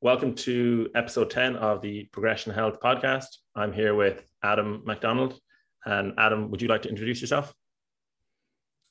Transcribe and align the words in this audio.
Welcome 0.00 0.36
to 0.36 0.88
episode 0.94 1.28
10 1.28 1.56
of 1.56 1.82
the 1.82 2.04
Progression 2.12 2.54
Health 2.54 2.78
podcast. 2.80 3.38
I'm 3.56 3.72
here 3.72 3.96
with 3.96 4.22
Adam 4.44 4.82
McDonald. 4.84 5.40
And 5.84 6.12
Adam, 6.16 6.52
would 6.52 6.62
you 6.62 6.68
like 6.68 6.82
to 6.82 6.88
introduce 6.88 7.20
yourself? 7.20 7.52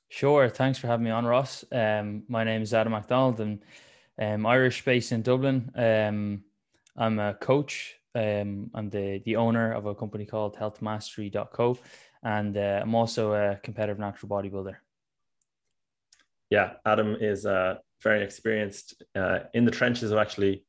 Sure. 0.10 0.50
Thanks 0.50 0.78
for 0.78 0.88
having 0.88 1.06
me 1.06 1.12
on, 1.12 1.26
Ross. 1.26 1.64
Um, 1.72 2.24
my 2.28 2.44
name 2.44 2.62
is 2.62 2.74
Adam 2.74 2.92
McDonald 2.92 3.40
and 3.40 3.64
I'm 4.20 4.46
Irish 4.46 4.84
based 4.84 5.14
in 5.14 5.22
Dublin. 5.22 5.72
Um, 5.76 6.44
I'm 6.98 7.20
a 7.20 7.36
coach. 7.36 7.96
Um, 8.14 8.70
I'm 8.74 8.90
the, 8.90 9.22
the 9.24 9.38
owner 9.38 9.72
of 9.72 9.86
a 9.86 9.96
company 9.96 10.26
called 10.26 10.58
healthmastery.co. 10.58 11.78
And 12.22 12.58
uh, 12.58 12.82
I'm 12.82 12.96
also 12.96 13.32
a 13.32 13.56
competitive 13.64 13.98
natural 13.98 14.28
bodybuilder. 14.30 14.76
Yeah, 16.50 16.74
Adam 16.86 17.16
is 17.18 17.46
uh, 17.46 17.76
very 18.04 18.26
experienced 18.26 19.02
uh, 19.16 19.40
in 19.54 19.64
the 19.64 19.72
trenches 19.72 20.12
of 20.12 20.18
actually 20.18 20.66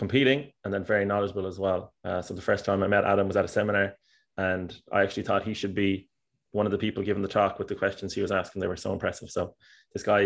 competing 0.00 0.50
and 0.64 0.72
then 0.72 0.82
very 0.82 1.04
knowledgeable 1.04 1.46
as 1.46 1.58
well. 1.58 1.92
Uh, 2.06 2.22
so 2.22 2.32
the 2.32 2.40
first 2.40 2.64
time 2.64 2.82
I 2.82 2.86
met 2.86 3.04
Adam 3.04 3.26
was 3.26 3.36
at 3.36 3.44
a 3.44 3.48
seminar, 3.58 3.92
and 4.38 4.74
I 4.90 5.02
actually 5.02 5.24
thought 5.24 5.42
he 5.42 5.52
should 5.52 5.74
be 5.74 6.08
one 6.52 6.64
of 6.66 6.72
the 6.72 6.78
people 6.78 7.02
giving 7.02 7.22
the 7.22 7.28
talk 7.28 7.58
with 7.58 7.68
the 7.68 7.74
questions 7.74 8.14
he 8.14 8.22
was 8.22 8.32
asking. 8.32 8.60
They 8.60 8.66
were 8.66 8.86
so 8.86 8.94
impressive. 8.94 9.28
So 9.30 9.54
this 9.92 10.02
guy, 10.02 10.22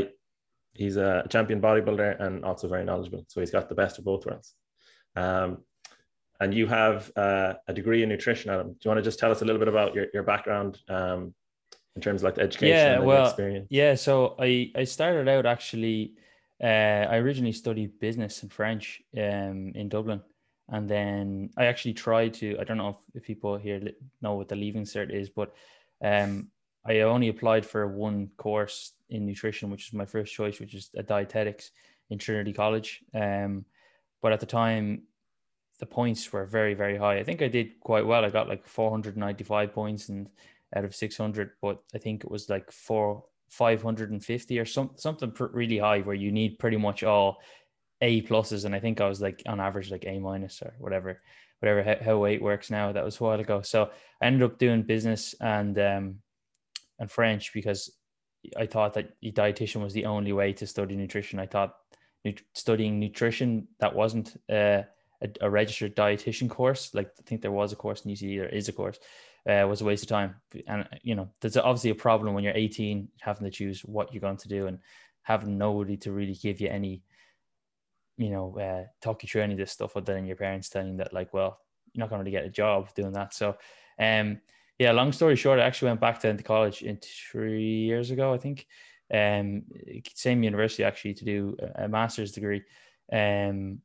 he's 0.74 0.96
a 0.96 1.26
champion 1.28 1.60
bodybuilder 1.60 2.22
and 2.24 2.44
also 2.44 2.68
very 2.68 2.84
knowledgeable. 2.84 3.24
So 3.26 3.40
he's 3.40 3.50
got 3.50 3.68
the 3.68 3.74
best 3.74 3.98
of 3.98 4.04
both 4.04 4.24
worlds. 4.24 4.54
Um, 5.16 5.64
and 6.40 6.54
you 6.54 6.68
have 6.68 7.10
uh, 7.16 7.54
a 7.66 7.74
degree 7.74 8.04
in 8.04 8.08
nutrition, 8.08 8.52
Adam. 8.52 8.68
Do 8.68 8.78
you 8.84 8.88
want 8.90 8.98
to 8.98 9.02
just 9.10 9.18
tell 9.18 9.32
us 9.32 9.42
a 9.42 9.44
little 9.44 9.58
bit 9.58 9.68
about 9.68 9.92
your, 9.96 10.06
your 10.14 10.22
background 10.22 10.78
um, 10.88 11.34
in 11.96 12.00
terms 12.00 12.22
of 12.22 12.26
like 12.26 12.36
the 12.36 12.42
education 12.42 12.76
yeah, 12.76 12.98
well, 13.00 13.26
experience? 13.26 13.66
Yeah, 13.70 13.96
so 13.96 14.36
I, 14.38 14.70
I 14.76 14.84
started 14.84 15.28
out 15.28 15.46
actually 15.46 16.14
uh, 16.64 17.06
I 17.10 17.16
originally 17.16 17.52
studied 17.52 18.00
business 18.00 18.42
and 18.42 18.50
French 18.50 19.02
um, 19.18 19.72
in 19.74 19.90
Dublin. 19.90 20.22
And 20.70 20.88
then 20.88 21.50
I 21.58 21.66
actually 21.66 21.92
tried 21.92 22.32
to, 22.34 22.56
I 22.58 22.64
don't 22.64 22.78
know 22.78 22.88
if, 22.88 22.96
if 23.16 23.22
people 23.22 23.58
here 23.58 23.82
know 24.22 24.34
what 24.34 24.48
the 24.48 24.56
leaving 24.56 24.84
cert 24.84 25.12
is, 25.12 25.28
but 25.28 25.54
um, 26.02 26.48
I 26.86 27.00
only 27.00 27.28
applied 27.28 27.66
for 27.66 27.86
one 27.86 28.30
course 28.38 28.92
in 29.10 29.26
nutrition, 29.26 29.68
which 29.68 29.88
is 29.88 29.92
my 29.92 30.06
first 30.06 30.32
choice, 30.32 30.58
which 30.58 30.74
is 30.74 30.90
a 30.96 31.02
dietetics 31.02 31.70
in 32.08 32.16
Trinity 32.16 32.54
College. 32.54 33.04
Um, 33.12 33.66
but 34.22 34.32
at 34.32 34.40
the 34.40 34.46
time, 34.46 35.02
the 35.80 35.86
points 35.86 36.32
were 36.32 36.46
very, 36.46 36.72
very 36.72 36.96
high. 36.96 37.18
I 37.18 37.24
think 37.24 37.42
I 37.42 37.48
did 37.48 37.78
quite 37.80 38.06
well. 38.06 38.24
I 38.24 38.30
got 38.30 38.48
like 38.48 38.66
495 38.66 39.74
points 39.74 40.08
and 40.08 40.30
out 40.74 40.84
of 40.84 40.94
600, 40.94 41.50
but 41.60 41.82
I 41.94 41.98
think 41.98 42.24
it 42.24 42.30
was 42.30 42.48
like 42.48 42.72
four 42.72 43.24
550 43.54 44.58
or 44.58 44.64
some, 44.64 44.90
something 44.96 45.32
really 45.52 45.78
high 45.78 46.00
where 46.00 46.14
you 46.14 46.32
need 46.32 46.58
pretty 46.58 46.76
much 46.76 47.04
all 47.04 47.38
A 48.00 48.22
pluses. 48.22 48.64
And 48.64 48.74
I 48.74 48.80
think 48.80 49.00
I 49.00 49.08
was 49.08 49.20
like 49.20 49.42
on 49.46 49.60
average 49.60 49.90
like 49.90 50.04
A 50.06 50.18
minus 50.18 50.60
or 50.60 50.74
whatever, 50.78 51.22
whatever 51.60 51.82
how 51.82 52.04
how 52.04 52.18
weight 52.18 52.42
works 52.42 52.70
now. 52.70 52.92
That 52.92 53.04
was 53.04 53.20
a 53.20 53.24
while 53.24 53.40
ago. 53.40 53.62
So 53.62 53.90
I 54.20 54.26
ended 54.26 54.42
up 54.42 54.58
doing 54.58 54.82
business 54.82 55.34
and 55.40 55.78
um, 55.78 56.16
and 56.98 57.10
French 57.10 57.52
because 57.54 57.92
I 58.56 58.66
thought 58.66 58.94
that 58.94 59.12
dietitian 59.22 59.82
was 59.82 59.92
the 59.94 60.06
only 60.06 60.32
way 60.32 60.52
to 60.54 60.66
study 60.66 60.96
nutrition. 60.96 61.38
I 61.38 61.46
thought 61.46 61.74
studying 62.54 62.98
nutrition 62.98 63.68
that 63.80 63.94
wasn't 63.94 64.36
uh, 64.50 64.82
a, 65.24 65.46
a, 65.46 65.50
registered 65.50 65.96
dietitian 65.96 66.48
course. 66.48 66.94
Like 66.94 67.10
I 67.18 67.22
think 67.24 67.42
there 67.42 67.50
was 67.50 67.72
a 67.72 67.76
course 67.76 68.04
in 68.04 68.12
UCD, 68.12 68.38
there 68.38 68.48
is 68.48 68.68
a 68.68 68.72
course 68.72 68.98
uh, 69.48 69.66
was 69.68 69.80
a 69.80 69.84
waste 69.84 70.04
of 70.04 70.08
time. 70.08 70.36
And 70.66 70.88
you 71.02 71.14
know, 71.14 71.28
there's 71.40 71.56
obviously 71.56 71.90
a 71.90 71.94
problem 71.94 72.34
when 72.34 72.44
you're 72.44 72.54
18 72.54 73.08
having 73.20 73.44
to 73.44 73.50
choose 73.50 73.80
what 73.82 74.12
you're 74.12 74.20
going 74.20 74.38
to 74.38 74.48
do 74.48 74.66
and 74.66 74.78
having 75.22 75.58
nobody 75.58 75.96
to 75.98 76.12
really 76.12 76.34
give 76.34 76.60
you 76.60 76.68
any, 76.68 77.02
you 78.16 78.30
know, 78.30 78.58
uh, 78.58 78.84
talk 79.02 79.22
you 79.22 79.28
through 79.28 79.42
any 79.42 79.54
of 79.54 79.58
this 79.58 79.72
stuff 79.72 79.96
other 79.96 80.14
than 80.14 80.26
your 80.26 80.36
parents 80.36 80.68
telling 80.68 80.96
that 80.98 81.12
like, 81.12 81.32
well, 81.34 81.58
you're 81.92 82.00
not 82.00 82.10
going 82.10 82.20
to 82.20 82.24
really 82.24 82.36
get 82.36 82.46
a 82.46 82.50
job 82.50 82.92
doing 82.94 83.12
that. 83.12 83.34
So, 83.34 83.56
um, 83.98 84.40
yeah, 84.78 84.92
long 84.92 85.12
story 85.12 85.36
short, 85.36 85.60
I 85.60 85.64
actually 85.64 85.88
went 85.88 86.00
back 86.00 86.20
to 86.20 86.42
college 86.42 86.82
in 86.82 86.98
three 87.00 87.84
years 87.84 88.10
ago, 88.10 88.34
I 88.34 88.38
think. 88.38 88.66
Um, 89.12 89.64
same 90.14 90.42
university 90.42 90.82
actually 90.82 91.14
to 91.14 91.24
do 91.24 91.56
a 91.76 91.86
master's 91.86 92.32
degree. 92.32 92.62
Um, 93.12 93.80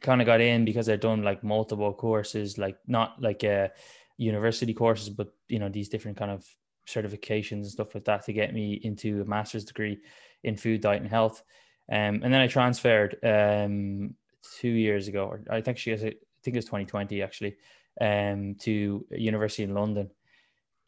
kind 0.00 0.20
of 0.20 0.26
got 0.26 0.40
in 0.40 0.64
because 0.64 0.88
I'd 0.88 1.00
done 1.00 1.22
like 1.22 1.42
multiple 1.44 1.92
courses, 1.92 2.58
like 2.58 2.78
not 2.86 3.20
like 3.20 3.42
a 3.44 3.70
university 4.16 4.74
courses, 4.74 5.10
but 5.10 5.32
you 5.48 5.58
know 5.58 5.68
these 5.68 5.88
different 5.88 6.16
kind 6.16 6.30
of 6.30 6.46
certifications 6.86 7.52
and 7.52 7.66
stuff 7.66 7.94
like 7.94 8.04
that 8.04 8.24
to 8.24 8.32
get 8.32 8.54
me 8.54 8.80
into 8.82 9.20
a 9.20 9.24
master's 9.24 9.64
degree 9.64 9.98
in 10.42 10.56
food, 10.56 10.80
diet, 10.80 11.02
and 11.02 11.10
health. 11.10 11.42
Um, 11.90 12.20
and 12.22 12.32
then 12.32 12.40
I 12.40 12.46
transferred 12.46 13.16
um, 13.22 14.14
two 14.58 14.68
years 14.68 15.08
ago, 15.08 15.26
or 15.26 15.42
I 15.50 15.60
think 15.60 15.78
she 15.78 15.90
has, 15.90 16.04
I 16.04 16.14
think 16.42 16.54
it 16.54 16.56
was 16.56 16.64
2020 16.66 17.22
actually, 17.22 17.56
um, 18.00 18.56
to 18.60 19.04
university 19.10 19.62
in 19.62 19.74
London 19.74 20.10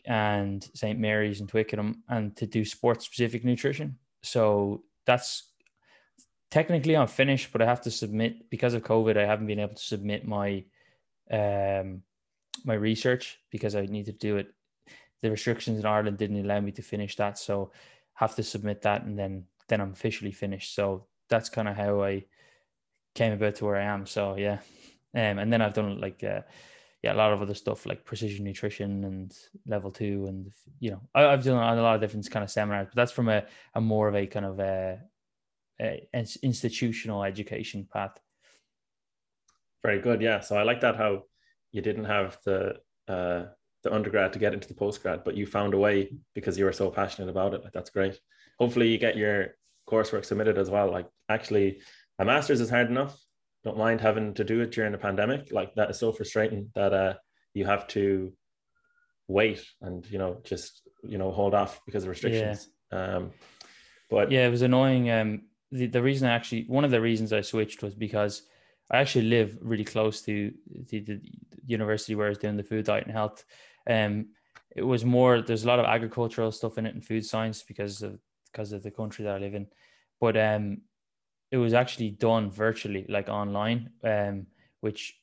and 0.06 0.66
St 0.74 0.98
Mary's 0.98 1.40
in 1.40 1.46
Twickenham, 1.46 2.02
and 2.08 2.36
to 2.36 2.46
do 2.46 2.64
sports 2.64 3.04
specific 3.04 3.44
nutrition. 3.44 3.98
So 4.22 4.84
that's 5.06 5.49
technically 6.50 6.96
I'm 6.96 7.06
finished, 7.06 7.52
but 7.52 7.62
I 7.62 7.66
have 7.66 7.82
to 7.82 7.90
submit 7.90 8.50
because 8.50 8.74
of 8.74 8.82
COVID. 8.82 9.16
I 9.16 9.26
haven't 9.26 9.46
been 9.46 9.60
able 9.60 9.74
to 9.74 9.82
submit 9.82 10.26
my 10.26 10.64
um, 11.30 12.02
my 12.64 12.74
research 12.74 13.38
because 13.50 13.76
I 13.76 13.86
need 13.86 14.06
to 14.06 14.12
do 14.12 14.36
it. 14.36 14.52
The 15.22 15.30
restrictions 15.30 15.78
in 15.78 15.86
Ireland 15.86 16.18
didn't 16.18 16.44
allow 16.44 16.60
me 16.60 16.72
to 16.72 16.82
finish 16.82 17.16
that, 17.16 17.38
so 17.38 17.72
have 18.14 18.34
to 18.36 18.42
submit 18.42 18.82
that, 18.82 19.04
and 19.04 19.18
then 19.18 19.44
then 19.68 19.80
I'm 19.80 19.92
officially 19.92 20.32
finished. 20.32 20.74
So 20.74 21.06
that's 21.28 21.48
kind 21.48 21.68
of 21.68 21.76
how 21.76 22.02
I 22.02 22.24
came 23.14 23.32
about 23.32 23.56
to 23.56 23.64
where 23.64 23.76
I 23.76 23.84
am. 23.84 24.06
So 24.06 24.36
yeah, 24.36 24.58
um, 25.14 25.38
and 25.38 25.52
then 25.52 25.62
I've 25.62 25.74
done 25.74 26.00
like 26.00 26.24
uh, 26.24 26.40
yeah 27.02 27.12
a 27.12 27.14
lot 27.14 27.32
of 27.32 27.42
other 27.42 27.54
stuff 27.54 27.86
like 27.86 28.04
precision 28.04 28.44
nutrition 28.44 29.04
and 29.04 29.36
level 29.66 29.90
two, 29.90 30.26
and 30.26 30.52
you 30.80 30.90
know 30.90 31.00
I, 31.14 31.22
have 31.30 31.44
done 31.44 31.78
a 31.78 31.82
lot 31.82 31.94
of 31.94 32.00
different 32.00 32.28
kind 32.30 32.42
of 32.42 32.50
seminars, 32.50 32.88
but 32.88 32.96
that's 32.96 33.12
from 33.12 33.28
a, 33.28 33.44
a 33.74 33.80
more 33.80 34.08
of 34.08 34.16
a 34.16 34.26
kind 34.26 34.46
of 34.46 34.58
a, 34.58 35.00
institutional 36.42 37.24
education 37.24 37.86
path. 37.92 38.18
Very 39.82 40.00
good, 40.00 40.20
yeah. 40.20 40.40
So 40.40 40.56
I 40.56 40.62
like 40.62 40.80
that 40.80 40.96
how 40.96 41.24
you 41.72 41.80
didn't 41.80 42.04
have 42.04 42.38
the 42.44 42.76
uh, 43.08 43.44
the 43.82 43.94
undergrad 43.94 44.32
to 44.34 44.38
get 44.38 44.52
into 44.52 44.68
the 44.68 44.74
postgrad, 44.74 45.24
but 45.24 45.36
you 45.36 45.46
found 45.46 45.72
a 45.72 45.78
way 45.78 46.12
because 46.34 46.58
you 46.58 46.64
were 46.64 46.72
so 46.72 46.90
passionate 46.90 47.30
about 47.30 47.54
it. 47.54 47.64
Like 47.64 47.72
that's 47.72 47.90
great. 47.90 48.18
Hopefully, 48.58 48.88
you 48.88 48.98
get 48.98 49.16
your 49.16 49.54
coursework 49.88 50.24
submitted 50.24 50.58
as 50.58 50.68
well. 50.70 50.90
Like 50.90 51.08
actually, 51.28 51.80
a 52.18 52.24
master's 52.24 52.60
is 52.60 52.70
hard 52.70 52.88
enough. 52.88 53.18
Don't 53.64 53.78
mind 53.78 54.00
having 54.00 54.34
to 54.34 54.44
do 54.44 54.60
it 54.60 54.70
during 54.70 54.94
a 54.94 54.98
pandemic. 54.98 55.50
Like 55.50 55.74
that 55.74 55.90
is 55.90 55.98
so 55.98 56.12
frustrating 56.12 56.70
that 56.74 56.92
uh, 56.92 57.14
you 57.54 57.64
have 57.64 57.86
to 57.88 58.32
wait 59.28 59.64
and 59.80 60.04
you 60.10 60.18
know 60.18 60.40
just 60.42 60.82
you 61.04 61.16
know 61.16 61.30
hold 61.30 61.54
off 61.54 61.80
because 61.86 62.02
of 62.02 62.10
restrictions. 62.10 62.68
Yeah. 62.92 63.16
Um, 63.16 63.30
but 64.10 64.30
yeah, 64.30 64.46
it 64.46 64.50
was 64.50 64.62
annoying. 64.62 65.10
Um, 65.10 65.42
the 65.72 65.86
the 65.86 66.02
reason 66.02 66.28
I 66.28 66.34
actually 66.34 66.64
one 66.68 66.84
of 66.84 66.90
the 66.90 67.00
reasons 67.00 67.32
I 67.32 67.40
switched 67.40 67.82
was 67.82 67.94
because 67.94 68.42
I 68.90 68.98
actually 68.98 69.26
live 69.26 69.56
really 69.60 69.84
close 69.84 70.20
to 70.22 70.52
the, 70.88 71.00
the 71.00 71.20
university 71.66 72.14
where 72.14 72.26
I 72.26 72.30
was 72.30 72.38
doing 72.38 72.56
the 72.56 72.64
food 72.64 72.86
diet 72.86 73.04
and 73.04 73.12
health. 73.12 73.44
Um, 73.88 74.26
it 74.74 74.82
was 74.82 75.04
more 75.04 75.42
there's 75.42 75.64
a 75.64 75.68
lot 75.68 75.78
of 75.78 75.86
agricultural 75.86 76.52
stuff 76.52 76.78
in 76.78 76.86
it 76.86 76.94
and 76.94 77.04
food 77.04 77.24
science 77.24 77.62
because 77.62 78.02
of 78.02 78.18
because 78.52 78.72
of 78.72 78.82
the 78.82 78.90
country 78.90 79.24
that 79.24 79.36
I 79.36 79.38
live 79.38 79.54
in, 79.54 79.66
but 80.20 80.36
um, 80.36 80.82
it 81.50 81.56
was 81.56 81.72
actually 81.72 82.10
done 82.10 82.50
virtually, 82.50 83.06
like 83.08 83.28
online, 83.28 83.90
um, 84.02 84.46
which 84.80 85.16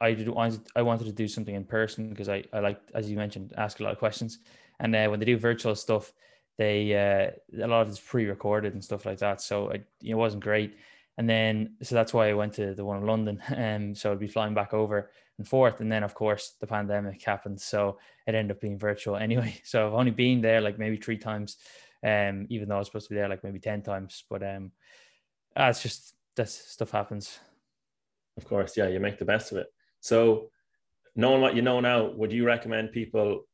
I 0.00 0.12
did 0.12 0.28
I 0.76 0.82
wanted 0.82 1.04
to 1.04 1.12
do 1.12 1.28
something 1.28 1.54
in 1.54 1.64
person 1.64 2.10
because 2.10 2.28
I 2.28 2.44
I 2.52 2.60
like 2.60 2.80
as 2.94 3.10
you 3.10 3.16
mentioned 3.16 3.54
ask 3.56 3.80
a 3.80 3.82
lot 3.82 3.92
of 3.92 3.98
questions, 3.98 4.38
and 4.78 4.94
uh, 4.94 5.08
when 5.08 5.20
they 5.20 5.26
do 5.26 5.38
virtual 5.38 5.74
stuff, 5.74 6.12
they 6.58 6.94
uh, 6.94 7.62
a 7.62 7.66
lot 7.66 7.82
of 7.82 7.88
it's 7.88 8.00
pre-recorded 8.00 8.74
and 8.74 8.84
stuff 8.84 9.06
like 9.06 9.18
that, 9.18 9.40
so 9.40 9.70
it, 9.70 10.14
wasn't 10.14 10.42
great. 10.42 10.76
And 11.20 11.28
then, 11.28 11.74
so 11.82 11.94
that's 11.94 12.14
why 12.14 12.30
I 12.30 12.34
went 12.34 12.54
to 12.54 12.74
the 12.74 12.84
one 12.84 12.98
in 12.98 13.06
London. 13.06 13.42
And 13.48 13.84
um, 13.90 13.94
so 13.94 14.10
I'd 14.10 14.18
be 14.18 14.26
flying 14.26 14.54
back 14.54 14.72
over 14.72 15.10
and 15.36 15.46
forth. 15.46 15.80
And 15.80 15.92
then, 15.92 16.02
of 16.02 16.14
course, 16.14 16.54
the 16.60 16.66
pandemic 16.66 17.22
happened. 17.22 17.60
So 17.60 17.98
it 18.26 18.34
ended 18.34 18.56
up 18.56 18.60
being 18.62 18.78
virtual 18.78 19.16
anyway. 19.28 19.60
So 19.64 19.86
I've 19.86 19.92
only 19.92 20.12
been 20.12 20.40
there 20.40 20.62
like 20.62 20.78
maybe 20.78 20.96
three 20.96 21.18
times, 21.18 21.56
um, 22.02 22.46
even 22.48 22.68
though 22.68 22.76
I 22.76 22.78
was 22.78 22.86
supposed 22.86 23.08
to 23.08 23.14
be 23.14 23.16
there 23.16 23.28
like 23.28 23.44
maybe 23.44 23.58
10 23.58 23.82
times. 23.82 24.24
But 24.30 24.42
um, 24.42 24.72
ah, 25.56 25.68
it's 25.68 25.82
just 25.82 26.14
that 26.36 26.48
stuff 26.48 26.90
happens. 26.90 27.38
Of 28.38 28.46
course. 28.46 28.76
Yeah. 28.76 28.88
You 28.88 28.98
make 28.98 29.18
the 29.18 29.26
best 29.26 29.52
of 29.52 29.58
it. 29.58 29.66
So, 30.00 30.50
knowing 31.16 31.42
what 31.42 31.54
you 31.54 31.60
know 31.60 31.80
now, 31.80 32.12
would 32.12 32.32
you 32.32 32.46
recommend 32.46 32.92
people 32.92 33.46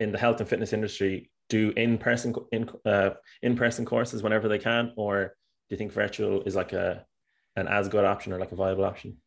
in 0.00 0.10
the 0.10 0.18
health 0.18 0.40
and 0.40 0.48
fitness 0.48 0.72
industry 0.72 1.30
do 1.48 1.72
in 1.76 1.98
person 1.98 2.34
in 2.52 2.68
uh, 2.84 3.10
in 3.42 3.56
person 3.56 3.84
courses 3.84 4.22
whenever 4.22 4.48
they 4.48 4.58
can, 4.58 4.92
or 4.96 5.36
do 5.68 5.74
you 5.74 5.76
think 5.76 5.92
virtual 5.92 6.42
is 6.42 6.54
like 6.54 6.72
a 6.72 7.04
an 7.56 7.68
as 7.68 7.88
good 7.88 8.04
option 8.04 8.32
or 8.32 8.38
like 8.38 8.52
a 8.52 8.56
viable 8.56 8.84
option? 8.84 9.18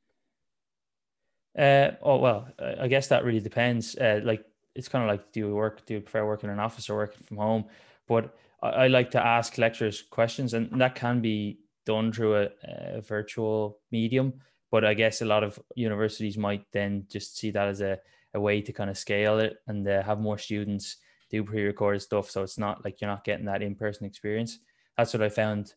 Uh, 1.58 1.92
oh 2.02 2.18
well, 2.18 2.48
I 2.60 2.88
guess 2.88 3.08
that 3.08 3.24
really 3.24 3.40
depends. 3.40 3.96
Uh, 3.96 4.22
like 4.24 4.46
it's 4.76 4.90
kind 4.90 5.04
of 5.04 5.10
like, 5.10 5.32
do 5.32 5.40
you 5.40 5.56
work? 5.56 5.86
Do 5.86 5.96
you 5.96 6.02
prefer 6.02 6.26
working 6.26 6.50
in 6.50 6.54
an 6.54 6.60
office 6.60 6.90
or 6.90 6.98
working 6.98 7.26
from 7.26 7.38
home? 7.38 7.66
But 8.08 8.36
I, 8.62 8.70
I 8.70 8.88
like 8.88 9.12
to 9.12 9.26
ask 9.26 9.58
lecturers 9.58 10.04
questions, 10.10 10.54
and 10.54 10.80
that 10.82 10.96
can 10.96 11.22
be 11.22 11.60
done 11.86 12.12
through 12.12 12.36
a, 12.36 12.50
a 12.98 13.02
virtual 13.02 13.80
medium. 13.92 14.34
but 14.72 14.84
I 14.84 14.94
guess 14.94 15.22
a 15.22 15.26
lot 15.26 15.44
of 15.44 15.60
universities 15.76 16.38
might 16.38 16.66
then 16.74 17.06
just 17.10 17.38
see 17.38 17.52
that 17.52 17.68
as 17.68 17.82
a, 17.82 18.00
a 18.34 18.40
way 18.40 18.62
to 18.62 18.74
kind 18.74 18.90
of 18.90 18.98
scale 18.98 19.40
it 19.40 19.58
and 19.68 19.88
uh, 19.88 20.04
have 20.04 20.20
more 20.20 20.38
students 20.38 20.98
do 21.30 21.44
pre-recorded 21.44 22.02
stuff. 22.02 22.30
So 22.30 22.44
it's 22.44 22.58
not 22.58 22.84
like 22.84 23.02
you're 23.02 23.10
not 23.10 23.24
getting 23.24 23.46
that 23.46 23.62
in-person 23.62 24.06
experience. 24.06 24.60
That's 24.98 25.14
what 25.14 25.24
I 25.24 25.30
found 25.30 25.74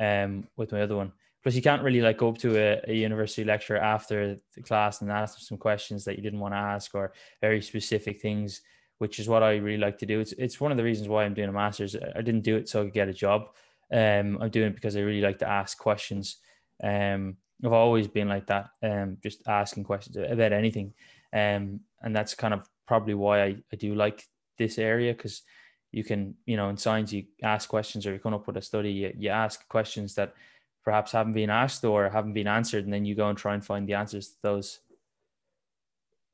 um, 0.00 0.48
with 0.56 0.72
my 0.72 0.82
other 0.82 0.96
one. 0.96 1.12
Plus, 1.42 1.54
you 1.56 1.62
can't 1.62 1.82
really 1.82 2.00
like 2.00 2.18
go 2.18 2.28
up 2.28 2.38
to 2.38 2.56
a, 2.56 2.80
a, 2.86 2.94
university 2.94 3.42
lecture 3.42 3.76
after 3.76 4.38
the 4.54 4.62
class 4.62 5.00
and 5.00 5.10
ask 5.10 5.40
some 5.40 5.58
questions 5.58 6.04
that 6.04 6.16
you 6.16 6.22
didn't 6.22 6.38
want 6.38 6.54
to 6.54 6.58
ask 6.58 6.94
or 6.94 7.12
very 7.40 7.60
specific 7.60 8.20
things, 8.20 8.62
which 8.98 9.18
is 9.18 9.28
what 9.28 9.42
I 9.42 9.56
really 9.56 9.78
like 9.78 9.98
to 9.98 10.06
do. 10.06 10.20
It's 10.20 10.32
it's 10.32 10.60
one 10.60 10.70
of 10.70 10.76
the 10.76 10.84
reasons 10.84 11.08
why 11.08 11.24
I'm 11.24 11.34
doing 11.34 11.48
a 11.48 11.52
master's. 11.52 11.96
I 11.96 12.22
didn't 12.22 12.42
do 12.42 12.56
it 12.56 12.68
so 12.68 12.80
I 12.80 12.84
could 12.84 12.94
get 12.94 13.08
a 13.08 13.12
job. 13.12 13.48
Um, 13.92 14.38
I'm 14.40 14.50
doing 14.50 14.68
it 14.68 14.74
because 14.76 14.96
I 14.96 15.00
really 15.00 15.20
like 15.20 15.40
to 15.40 15.48
ask 15.48 15.76
questions. 15.76 16.36
Um, 16.82 17.36
I've 17.64 17.72
always 17.72 18.08
been 18.08 18.28
like 18.28 18.46
that, 18.46 18.70
um, 18.82 19.18
just 19.22 19.42
asking 19.46 19.84
questions 19.84 20.16
about 20.16 20.52
anything. 20.52 20.94
Um, 21.32 21.80
and 22.02 22.14
that's 22.14 22.34
kind 22.34 22.54
of 22.54 22.68
probably 22.86 23.14
why 23.14 23.42
I, 23.42 23.56
I 23.72 23.76
do 23.76 23.94
like 23.94 24.26
this 24.62 24.78
area 24.78 25.12
because 25.12 25.42
you 25.90 26.04
can, 26.04 26.34
you 26.46 26.56
know, 26.56 26.68
in 26.68 26.76
science, 26.76 27.12
you 27.12 27.24
ask 27.42 27.68
questions 27.68 28.06
or 28.06 28.12
you 28.12 28.18
come 28.18 28.34
up 28.34 28.46
with 28.46 28.56
a 28.56 28.62
study, 28.62 28.90
you, 28.90 29.12
you 29.16 29.28
ask 29.28 29.68
questions 29.68 30.14
that 30.14 30.34
perhaps 30.84 31.12
haven't 31.12 31.34
been 31.34 31.50
asked 31.50 31.84
or 31.84 32.08
haven't 32.08 32.32
been 32.32 32.48
answered, 32.48 32.84
and 32.84 32.92
then 32.92 33.04
you 33.04 33.14
go 33.14 33.28
and 33.28 33.38
try 33.38 33.54
and 33.54 33.64
find 33.64 33.88
the 33.88 33.94
answers 33.94 34.28
to 34.28 34.36
those. 34.42 34.80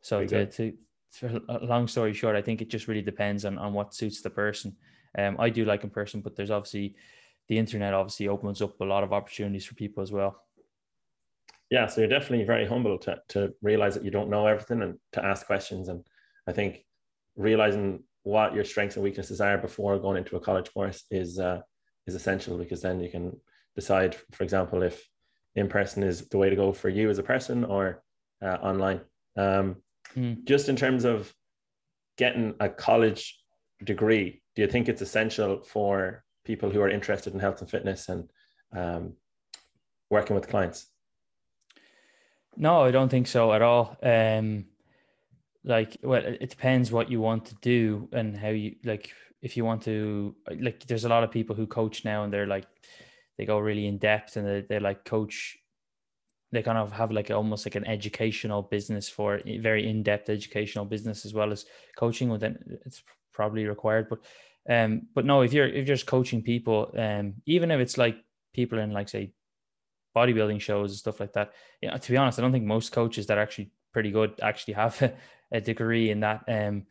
So 0.00 0.24
to, 0.24 0.46
to, 0.46 0.72
to, 1.18 1.42
a 1.48 1.64
long 1.64 1.88
story 1.88 2.14
short, 2.14 2.36
I 2.36 2.42
think 2.42 2.62
it 2.62 2.70
just 2.70 2.88
really 2.88 3.02
depends 3.02 3.44
on, 3.44 3.58
on 3.58 3.72
what 3.72 3.94
suits 3.94 4.22
the 4.22 4.30
person. 4.30 4.76
Um, 5.18 5.36
I 5.38 5.50
do 5.50 5.64
like 5.64 5.84
in 5.84 5.90
person, 5.90 6.20
but 6.20 6.36
there's 6.36 6.50
obviously 6.50 6.94
the 7.48 7.58
internet 7.58 7.94
obviously 7.94 8.28
opens 8.28 8.62
up 8.62 8.80
a 8.80 8.84
lot 8.84 9.02
of 9.02 9.12
opportunities 9.12 9.64
for 9.64 9.74
people 9.74 10.02
as 10.02 10.12
well. 10.12 10.42
Yeah, 11.70 11.86
so 11.86 12.00
you're 12.00 12.10
definitely 12.10 12.46
very 12.46 12.66
humble 12.66 12.96
to 12.98 13.20
to 13.28 13.52
realize 13.60 13.94
that 13.94 14.04
you 14.04 14.10
don't 14.10 14.30
know 14.30 14.46
everything 14.46 14.82
and 14.82 14.98
to 15.12 15.24
ask 15.24 15.46
questions. 15.46 15.88
And 15.88 16.02
I 16.46 16.52
think 16.52 16.84
realizing 17.36 18.04
what 18.22 18.54
your 18.54 18.64
strengths 18.64 18.96
and 18.96 19.04
weaknesses 19.04 19.40
are 19.40 19.58
before 19.58 19.98
going 19.98 20.18
into 20.18 20.36
a 20.36 20.40
college 20.40 20.72
course 20.72 21.04
is 21.10 21.38
uh, 21.38 21.60
is 22.06 22.14
essential 22.14 22.58
because 22.58 22.82
then 22.82 23.00
you 23.00 23.10
can 23.10 23.38
decide, 23.74 24.16
for 24.32 24.42
example, 24.42 24.82
if 24.82 25.08
in 25.54 25.68
person 25.68 26.02
is 26.02 26.28
the 26.28 26.38
way 26.38 26.50
to 26.50 26.56
go 26.56 26.72
for 26.72 26.88
you 26.88 27.10
as 27.10 27.18
a 27.18 27.22
person 27.22 27.64
or 27.64 28.02
uh, 28.42 28.58
online. 28.62 29.00
Um, 29.36 29.76
mm. 30.16 30.44
Just 30.44 30.68
in 30.68 30.76
terms 30.76 31.04
of 31.04 31.32
getting 32.16 32.54
a 32.60 32.68
college 32.68 33.38
degree, 33.84 34.42
do 34.54 34.62
you 34.62 34.68
think 34.68 34.88
it's 34.88 35.02
essential 35.02 35.62
for 35.62 36.24
people 36.44 36.70
who 36.70 36.80
are 36.80 36.88
interested 36.88 37.34
in 37.34 37.40
health 37.40 37.60
and 37.60 37.70
fitness 37.70 38.08
and 38.08 38.30
um, 38.76 39.12
working 40.10 40.34
with 40.34 40.48
clients? 40.48 40.86
No, 42.56 42.82
I 42.82 42.90
don't 42.90 43.08
think 43.08 43.28
so 43.28 43.52
at 43.52 43.62
all. 43.62 43.96
Um, 44.02 44.64
like, 45.64 45.96
well, 46.02 46.22
it 46.24 46.50
depends 46.50 46.92
what 46.92 47.10
you 47.10 47.20
want 47.20 47.46
to 47.46 47.54
do 47.56 48.08
and 48.12 48.36
how 48.36 48.48
you 48.48 48.76
like. 48.84 49.12
If 49.40 49.56
you 49.56 49.64
want 49.64 49.82
to, 49.82 50.34
like, 50.60 50.84
there's 50.88 51.04
a 51.04 51.08
lot 51.08 51.22
of 51.22 51.30
people 51.30 51.54
who 51.54 51.66
coach 51.68 52.04
now, 52.04 52.24
and 52.24 52.32
they're 52.32 52.46
like, 52.46 52.66
they 53.36 53.44
go 53.44 53.58
really 53.58 53.86
in 53.86 53.98
depth, 53.98 54.36
and 54.36 54.46
they 54.46 54.60
they 54.68 54.78
like 54.80 55.04
coach. 55.04 55.56
They 56.50 56.62
kind 56.62 56.78
of 56.78 56.92
have 56.92 57.10
like 57.12 57.30
almost 57.30 57.66
like 57.66 57.74
an 57.74 57.86
educational 57.86 58.62
business 58.62 59.08
for 59.08 59.40
very 59.44 59.88
in 59.88 60.02
depth 60.02 60.30
educational 60.30 60.86
business 60.86 61.26
as 61.26 61.34
well 61.34 61.52
as 61.52 61.66
coaching. 61.96 62.36
Then 62.38 62.58
it's 62.86 63.02
probably 63.32 63.66
required, 63.66 64.08
but 64.08 64.20
um, 64.68 65.08
but 65.14 65.24
no, 65.24 65.42
if 65.42 65.52
you're 65.52 65.66
if 65.68 65.74
you're 65.86 65.96
just 65.96 66.06
coaching 66.06 66.42
people, 66.42 66.92
um, 66.96 67.34
even 67.46 67.70
if 67.70 67.80
it's 67.80 67.96
like 67.98 68.16
people 68.52 68.78
in 68.78 68.92
like 68.92 69.08
say 69.08 69.32
bodybuilding 70.16 70.60
shows 70.60 70.90
and 70.90 70.98
stuff 70.98 71.20
like 71.20 71.32
that, 71.34 71.52
you 71.80 71.90
know, 71.90 71.96
to 71.96 72.10
be 72.10 72.16
honest, 72.16 72.38
I 72.38 72.42
don't 72.42 72.52
think 72.52 72.64
most 72.64 72.92
coaches 72.92 73.26
that 73.26 73.38
are 73.38 73.42
actually 73.42 73.70
pretty 73.92 74.10
good 74.10 74.38
actually 74.42 74.74
have 74.74 75.00
a, 75.02 75.14
a 75.52 75.60
degree 75.60 76.10
in 76.10 76.20
that. 76.20 76.44
Um, 76.48 76.84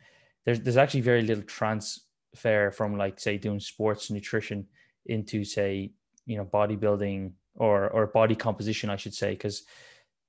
there's 0.45 0.61
there's 0.61 0.77
actually 0.77 1.01
very 1.01 1.21
little 1.21 1.43
transfer 1.43 2.71
from 2.71 2.97
like 2.97 3.19
say 3.19 3.37
doing 3.37 3.59
sports 3.59 4.09
nutrition 4.09 4.67
into 5.05 5.43
say 5.43 5.91
you 6.25 6.37
know 6.37 6.45
bodybuilding 6.45 7.31
or 7.55 7.89
or 7.89 8.07
body 8.07 8.35
composition, 8.35 8.89
I 8.89 8.95
should 8.95 9.13
say, 9.13 9.31
because 9.31 9.63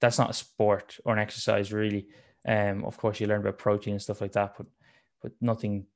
that's 0.00 0.18
not 0.18 0.30
a 0.30 0.34
sport 0.34 0.96
or 1.04 1.12
an 1.12 1.18
exercise 1.18 1.72
really. 1.72 2.06
Um, 2.46 2.84
of 2.84 2.96
course, 2.96 3.20
you 3.20 3.26
learn 3.26 3.40
about 3.40 3.58
protein 3.58 3.94
and 3.94 4.02
stuff 4.02 4.20
like 4.20 4.32
that, 4.32 4.54
but 4.56 4.66
but 5.22 5.32
nothing 5.40 5.86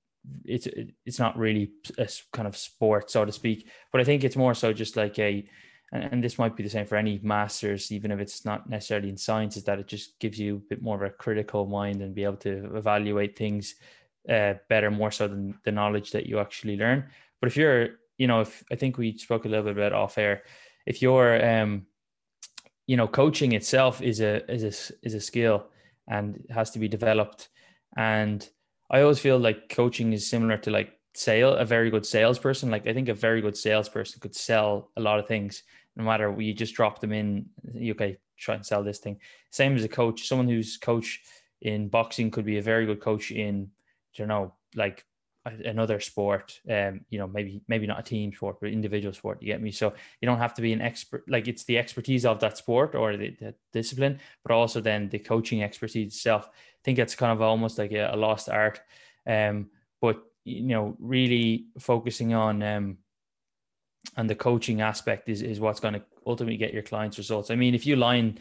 it's 0.45 0.69
it's 1.05 1.19
not 1.19 1.37
really 1.39 1.73
a 1.99 2.09
kind 2.33 2.47
of 2.47 2.57
sport, 2.57 3.11
so 3.11 3.25
to 3.25 3.33
speak. 3.33 3.69
But 3.91 4.01
I 4.01 4.05
think 4.05 4.25
it's 4.25 4.37
more 4.37 4.55
so 4.55 4.73
just 4.73 4.97
like 4.97 5.19
a, 5.19 5.47
and 5.93 6.25
this 6.25 6.39
might 6.39 6.57
be 6.57 6.63
the 6.63 6.71
same 6.71 6.87
for 6.87 6.97
any 6.97 7.21
masters, 7.23 7.93
even 7.93 8.11
if 8.11 8.19
it's 8.19 8.45
not 8.45 8.69
necessarily 8.69 9.09
in 9.09 9.17
science, 9.17 9.57
is 9.57 9.65
that 9.65 9.79
it 9.79 9.87
just 9.87 10.19
gives 10.19 10.39
you 10.39 10.57
a 10.57 10.69
bit 10.71 10.83
more 10.83 10.97
of 10.97 11.03
a 11.03 11.15
critical 11.15 11.67
mind 11.67 12.01
and 12.01 12.15
be 12.15 12.25
able 12.25 12.39
to 12.39 12.75
evaluate 12.77 13.37
things 13.37 13.75
uh, 14.29 14.55
better, 14.69 14.91
more 14.91 15.11
so 15.11 15.29
than 15.29 15.59
the 15.65 15.73
knowledge 15.73 16.13
that 16.13 16.27
you 16.27 16.39
actually 16.39 16.77
learn. 16.77 17.05
But 17.41 17.49
if 17.49 17.57
you're, 17.57 17.89
you 18.17 18.27
know, 18.27 18.41
if 18.41 18.65
I 18.73 18.77
think 18.77 18.97
we 18.97 19.19
spoke 19.19 19.45
a 19.45 19.49
little 19.49 19.65
bit 19.65 19.77
about 19.77 19.93
off 19.93 20.19
air, 20.19 20.45
if 20.87 21.03
you're, 21.03 21.45
um, 21.47 21.87
you 22.87 22.97
know, 22.97 23.07
coaching 23.07 23.53
itself 23.53 24.01
is 24.01 24.21
a 24.21 24.51
is 24.51 24.65
a 24.65 25.07
is 25.07 25.15
a 25.15 25.21
skill 25.21 25.67
and 26.09 26.45
has 26.51 26.71
to 26.71 26.79
be 26.79 26.89
developed 26.89 27.49
and 27.97 28.49
I 28.91 29.03
always 29.03 29.19
feel 29.19 29.39
like 29.39 29.69
coaching 29.69 30.13
is 30.13 30.29
similar 30.29 30.59
to 30.59 30.71
like 30.71 30.99
sale, 31.15 31.55
a 31.55 31.65
very 31.65 31.91
good 31.91 32.07
salesperson. 32.07 32.71
Like 32.71 32.87
I 32.87 32.93
think 32.93 33.09
a 33.09 33.15
very 33.15 33.41
good 33.41 33.57
salesperson 33.57 34.21
could 34.21 34.35
sell 34.35 34.91
a 34.97 35.01
lot 35.01 35.19
of 35.19 35.27
things, 35.27 35.63
no 35.97 36.05
matter 36.05 36.31
we 36.31 36.53
just 36.53 36.75
drop 36.75 37.01
them 37.01 37.13
in. 37.13 37.47
Okay, 37.91 38.19
try 38.39 38.55
and 38.55 38.67
sell 38.67 38.83
this 38.83 38.99
thing. 38.99 39.19
Same 39.51 39.77
as 39.77 39.85
a 39.85 39.89
coach. 39.89 40.27
Someone 40.29 40.49
who's 40.49 40.77
coach 40.77 41.21
in 41.61 41.89
boxing 41.89 42.31
could 42.31 42.45
be 42.45 42.59
a 42.59 42.63
very 42.63 42.87
good 42.87 43.01
coach 43.01 43.31
in, 43.31 43.71
you 44.15 44.27
know, 44.27 44.55
like 44.75 45.05
another 45.45 45.99
sport 45.99 46.61
um 46.71 47.01
you 47.11 47.19
know 47.19 47.27
maybe 47.27 47.61
maybe 47.67 47.87
not 47.87 47.99
a 47.99 48.03
team 48.03 48.33
sport 48.33 48.59
but 48.61 48.71
individual 48.71 49.13
sport 49.13 49.43
you 49.43 49.49
get 49.49 49.61
me 49.61 49.73
so 49.73 49.93
you 50.21 50.27
don't 50.27 50.39
have 50.39 50.55
to 50.55 50.63
be 50.63 50.73
an 50.73 50.81
expert 50.81 51.25
like 51.29 51.49
it's 51.49 51.65
the 51.65 51.77
expertise 51.79 52.25
of 52.25 52.39
that 52.39 52.57
sport 52.57 52.95
or 52.95 53.17
the, 53.17 53.37
the 53.41 53.55
discipline 53.73 54.21
but 54.45 54.55
also 54.55 54.81
then 54.81 55.09
the 55.09 55.19
coaching 55.19 55.63
expertise 55.63 56.15
itself 56.15 56.49
i 56.49 56.81
think 56.85 56.99
it's 56.99 57.17
kind 57.17 57.33
of 57.33 57.43
almost 57.43 57.77
like 57.77 57.91
a, 57.91 58.11
a 58.13 58.17
lost 58.17 58.49
art 58.49 58.81
um 59.27 59.69
but 60.01 60.23
you 60.45 60.63
know 60.63 60.97
really 61.01 61.67
focusing 61.79 62.35
on 62.35 62.63
um 62.63 62.97
and 64.17 64.29
the 64.29 64.35
coaching 64.35 64.81
aspect 64.81 65.29
is 65.29 65.43
is 65.43 65.61
what's 65.61 65.81
going 65.81 65.95
to 65.95 66.03
ultimately 66.27 66.57
get 66.57 66.73
your 66.73 66.83
clients 66.83 67.19
results 67.19 67.51
i 67.51 67.55
mean 67.55 67.75
if 67.75 67.87
you 67.87 67.97
line 67.97 68.39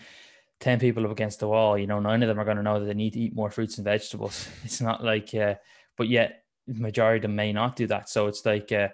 10 0.60 0.80
people 0.80 1.06
up 1.06 1.12
against 1.12 1.40
the 1.40 1.48
wall 1.48 1.78
you 1.78 1.88
know 1.88 2.00
none 2.00 2.22
of 2.22 2.28
them 2.28 2.40
are 2.40 2.46
going 2.46 2.58
to 2.58 2.64
know 2.64 2.80
that 2.80 2.86
they 2.86 2.94
need 2.94 3.14
to 3.14 3.20
eat 3.20 3.36
more 3.36 3.50
fruits 3.50 3.78
and 3.78 3.86
vegetables 3.86 4.48
it's 4.64 4.82
not 4.82 5.04
like 5.04 5.34
uh, 5.34 5.56
but 5.98 6.08
yet 6.08 6.42
majority 6.68 7.18
of 7.18 7.22
them 7.24 7.36
may 7.36 7.54
not 7.54 7.76
do 7.76 7.88
that. 7.88 8.10
So 8.10 8.28
it's 8.28 8.46
like, 8.46 8.72
uh, 8.72 8.90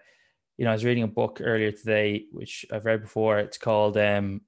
you 0.58 0.66
know, 0.66 0.72
I 0.72 0.74
was 0.74 0.86
reading 0.86 1.04
a 1.04 1.08
book 1.08 1.40
earlier 1.44 1.72
today, 1.72 2.26
which 2.32 2.66
I've 2.72 2.86
read 2.86 3.02
before. 3.02 3.40
It's 3.40 3.58
called 3.58 3.98
um, 3.98 4.42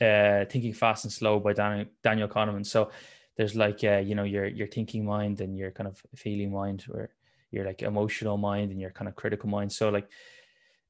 uh, 0.00 0.44
Thinking 0.46 0.74
Fast 0.74 1.04
and 1.04 1.12
Slow 1.12 1.40
by 1.40 1.52
Daniel, 1.52 1.86
Daniel 2.02 2.28
Kahneman. 2.28 2.66
So 2.66 2.90
there's 3.36 3.56
like, 3.56 3.82
uh, 3.84 3.98
you 3.98 4.14
know, 4.14 4.24
your 4.24 4.46
your 4.46 4.68
thinking 4.68 5.04
mind 5.04 5.40
and 5.40 5.56
your 5.56 5.70
kind 5.70 5.88
of 5.88 6.02
feeling 6.14 6.52
mind, 6.52 6.84
or 6.92 7.10
your 7.50 7.64
like 7.64 7.82
emotional 7.82 8.36
mind 8.36 8.70
and 8.70 8.80
your 8.80 8.90
kind 8.90 9.08
of 9.08 9.16
critical 9.16 9.48
mind. 9.48 9.72
So 9.72 9.88
like, 9.88 10.08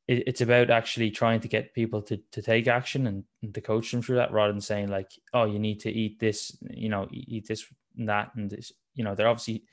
it, 0.06 0.24
it's 0.26 0.40
about 0.40 0.70
actually 0.70 1.10
trying 1.10 1.40
to 1.40 1.48
get 1.48 1.74
people 1.74 2.02
to 2.02 2.16
to 2.32 2.42
take 2.42 2.66
action 2.68 3.06
and, 3.06 3.24
and 3.42 3.54
to 3.54 3.60
coach 3.60 3.90
them 3.90 4.02
through 4.02 4.16
that, 4.16 4.32
rather 4.32 4.52
than 4.52 4.60
saying 4.60 4.88
like, 4.88 5.10
oh, 5.32 5.44
you 5.44 5.58
need 5.58 5.80
to 5.80 5.90
eat 5.90 6.18
this, 6.18 6.56
you 6.70 6.88
know, 6.88 7.08
eat 7.10 7.46
this 7.46 7.66
and 7.96 8.08
that 8.08 8.30
and 8.34 8.50
this. 8.50 8.72
You 8.94 9.04
know, 9.04 9.14
they're 9.14 9.28
obviously 9.28 9.64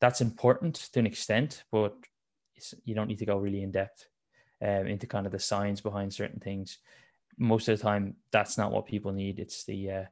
that's 0.00 0.20
important 0.20 0.74
to 0.92 0.98
an 0.98 1.06
extent, 1.06 1.64
but 1.70 1.94
you 2.84 2.94
don't 2.94 3.08
need 3.08 3.18
to 3.18 3.26
go 3.26 3.36
really 3.36 3.62
in 3.62 3.72
depth 3.72 4.06
um, 4.62 4.86
into 4.86 5.06
kind 5.06 5.26
of 5.26 5.32
the 5.32 5.38
science 5.38 5.80
behind 5.80 6.12
certain 6.12 6.40
things. 6.40 6.78
Most 7.36 7.68
of 7.68 7.76
the 7.76 7.82
time, 7.82 8.16
that's 8.30 8.56
not 8.56 8.72
what 8.72 8.86
people 8.86 9.12
need. 9.12 9.38
It's 9.38 9.64
the 9.64 9.90
uh, 9.90 10.04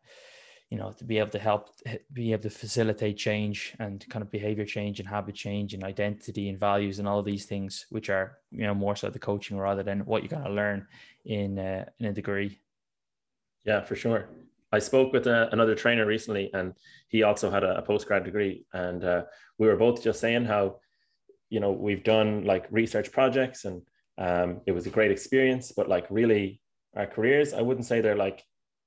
you 0.73 0.79
know 0.79 0.91
to 0.91 1.05
be 1.05 1.19
able 1.19 1.31
to 1.31 1.39
help 1.39 1.69
be 2.15 2.33
able 2.33 2.43
to 2.43 2.51
facilitate 2.65 3.19
change 3.19 3.75
and 3.79 4.09
kind 4.09 4.23
of 4.23 4.31
behavior 4.31 4.65
change 4.65 5.01
and 5.01 5.09
habit 5.09 5.35
change 5.35 5.75
and 5.75 5.85
identity 5.85 6.49
and 6.49 6.59
values 6.59 6.99
and 6.99 7.07
all 7.07 7.19
of 7.19 7.27
these 7.27 7.45
things 7.45 7.85
which 7.91 8.09
are 8.09 8.39
you 8.51 8.67
know 8.67 8.75
more 8.75 8.97
so 8.97 9.11
the 9.11 9.19
coaching 9.19 9.59
rather 9.59 9.83
than 9.83 10.01
what 10.07 10.23
you're 10.23 10.37
going 10.37 10.51
to 10.51 10.61
learn 10.63 10.87
in 11.27 11.59
uh, 11.59 11.85
in 12.01 12.07
a 12.07 12.13
degree 12.13 12.59
yeah 13.65 13.83
for 13.83 13.95
sure 13.95 14.29
I 14.75 14.79
spoke 14.79 15.13
with 15.13 15.27
a, 15.27 15.37
uh, 15.37 15.49
another 15.53 15.75
trainer 15.75 16.07
recently, 16.07 16.51
and 16.55 16.73
he 17.09 17.25
also 17.25 17.51
had 17.51 17.63
a, 17.63 17.77
a 17.77 17.83
postgrad 17.83 18.25
degree, 18.25 18.65
and 18.73 19.05
uh, 19.05 19.25
we 19.59 19.67
were 19.67 19.77
both 19.77 20.03
just 20.03 20.19
saying 20.19 20.47
how, 20.47 20.77
you 21.51 21.61
know, 21.61 21.73
we've 21.73 22.03
done 22.03 22.47
like 22.47 22.65
research 22.71 23.13
projects, 23.13 23.67
and 23.67 23.83
um, 24.17 24.63
it 24.65 24.73
was 24.73 24.87
a 24.87 24.95
great 24.97 25.11
experience. 25.11 25.73
But 25.77 25.91
like, 25.91 26.07
really, 26.09 26.63
our 26.97 27.07
careers, 27.07 27.53
I 27.53 27.61
wouldn't 27.61 27.85
say 27.85 28.01
they're 28.01 28.17
like 28.17 28.43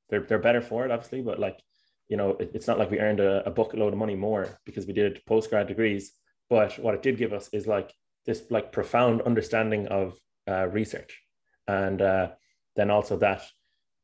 they're 0.10 0.25
they're 0.27 0.39
better 0.39 0.62
for 0.62 0.86
it, 0.86 0.92
obviously, 0.92 1.22
but 1.22 1.39
like, 1.39 1.60
you 2.07 2.17
know, 2.17 2.31
it, 2.31 2.51
it's 2.53 2.67
not 2.67 2.79
like 2.79 2.91
we 2.91 3.00
earned 3.00 3.19
a, 3.19 3.45
a 3.47 3.51
bucket 3.51 3.79
load 3.79 3.93
of 3.93 4.00
money 4.00 4.15
more 4.15 4.59
because 4.65 4.85
we 4.85 4.93
did 4.93 5.21
postgrad 5.25 5.67
degrees. 5.67 6.12
But 6.50 6.77
what 6.77 6.93
it 6.93 7.01
did 7.01 7.17
give 7.17 7.33
us 7.33 7.50
is 7.51 7.67
like 7.67 7.91
this 8.25 8.43
like 8.50 8.71
profound 8.71 9.21
understanding 9.21 9.88
of 9.88 10.17
uh, 10.47 10.67
research, 10.67 11.21
and 11.67 12.01
uh, 12.01 12.27
then 12.75 12.91
also 12.91 13.17
that 13.17 13.41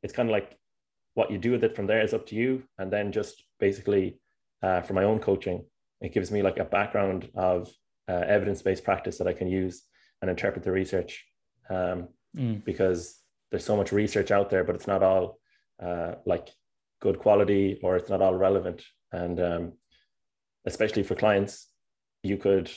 it's 0.04 0.14
kind 0.14 0.30
of 0.30 0.34
like 0.34 0.58
what 1.14 1.32
you 1.32 1.38
do 1.38 1.52
with 1.52 1.64
it 1.64 1.76
from 1.76 1.88
there 1.88 2.02
is 2.02 2.14
up 2.14 2.26
to 2.28 2.36
you. 2.36 2.64
And 2.78 2.92
then 2.92 3.12
just 3.12 3.44
basically 3.60 4.20
uh, 4.64 4.82
for 4.82 4.94
my 4.94 5.04
own 5.04 5.20
coaching, 5.20 5.66
it 6.00 6.14
gives 6.14 6.32
me 6.32 6.42
like 6.42 6.58
a 6.58 6.66
background 6.66 7.30
of 7.36 7.70
uh, 8.08 8.24
evidence-based 8.28 8.84
practice 8.84 9.18
that 9.18 9.28
I 9.28 9.34
can 9.34 9.48
use 9.48 9.84
and 10.22 10.30
interpret 10.30 10.64
the 10.64 10.72
research 10.72 11.26
um, 11.70 12.08
mm. 12.36 12.64
because 12.64 13.20
there's 13.50 13.66
so 13.66 13.76
much 13.76 13.92
research 13.92 14.32
out 14.32 14.50
there, 14.50 14.64
but 14.64 14.76
it's 14.76 14.88
not 14.88 15.04
all 15.04 15.40
uh, 15.84 16.16
like 16.26 16.50
good 17.02 17.20
quality 17.20 17.80
or 17.84 17.98
it's 17.98 18.10
not 18.10 18.22
all 18.22 18.36
relevant. 18.36 18.84
And 19.12 19.40
um, 19.40 19.74
especially 20.66 21.04
for 21.04 21.16
clients, 21.16 21.68
you 22.24 22.38
could 22.38 22.72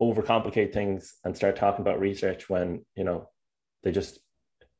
overcomplicate 0.00 0.72
things 0.72 1.14
and 1.24 1.36
start 1.36 1.56
talking 1.56 1.82
about 1.82 2.00
research 2.00 2.48
when 2.48 2.84
you 2.96 3.04
know 3.04 3.28
they 3.82 3.92
just 3.92 4.18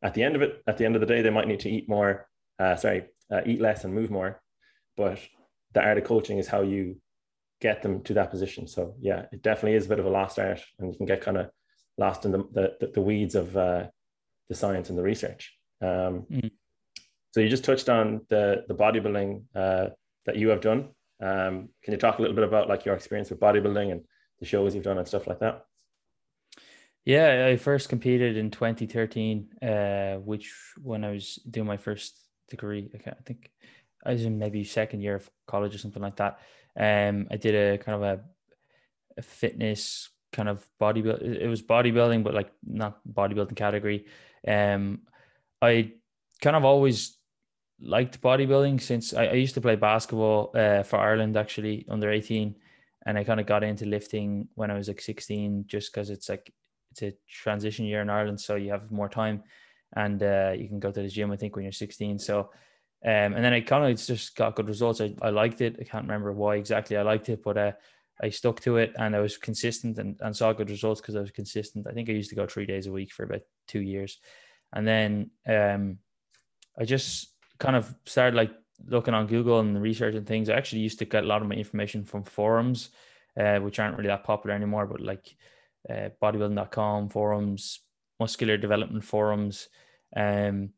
at 0.02 0.14
the 0.14 0.22
end 0.22 0.34
of 0.34 0.42
it 0.42 0.62
at 0.66 0.78
the 0.78 0.84
end 0.86 0.94
of 0.94 1.00
the 1.00 1.06
day 1.06 1.20
they 1.20 1.30
might 1.30 1.48
need 1.48 1.60
to 1.60 1.68
eat 1.68 1.88
more 1.88 2.26
uh, 2.58 2.74
sorry 2.74 3.04
uh, 3.30 3.42
eat 3.44 3.60
less 3.60 3.84
and 3.84 3.94
move 3.94 4.10
more 4.10 4.40
but 4.96 5.18
the 5.72 5.82
art 5.82 5.98
of 5.98 6.04
coaching 6.04 6.38
is 6.38 6.48
how 6.48 6.62
you 6.62 6.96
get 7.60 7.82
them 7.82 8.02
to 8.02 8.14
that 8.14 8.30
position 8.30 8.66
so 8.66 8.94
yeah 8.98 9.26
it 9.30 9.42
definitely 9.42 9.76
is 9.76 9.84
a 9.84 9.88
bit 9.90 9.98
of 9.98 10.06
a 10.06 10.10
lost 10.10 10.38
art 10.38 10.60
and 10.78 10.90
you 10.90 10.96
can 10.96 11.06
get 11.06 11.20
kind 11.20 11.36
of 11.36 11.50
lost 11.98 12.24
in 12.24 12.32
the, 12.32 12.38
the, 12.80 12.90
the 12.94 13.00
weeds 13.02 13.34
of 13.34 13.54
uh, 13.56 13.84
the 14.48 14.54
science 14.54 14.88
and 14.88 14.96
the 14.96 15.02
research 15.02 15.54
um, 15.82 16.24
mm. 16.30 16.50
So 17.32 17.40
you 17.40 17.48
just 17.48 17.64
touched 17.64 17.88
on 17.88 18.20
the 18.28 18.64
the 18.68 18.74
bodybuilding 18.74 19.42
uh, 19.54 19.88
that 20.26 20.36
you 20.36 20.48
have 20.48 20.60
done 20.60 20.88
um, 21.20 21.68
can 21.82 21.92
you 21.92 21.98
talk 21.98 22.18
a 22.18 22.22
little 22.22 22.34
bit 22.34 22.44
about 22.44 22.68
like 22.68 22.84
your 22.84 22.94
experience 22.94 23.30
with 23.30 23.40
bodybuilding 23.40 23.92
and 23.92 24.04
the 24.38 24.46
shows 24.46 24.74
you've 24.74 24.84
done 24.84 24.98
and 24.98 25.06
stuff 25.06 25.26
like 25.26 25.40
that? 25.40 25.66
Yeah, 27.04 27.46
I 27.46 27.56
first 27.56 27.88
competed 27.88 28.36
in 28.36 28.50
2013, 28.50 29.62
uh, 29.62 30.14
which 30.16 30.52
when 30.82 31.04
I 31.04 31.10
was 31.10 31.36
doing 31.48 31.66
my 31.66 31.76
first 31.76 32.18
degree, 32.48 32.90
I, 32.94 33.10
I 33.10 33.22
think 33.24 33.50
I 34.04 34.12
was 34.12 34.24
in 34.24 34.38
maybe 34.38 34.64
second 34.64 35.00
year 35.02 35.16
of 35.16 35.30
college 35.46 35.74
or 35.74 35.78
something 35.78 36.02
like 36.02 36.16
that. 36.16 36.38
Um, 36.78 37.28
I 37.30 37.36
did 37.36 37.54
a 37.54 37.78
kind 37.78 37.96
of 37.96 38.02
a, 38.02 38.20
a 39.18 39.22
fitness 39.22 40.10
kind 40.32 40.48
of 40.48 40.66
bodybuilding. 40.80 41.22
It 41.22 41.48
was 41.48 41.62
bodybuilding, 41.62 42.22
but 42.22 42.34
like 42.34 42.52
not 42.64 43.00
bodybuilding 43.10 43.56
category. 43.56 44.06
Um, 44.46 45.00
I 45.60 45.92
kind 46.40 46.56
of 46.56 46.64
always 46.64 47.16
liked 47.80 48.20
bodybuilding 48.20 48.80
since 48.80 49.14
I, 49.14 49.26
I 49.26 49.32
used 49.32 49.54
to 49.54 49.60
play 49.60 49.76
basketball 49.76 50.50
uh, 50.54 50.82
for 50.82 50.98
Ireland 50.98 51.36
actually 51.36 51.86
under 51.88 52.10
18 52.10 52.54
and 53.06 53.18
I 53.18 53.24
kind 53.24 53.40
of 53.40 53.46
got 53.46 53.64
into 53.64 53.86
lifting 53.86 54.48
when 54.54 54.70
I 54.70 54.74
was 54.74 54.88
like 54.88 55.00
16 55.00 55.64
just 55.66 55.92
because 55.92 56.10
it's 56.10 56.28
like 56.28 56.52
it's 56.92 57.02
a 57.02 57.12
transition 57.28 57.86
year 57.86 58.02
in 58.02 58.10
Ireland 58.10 58.40
so 58.40 58.56
you 58.56 58.70
have 58.70 58.90
more 58.90 59.08
time 59.08 59.42
and 59.96 60.22
uh, 60.22 60.52
you 60.56 60.68
can 60.68 60.78
go 60.78 60.90
to 60.90 61.02
the 61.02 61.08
gym 61.08 61.30
I 61.30 61.36
think 61.36 61.56
when 61.56 61.64
you're 61.64 61.72
16 61.72 62.18
so 62.18 62.50
um, 63.02 63.32
and 63.32 63.42
then 63.42 63.54
I 63.54 63.62
kind 63.62 63.90
of 63.90 63.98
just 63.98 64.36
got 64.36 64.56
good 64.56 64.68
results. 64.68 65.00
I, 65.00 65.14
I 65.22 65.30
liked 65.30 65.62
it. 65.62 65.78
I 65.80 65.84
can't 65.84 66.04
remember 66.04 66.34
why 66.34 66.56
exactly 66.56 66.98
I 66.98 67.02
liked 67.02 67.30
it 67.30 67.42
but 67.42 67.56
uh, 67.56 67.72
I 68.22 68.28
stuck 68.28 68.60
to 68.60 68.76
it 68.76 68.92
and 68.98 69.16
I 69.16 69.20
was 69.20 69.38
consistent 69.38 69.98
and, 69.98 70.18
and 70.20 70.36
saw 70.36 70.52
good 70.52 70.68
results 70.68 71.00
because 71.00 71.16
I 71.16 71.20
was 71.20 71.30
consistent. 71.30 71.86
I 71.88 71.92
think 71.92 72.10
I 72.10 72.12
used 72.12 72.28
to 72.30 72.36
go 72.36 72.46
three 72.46 72.66
days 72.66 72.86
a 72.86 72.92
week 72.92 73.12
for 73.12 73.24
about 73.24 73.40
two 73.66 73.80
years 73.80 74.18
and 74.74 74.86
then 74.86 75.30
um, 75.48 75.98
I 76.78 76.84
just 76.84 77.30
kind 77.60 77.76
of 77.76 77.94
started 78.06 78.36
like 78.36 78.50
looking 78.86 79.14
on 79.14 79.26
Google 79.26 79.60
and 79.60 79.80
research 79.80 80.14
and 80.14 80.26
things, 80.26 80.48
I 80.48 80.54
actually 80.54 80.80
used 80.80 80.98
to 80.98 81.04
get 81.04 81.24
a 81.24 81.26
lot 81.26 81.42
of 81.42 81.48
my 81.48 81.54
information 81.54 82.04
from 82.04 82.24
forums, 82.24 82.90
uh, 83.38 83.58
which 83.58 83.78
aren't 83.78 83.96
really 83.96 84.08
that 84.08 84.24
popular 84.24 84.56
anymore, 84.56 84.86
but 84.86 85.00
like 85.00 85.36
uh, 85.88 86.08
bodybuilding.com 86.20 87.10
forums, 87.10 87.80
muscular 88.18 88.56
development 88.56 89.04
forums. 89.04 89.68
Um, 90.16 90.70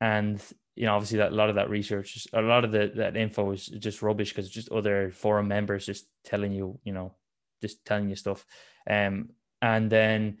and, 0.00 0.42
you 0.74 0.86
know, 0.86 0.94
obviously 0.94 1.18
that 1.18 1.32
a 1.32 1.34
lot 1.34 1.50
of 1.50 1.56
that 1.56 1.70
research, 1.70 2.26
a 2.32 2.40
lot 2.40 2.64
of 2.64 2.72
the, 2.72 2.92
that 2.96 3.16
info 3.16 3.50
is 3.52 3.66
just 3.66 4.02
rubbish 4.02 4.30
because 4.30 4.48
just 4.48 4.70
other 4.70 5.10
forum 5.10 5.48
members 5.48 5.86
just 5.86 6.06
telling 6.24 6.52
you, 6.52 6.78
you 6.84 6.92
know, 6.92 7.14
just 7.60 7.84
telling 7.84 8.08
you 8.08 8.16
stuff. 8.16 8.46
Um, 8.88 9.30
and 9.60 9.90
then, 9.90 10.38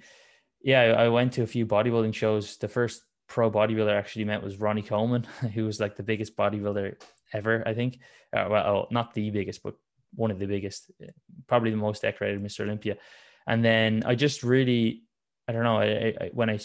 yeah, 0.62 0.80
I 0.80 1.08
went 1.08 1.34
to 1.34 1.42
a 1.42 1.46
few 1.46 1.66
bodybuilding 1.66 2.14
shows. 2.14 2.56
The 2.56 2.68
first 2.68 3.02
pro 3.32 3.50
bodybuilder 3.50 3.88
I 3.88 3.96
actually 3.96 4.26
met 4.26 4.42
was 4.42 4.58
Ronnie 4.58 4.82
Coleman, 4.82 5.22
who 5.54 5.64
was 5.64 5.80
like 5.80 5.96
the 5.96 6.02
biggest 6.02 6.36
bodybuilder 6.36 6.96
ever, 7.32 7.66
I 7.66 7.72
think. 7.72 7.98
Uh, 8.30 8.46
well, 8.50 8.66
oh, 8.66 8.88
not 8.90 9.14
the 9.14 9.30
biggest, 9.30 9.62
but 9.62 9.74
one 10.14 10.30
of 10.30 10.38
the 10.38 10.46
biggest, 10.46 10.90
uh, 11.02 11.06
probably 11.46 11.70
the 11.70 11.78
most 11.78 12.02
decorated 12.02 12.42
Mr. 12.42 12.60
Olympia. 12.60 12.98
And 13.46 13.64
then 13.64 14.02
I 14.04 14.16
just 14.16 14.42
really, 14.42 15.04
I 15.48 15.52
don't 15.52 15.64
know, 15.64 15.78
I, 15.78 16.14
I, 16.20 16.30
when 16.34 16.50
I 16.50 16.58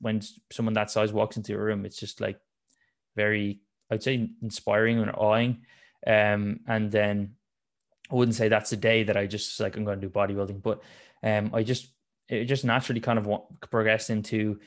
when 0.00 0.20
someone 0.52 0.74
that 0.74 0.92
size 0.92 1.12
walks 1.12 1.36
into 1.36 1.54
a 1.54 1.58
room, 1.58 1.84
it's 1.84 1.98
just 1.98 2.20
like 2.20 2.38
very, 3.16 3.60
I'd 3.90 4.02
say, 4.02 4.30
inspiring 4.42 5.00
and 5.00 5.10
awing. 5.10 5.62
Um, 6.06 6.60
and 6.68 6.90
then 6.90 7.34
I 8.10 8.14
wouldn't 8.14 8.36
say 8.36 8.48
that's 8.48 8.72
a 8.72 8.76
day 8.76 9.02
that 9.04 9.16
I 9.16 9.26
just 9.26 9.58
like 9.58 9.76
I'm 9.76 9.84
going 9.84 10.00
to 10.00 10.06
do 10.06 10.12
bodybuilding, 10.12 10.62
but 10.62 10.82
um, 11.24 11.50
I 11.52 11.64
just 11.64 11.88
it 12.28 12.44
just 12.44 12.64
naturally 12.64 13.00
kind 13.00 13.18
of 13.18 13.28
progressed 13.70 14.10
into 14.10 14.60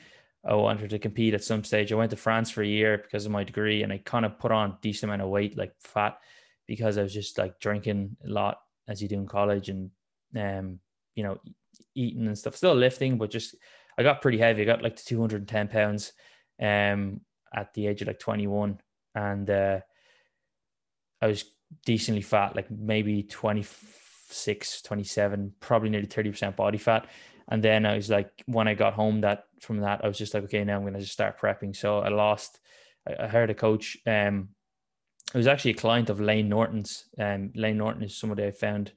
I 0.46 0.54
wanted 0.54 0.90
to 0.90 0.98
compete 0.98 1.34
at 1.34 1.42
some 1.42 1.64
stage. 1.64 1.92
I 1.92 1.96
went 1.96 2.10
to 2.10 2.16
France 2.16 2.50
for 2.50 2.62
a 2.62 2.66
year 2.66 2.98
because 2.98 3.26
of 3.26 3.32
my 3.32 3.42
degree, 3.42 3.82
and 3.82 3.92
I 3.92 3.98
kind 3.98 4.24
of 4.24 4.38
put 4.38 4.52
on 4.52 4.70
a 4.70 4.78
decent 4.80 5.10
amount 5.10 5.22
of 5.22 5.28
weight, 5.28 5.58
like 5.58 5.72
fat, 5.80 6.18
because 6.66 6.98
I 6.98 7.02
was 7.02 7.12
just 7.12 7.36
like 7.36 7.58
drinking 7.58 8.16
a 8.24 8.28
lot 8.28 8.58
as 8.86 9.02
you 9.02 9.08
do 9.08 9.16
in 9.16 9.26
college, 9.26 9.68
and 9.68 9.90
um, 10.36 10.78
you 11.16 11.24
know, 11.24 11.38
eating 11.94 12.26
and 12.26 12.38
stuff. 12.38 12.56
Still 12.56 12.74
lifting, 12.74 13.18
but 13.18 13.30
just 13.30 13.56
I 13.98 14.04
got 14.04 14.22
pretty 14.22 14.38
heavy. 14.38 14.62
I 14.62 14.66
got 14.66 14.82
like 14.82 14.96
to 14.96 15.04
210 15.04 15.68
pounds, 15.68 16.12
um, 16.62 17.20
at 17.52 17.74
the 17.74 17.88
age 17.88 18.02
of 18.02 18.08
like 18.08 18.20
21, 18.20 18.78
and 19.16 19.50
uh, 19.50 19.80
I 21.20 21.26
was 21.26 21.44
decently 21.84 22.22
fat, 22.22 22.54
like 22.54 22.70
maybe 22.70 23.24
26, 23.24 24.82
27, 24.82 25.54
probably 25.58 25.88
nearly 25.88 26.06
30% 26.06 26.54
body 26.54 26.78
fat. 26.78 27.08
And 27.48 27.62
then 27.62 27.86
I 27.86 27.96
was 27.96 28.10
like, 28.10 28.30
when 28.46 28.68
I 28.68 28.74
got 28.74 28.94
home 28.94 29.22
that 29.22 29.45
from 29.60 29.80
that, 29.80 30.04
I 30.04 30.08
was 30.08 30.18
just 30.18 30.34
like, 30.34 30.44
okay, 30.44 30.64
now 30.64 30.76
I'm 30.76 30.82
going 30.82 30.94
to 30.94 31.00
just 31.00 31.12
start 31.12 31.40
prepping. 31.40 31.74
So 31.74 31.98
I 31.98 32.08
lost, 32.08 32.60
I 33.06 33.26
heard 33.26 33.50
a 33.50 33.54
coach, 33.54 33.96
um, 34.06 34.50
it 35.34 35.38
was 35.38 35.46
actually 35.46 35.72
a 35.72 35.74
client 35.74 36.08
of 36.08 36.20
Layne 36.20 36.48
Norton's. 36.48 37.06
Um, 37.18 37.50
Layne 37.54 37.78
Norton 37.78 38.02
is 38.02 38.16
somebody 38.16 38.44
I 38.44 38.52
found, 38.52 38.92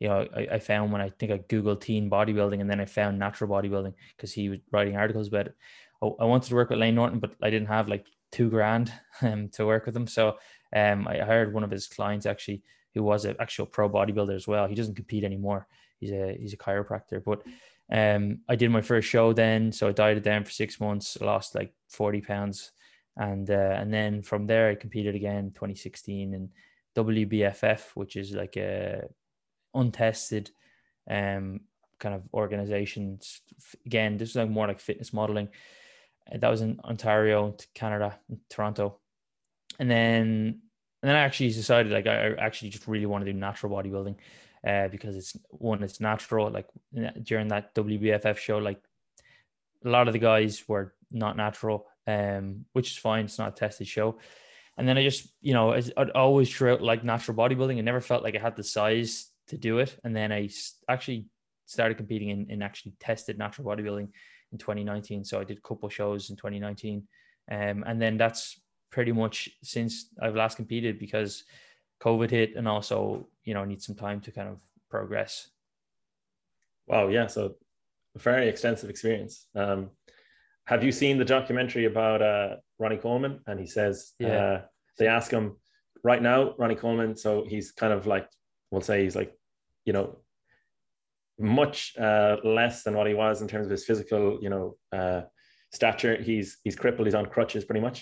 you 0.00 0.08
know, 0.08 0.26
I, 0.36 0.54
I 0.54 0.58
found 0.58 0.92
when 0.92 1.00
I 1.00 1.10
think 1.10 1.30
I 1.30 1.38
Googled 1.38 1.80
teen 1.80 2.10
bodybuilding 2.10 2.60
and 2.60 2.68
then 2.68 2.80
I 2.80 2.84
found 2.84 3.18
natural 3.18 3.50
bodybuilding 3.50 3.94
because 4.16 4.32
he 4.32 4.48
was 4.48 4.58
writing 4.72 4.96
articles 4.96 5.28
about 5.28 5.46
it. 5.46 5.54
I, 6.02 6.06
I 6.06 6.24
wanted 6.24 6.48
to 6.48 6.54
work 6.56 6.70
with 6.70 6.80
Layne 6.80 6.96
Norton, 6.96 7.20
but 7.20 7.32
I 7.42 7.50
didn't 7.50 7.68
have 7.68 7.88
like 7.88 8.06
two 8.32 8.50
grand 8.50 8.92
um, 9.22 9.48
to 9.50 9.66
work 9.66 9.86
with 9.86 9.96
him. 9.96 10.06
So 10.06 10.38
um, 10.74 11.06
I 11.06 11.18
hired 11.18 11.54
one 11.54 11.64
of 11.64 11.70
his 11.70 11.86
clients 11.86 12.26
actually, 12.26 12.62
who 12.94 13.02
was 13.02 13.24
an 13.24 13.36
actual 13.38 13.66
pro 13.66 13.88
bodybuilder 13.88 14.34
as 14.34 14.48
well. 14.48 14.66
He 14.66 14.74
doesn't 14.74 14.96
compete 14.96 15.24
anymore. 15.24 15.68
He's 16.00 16.12
a 16.12 16.36
he's 16.38 16.52
a 16.52 16.56
chiropractor, 16.56 17.22
but 17.24 17.42
um, 17.90 18.40
I 18.48 18.56
did 18.56 18.70
my 18.70 18.82
first 18.82 19.08
show 19.08 19.32
then, 19.32 19.72
so 19.72 19.88
I 19.88 19.92
dieted 19.92 20.22
down 20.22 20.44
for 20.44 20.50
six 20.50 20.80
months, 20.80 21.18
lost 21.20 21.54
like 21.54 21.72
forty 21.88 22.20
pounds, 22.20 22.72
and 23.16 23.50
uh, 23.50 23.76
and 23.78 23.92
then 23.92 24.22
from 24.22 24.46
there 24.46 24.68
I 24.68 24.74
competed 24.74 25.14
again 25.14 25.52
2016 25.54 26.34
in 26.34 26.50
WBFF, 26.96 27.80
which 27.94 28.16
is 28.16 28.32
like 28.32 28.56
a 28.56 29.04
untested 29.74 30.50
um 31.10 31.60
kind 31.98 32.14
of 32.14 32.22
organization. 32.34 33.18
Again, 33.86 34.18
this 34.18 34.30
is 34.30 34.36
like 34.36 34.50
more 34.50 34.66
like 34.66 34.80
fitness 34.80 35.12
modeling. 35.12 35.48
Uh, 36.30 36.38
that 36.38 36.50
was 36.50 36.60
in 36.60 36.78
Ontario, 36.84 37.56
Canada, 37.74 38.18
Toronto, 38.50 38.98
and 39.78 39.90
then 39.90 40.60
and 41.02 41.08
then 41.08 41.16
I 41.16 41.20
actually 41.20 41.50
decided 41.50 41.90
like 41.90 42.06
I 42.06 42.34
actually 42.34 42.68
just 42.68 42.86
really 42.86 43.06
want 43.06 43.24
to 43.24 43.32
do 43.32 43.38
natural 43.38 43.72
bodybuilding 43.72 44.16
uh, 44.66 44.88
because 44.88 45.16
it's 45.16 45.36
one, 45.50 45.82
it's 45.82 46.00
natural. 46.00 46.50
Like 46.50 46.66
during 47.22 47.48
that 47.48 47.74
WBFF 47.74 48.36
show, 48.36 48.58
like 48.58 48.80
a 49.84 49.88
lot 49.88 50.08
of 50.08 50.12
the 50.12 50.18
guys 50.18 50.64
were 50.68 50.94
not 51.10 51.36
natural, 51.36 51.86
um, 52.06 52.64
which 52.72 52.90
is 52.90 52.96
fine. 52.96 53.24
It's 53.24 53.38
not 53.38 53.48
a 53.48 53.52
tested 53.52 53.86
show. 53.86 54.18
And 54.76 54.86
then 54.86 54.96
I 54.96 55.02
just, 55.02 55.28
you 55.40 55.54
know, 55.54 55.72
I'd 55.72 56.10
always 56.10 56.50
throughout 56.50 56.82
like 56.82 57.02
natural 57.02 57.36
bodybuilding, 57.36 57.78
I 57.78 57.80
never 57.80 58.00
felt 58.00 58.22
like 58.22 58.36
I 58.36 58.40
had 58.40 58.56
the 58.56 58.62
size 58.62 59.30
to 59.48 59.58
do 59.58 59.78
it. 59.78 59.98
And 60.04 60.14
then 60.14 60.30
I 60.30 60.48
actually 60.88 61.26
started 61.66 61.96
competing 61.96 62.30
in, 62.30 62.50
in 62.50 62.62
actually 62.62 62.92
tested 63.00 63.38
natural 63.38 63.66
bodybuilding 63.66 64.08
in 64.52 64.58
2019. 64.58 65.24
So 65.24 65.40
I 65.40 65.44
did 65.44 65.58
a 65.58 65.60
couple 65.60 65.88
shows 65.88 66.30
in 66.30 66.36
2019. 66.36 67.06
Um, 67.50 67.84
and 67.86 68.00
then 68.00 68.16
that's 68.16 68.60
pretty 68.90 69.12
much 69.12 69.48
since 69.62 70.10
I've 70.20 70.36
last 70.36 70.56
competed 70.56 70.98
because 70.98 71.44
COVID 72.00 72.30
hit 72.30 72.54
and 72.56 72.68
also, 72.68 73.28
you 73.48 73.54
know, 73.54 73.64
need 73.64 73.82
some 73.88 73.96
time 74.06 74.20
to 74.24 74.30
kind 74.38 74.48
of 74.52 74.56
progress. 74.94 75.32
Wow. 76.90 77.04
Yeah. 77.16 77.28
So 77.34 77.40
a 78.18 78.20
very 78.30 78.46
extensive 78.52 78.90
experience. 78.90 79.34
Um, 79.62 79.80
have 80.70 80.82
you 80.86 80.92
seen 80.92 81.14
the 81.18 81.30
documentary 81.36 81.86
about 81.92 82.20
uh, 82.32 82.50
Ronnie 82.82 83.02
Coleman? 83.06 83.34
And 83.46 83.56
he 83.64 83.68
says, 83.76 83.94
yeah. 84.18 84.38
Uh, 84.38 84.58
they 84.98 85.08
ask 85.18 85.28
him 85.38 85.46
right 86.10 86.22
now, 86.30 86.38
Ronnie 86.60 86.80
Coleman. 86.84 87.12
So 87.24 87.30
he's 87.52 87.68
kind 87.82 87.92
of 87.96 88.00
like, 88.14 88.26
we'll 88.70 88.88
say 88.90 88.96
he's 89.04 89.16
like, 89.20 89.32
you 89.86 89.94
know, 89.96 90.06
much 91.38 91.78
uh, 92.08 92.36
less 92.58 92.76
than 92.84 92.94
what 92.98 93.06
he 93.06 93.14
was 93.24 93.36
in 93.42 93.48
terms 93.48 93.66
of 93.66 93.70
his 93.76 93.84
physical, 93.88 94.24
you 94.44 94.50
know, 94.52 94.64
uh, 94.98 95.22
stature. 95.78 96.16
He's 96.28 96.48
he's 96.64 96.76
crippled. 96.82 97.06
He's 97.06 97.18
on 97.20 97.26
crutches, 97.34 97.64
pretty 97.68 97.84
much. 97.88 97.98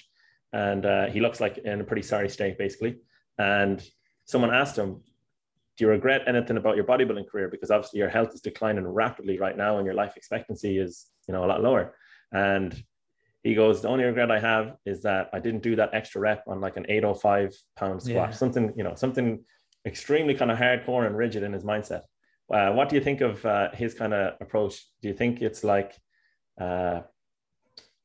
and 0.52 0.86
uh, 0.86 1.06
he 1.06 1.20
looks 1.20 1.40
like 1.40 1.58
in 1.58 1.80
a 1.80 1.84
pretty 1.84 2.02
sorry 2.02 2.28
state, 2.28 2.58
basically. 2.58 2.96
And 3.38 3.82
someone 4.24 4.54
asked 4.54 4.76
him, 4.76 5.02
"Do 5.76 5.84
you 5.84 5.90
regret 5.90 6.22
anything 6.26 6.56
about 6.56 6.76
your 6.76 6.84
bodybuilding 6.84 7.28
career? 7.28 7.48
Because 7.48 7.70
obviously 7.70 7.98
your 7.98 8.08
health 8.08 8.34
is 8.34 8.40
declining 8.40 8.86
rapidly 8.86 9.38
right 9.38 9.56
now, 9.56 9.78
and 9.78 9.86
your 9.86 9.94
life 9.94 10.16
expectancy 10.16 10.78
is, 10.78 11.06
you 11.28 11.32
know, 11.32 11.44
a 11.44 11.46
lot 11.46 11.62
lower." 11.62 11.94
And 12.32 12.74
he 13.42 13.54
goes, 13.54 13.82
"The 13.82 13.88
only 13.88 14.04
regret 14.04 14.30
I 14.30 14.40
have 14.40 14.76
is 14.84 15.02
that 15.02 15.30
I 15.32 15.38
didn't 15.38 15.62
do 15.62 15.76
that 15.76 15.90
extra 15.92 16.20
rep 16.20 16.44
on 16.46 16.60
like 16.60 16.76
an 16.76 16.86
805 16.88 17.54
pound 17.76 18.02
squat, 18.02 18.30
yeah. 18.30 18.30
something, 18.30 18.72
you 18.76 18.84
know, 18.84 18.94
something 18.94 19.44
extremely 19.84 20.34
kind 20.34 20.50
of 20.50 20.58
hardcore 20.58 21.06
and 21.06 21.16
rigid 21.16 21.42
in 21.42 21.52
his 21.52 21.64
mindset." 21.64 22.02
Uh, 22.48 22.72
what 22.72 22.88
do 22.88 22.94
you 22.94 23.02
think 23.02 23.20
of 23.20 23.44
uh, 23.44 23.70
his 23.72 23.94
kind 23.94 24.14
of 24.14 24.34
approach? 24.40 24.84
Do 25.02 25.08
you 25.08 25.14
think 25.14 25.42
it's 25.42 25.64
like 25.64 25.96
uh, 26.60 27.00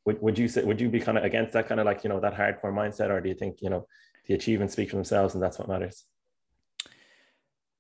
would, 0.06 0.22
would 0.22 0.40
you 0.40 0.48
say 0.48 0.64
would 0.64 0.82
you 0.82 0.90
be 0.90 1.00
kind 1.00 1.18
of 1.18 1.24
against 1.24 1.54
that 1.54 1.68
kind 1.68 1.80
of 1.80 1.86
like 1.86 2.04
you 2.04 2.10
know 2.10 2.20
that 2.20 2.34
hardcore 2.34 2.74
mindset 2.74 3.10
or 3.10 3.22
do 3.22 3.30
you 3.30 3.36
think 3.36 3.62
you 3.62 3.70
know 3.70 3.88
the 4.28 4.34
achievements 4.34 4.74
speak 4.74 4.90
for 4.90 4.96
themselves 4.96 5.34
and 5.34 5.44
that's 5.44 5.60
what 5.60 5.68
matters 5.68 6.06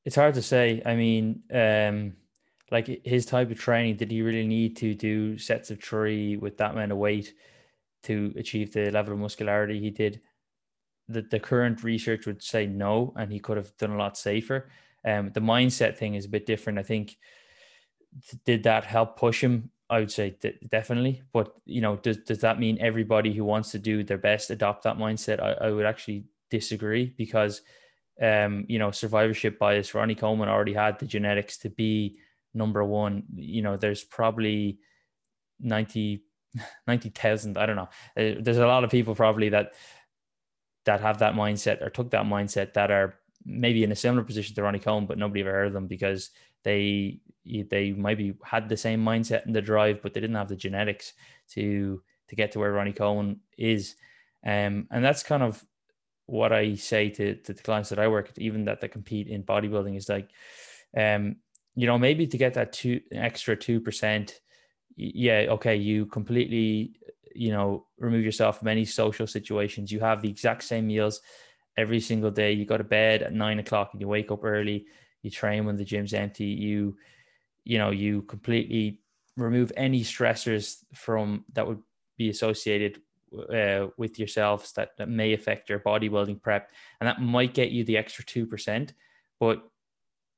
it's 0.05 0.15
hard 0.15 0.33
to 0.35 0.41
say. 0.41 0.81
I 0.85 0.95
mean 0.95 1.43
um 1.53 2.13
like 2.71 3.01
his 3.03 3.25
type 3.25 3.51
of 3.51 3.59
training 3.59 3.97
did 3.97 4.11
he 4.11 4.21
really 4.21 4.47
need 4.47 4.77
to 4.77 4.93
do 4.95 5.37
sets 5.37 5.71
of 5.71 5.83
three 5.83 6.37
with 6.37 6.57
that 6.57 6.71
amount 6.71 6.91
of 6.91 6.97
weight 6.97 7.33
to 8.03 8.33
achieve 8.37 8.71
the 8.71 8.89
level 8.91 9.13
of 9.13 9.19
muscularity 9.19 9.79
he 9.79 9.89
did? 9.89 10.21
The, 11.09 11.23
the 11.23 11.39
current 11.39 11.83
research 11.83 12.25
would 12.25 12.41
say 12.41 12.65
no 12.65 13.13
and 13.17 13.31
he 13.31 13.39
could 13.39 13.57
have 13.57 13.75
done 13.77 13.91
a 13.91 13.97
lot 13.97 14.17
safer. 14.17 14.69
Um 15.05 15.31
the 15.33 15.41
mindset 15.41 15.97
thing 15.97 16.15
is 16.15 16.25
a 16.25 16.29
bit 16.29 16.45
different. 16.45 16.79
I 16.79 16.83
think 16.83 17.17
did 18.45 18.63
that 18.63 18.85
help 18.85 19.17
push 19.17 19.43
him? 19.43 19.71
I 19.89 19.99
would 19.99 20.11
say 20.11 20.37
definitely. 20.69 21.21
But 21.33 21.53
you 21.65 21.81
know, 21.81 21.97
does 21.97 22.17
does 22.17 22.39
that 22.39 22.59
mean 22.59 22.77
everybody 22.79 23.33
who 23.33 23.43
wants 23.43 23.71
to 23.71 23.79
do 23.79 24.03
their 24.03 24.17
best 24.17 24.49
adopt 24.49 24.83
that 24.83 24.97
mindset? 24.97 25.41
I, 25.41 25.67
I 25.67 25.71
would 25.71 25.85
actually 25.85 26.25
disagree 26.49 27.13
because 27.17 27.61
um, 28.21 28.65
you 28.67 28.79
know, 28.79 28.91
survivorship 28.91 29.59
bias, 29.59 29.93
Ronnie 29.93 30.15
Coleman 30.15 30.49
already 30.49 30.73
had 30.73 30.99
the 30.99 31.05
genetics 31.05 31.57
to 31.59 31.69
be 31.69 32.17
number 32.53 32.83
one. 32.83 33.23
You 33.35 33.61
know, 33.61 33.77
there's 33.77 34.03
probably 34.03 34.79
90 35.59 36.23
90,000, 36.87 37.57
I 37.57 37.65
don't 37.65 37.75
know. 37.75 37.89
Uh, 38.17 38.35
there's 38.39 38.57
a 38.57 38.67
lot 38.67 38.83
of 38.83 38.91
people 38.91 39.15
probably 39.15 39.49
that 39.49 39.73
that 40.85 40.99
have 40.99 41.19
that 41.19 41.35
mindset 41.35 41.81
or 41.81 41.89
took 41.89 42.09
that 42.11 42.25
mindset 42.25 42.73
that 42.73 42.89
are 42.89 43.15
maybe 43.45 43.83
in 43.83 43.91
a 43.91 43.95
similar 43.95 44.23
position 44.23 44.55
to 44.55 44.63
Ronnie 44.63 44.79
Coleman, 44.79 45.07
but 45.07 45.17
nobody 45.17 45.41
ever 45.41 45.51
heard 45.51 45.67
of 45.67 45.73
them 45.73 45.87
because 45.87 46.31
they 46.63 47.19
they 47.45 47.91
maybe 47.91 48.35
had 48.43 48.69
the 48.69 48.77
same 48.77 49.03
mindset 49.03 49.45
and 49.45 49.55
the 49.55 49.61
drive, 49.61 50.01
but 50.01 50.13
they 50.13 50.19
didn't 50.19 50.35
have 50.35 50.49
the 50.49 50.55
genetics 50.55 51.13
to 51.51 52.01
to 52.27 52.35
get 52.35 52.51
to 52.51 52.59
where 52.59 52.71
Ronnie 52.71 52.93
Coleman 52.93 53.41
is. 53.57 53.95
Um, 54.43 54.87
and 54.89 55.03
that's 55.03 55.23
kind 55.23 55.43
of 55.43 55.63
what 56.25 56.51
I 56.53 56.75
say 56.75 57.09
to, 57.09 57.35
to 57.35 57.53
the 57.53 57.61
clients 57.61 57.89
that 57.89 57.99
I 57.99 58.07
work 58.07 58.27
with, 58.27 58.39
even 58.39 58.65
that 58.65 58.81
they 58.81 58.87
compete 58.87 59.27
in 59.27 59.43
bodybuilding, 59.43 59.97
is 59.97 60.09
like, 60.09 60.29
um, 60.95 61.37
you 61.75 61.87
know, 61.87 61.97
maybe 61.97 62.27
to 62.27 62.37
get 62.37 62.53
that 62.55 62.73
two 62.73 63.01
extra 63.11 63.55
two 63.55 63.79
percent, 63.79 64.41
yeah, 64.95 65.47
okay, 65.49 65.75
you 65.75 66.05
completely, 66.05 66.93
you 67.33 67.51
know, 67.51 67.85
remove 67.97 68.23
yourself 68.23 68.59
from 68.59 68.67
any 68.67 68.85
social 68.85 69.27
situations. 69.27 69.91
You 69.91 69.99
have 70.01 70.21
the 70.21 70.29
exact 70.29 70.63
same 70.63 70.87
meals 70.87 71.21
every 71.77 71.99
single 71.99 72.31
day. 72.31 72.51
You 72.51 72.65
go 72.65 72.77
to 72.77 72.83
bed 72.83 73.23
at 73.23 73.33
nine 73.33 73.59
o'clock 73.59 73.89
and 73.93 74.01
you 74.01 74.07
wake 74.07 74.31
up 74.31 74.43
early. 74.43 74.85
You 75.21 75.31
train 75.31 75.65
when 75.65 75.77
the 75.77 75.85
gym's 75.85 76.13
empty. 76.13 76.45
You 76.45 76.97
you 77.63 77.77
know 77.77 77.91
you 77.91 78.23
completely 78.23 78.99
remove 79.37 79.71
any 79.77 80.01
stressors 80.01 80.77
from 80.93 81.45
that 81.53 81.67
would 81.67 81.81
be 82.17 82.29
associated 82.29 83.01
uh, 83.53 83.87
with 83.97 84.19
yourselves 84.19 84.73
that, 84.73 84.91
that 84.97 85.09
may 85.09 85.33
affect 85.33 85.69
your 85.69 85.79
bodybuilding 85.79 86.41
prep 86.41 86.71
and 86.99 87.07
that 87.07 87.21
might 87.21 87.53
get 87.53 87.71
you 87.71 87.83
the 87.83 87.97
extra 87.97 88.23
2% 88.23 88.91
but 89.39 89.63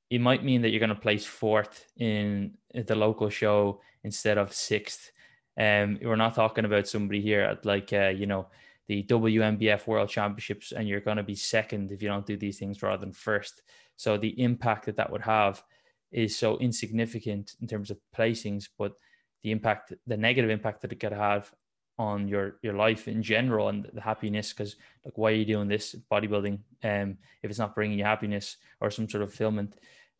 it 0.10 0.22
might 0.22 0.44
mean 0.44 0.62
that 0.62 0.70
you're 0.70 0.80
going 0.80 0.90
to 0.90 0.96
place 0.96 1.26
fourth 1.26 1.88
in 1.98 2.54
the 2.74 2.96
local 2.96 3.30
show 3.30 3.82
instead 4.04 4.38
of 4.38 4.54
sixth 4.54 5.12
um, 5.58 6.00
we're 6.02 6.16
not 6.16 6.36
talking 6.36 6.66
about 6.66 6.88
somebody 6.88 7.22
here 7.22 7.42
at 7.42 7.66
like 7.66 7.94
uh, 7.94 8.10
you 8.10 8.26
know 8.26 8.48
the 8.88 9.04
WNBF 9.04 9.88
World 9.88 10.10
Championships, 10.10 10.72
and 10.72 10.88
you're 10.88 11.00
going 11.00 11.18
to 11.18 11.24
be 11.24 11.36
second 11.36 11.92
if 11.92 12.02
you 12.02 12.10
don't 12.10 12.26
do 12.26 12.38
these 12.38 12.60
things 12.60 12.82
rather 12.82 12.98
than 12.98 13.14
first. 13.14 13.62
So 13.96 14.18
the 14.18 14.40
impact 14.42 14.86
that 14.86 14.98
that 14.98 15.12
would 15.12 15.22
have 15.22 15.64
is 16.12 16.38
so 16.38 16.58
insignificant 16.58 17.56
in 17.62 17.68
terms 17.68 17.92
of 17.92 18.00
placings, 18.16 18.68
but 18.78 18.94
the 19.42 19.52
impact, 19.52 19.94
the 20.06 20.18
negative 20.18 20.50
impact 20.50 20.82
that 20.82 20.92
it 20.92 21.00
could 21.00 21.14
have 21.14 21.52
on 22.00 22.28
your 22.28 22.58
your 22.62 22.74
life 22.74 23.08
in 23.08 23.22
general 23.22 23.70
and 23.70 23.88
the 23.94 24.02
happiness 24.02 24.52
because 24.52 24.76
like 25.06 25.18
why 25.18 25.32
are 25.32 25.36
you 25.36 25.46
doing 25.46 25.68
this? 25.68 25.96
Bodybuilding 26.12 26.60
um 26.84 27.18
if 27.42 27.50
it's 27.50 27.60
not 27.60 27.76
bringing 27.76 27.98
you 27.98 28.06
happiness 28.06 28.58
or 28.82 28.90
some 28.90 29.10
sort 29.10 29.24
of 29.24 29.30
fulfillment 29.30 29.76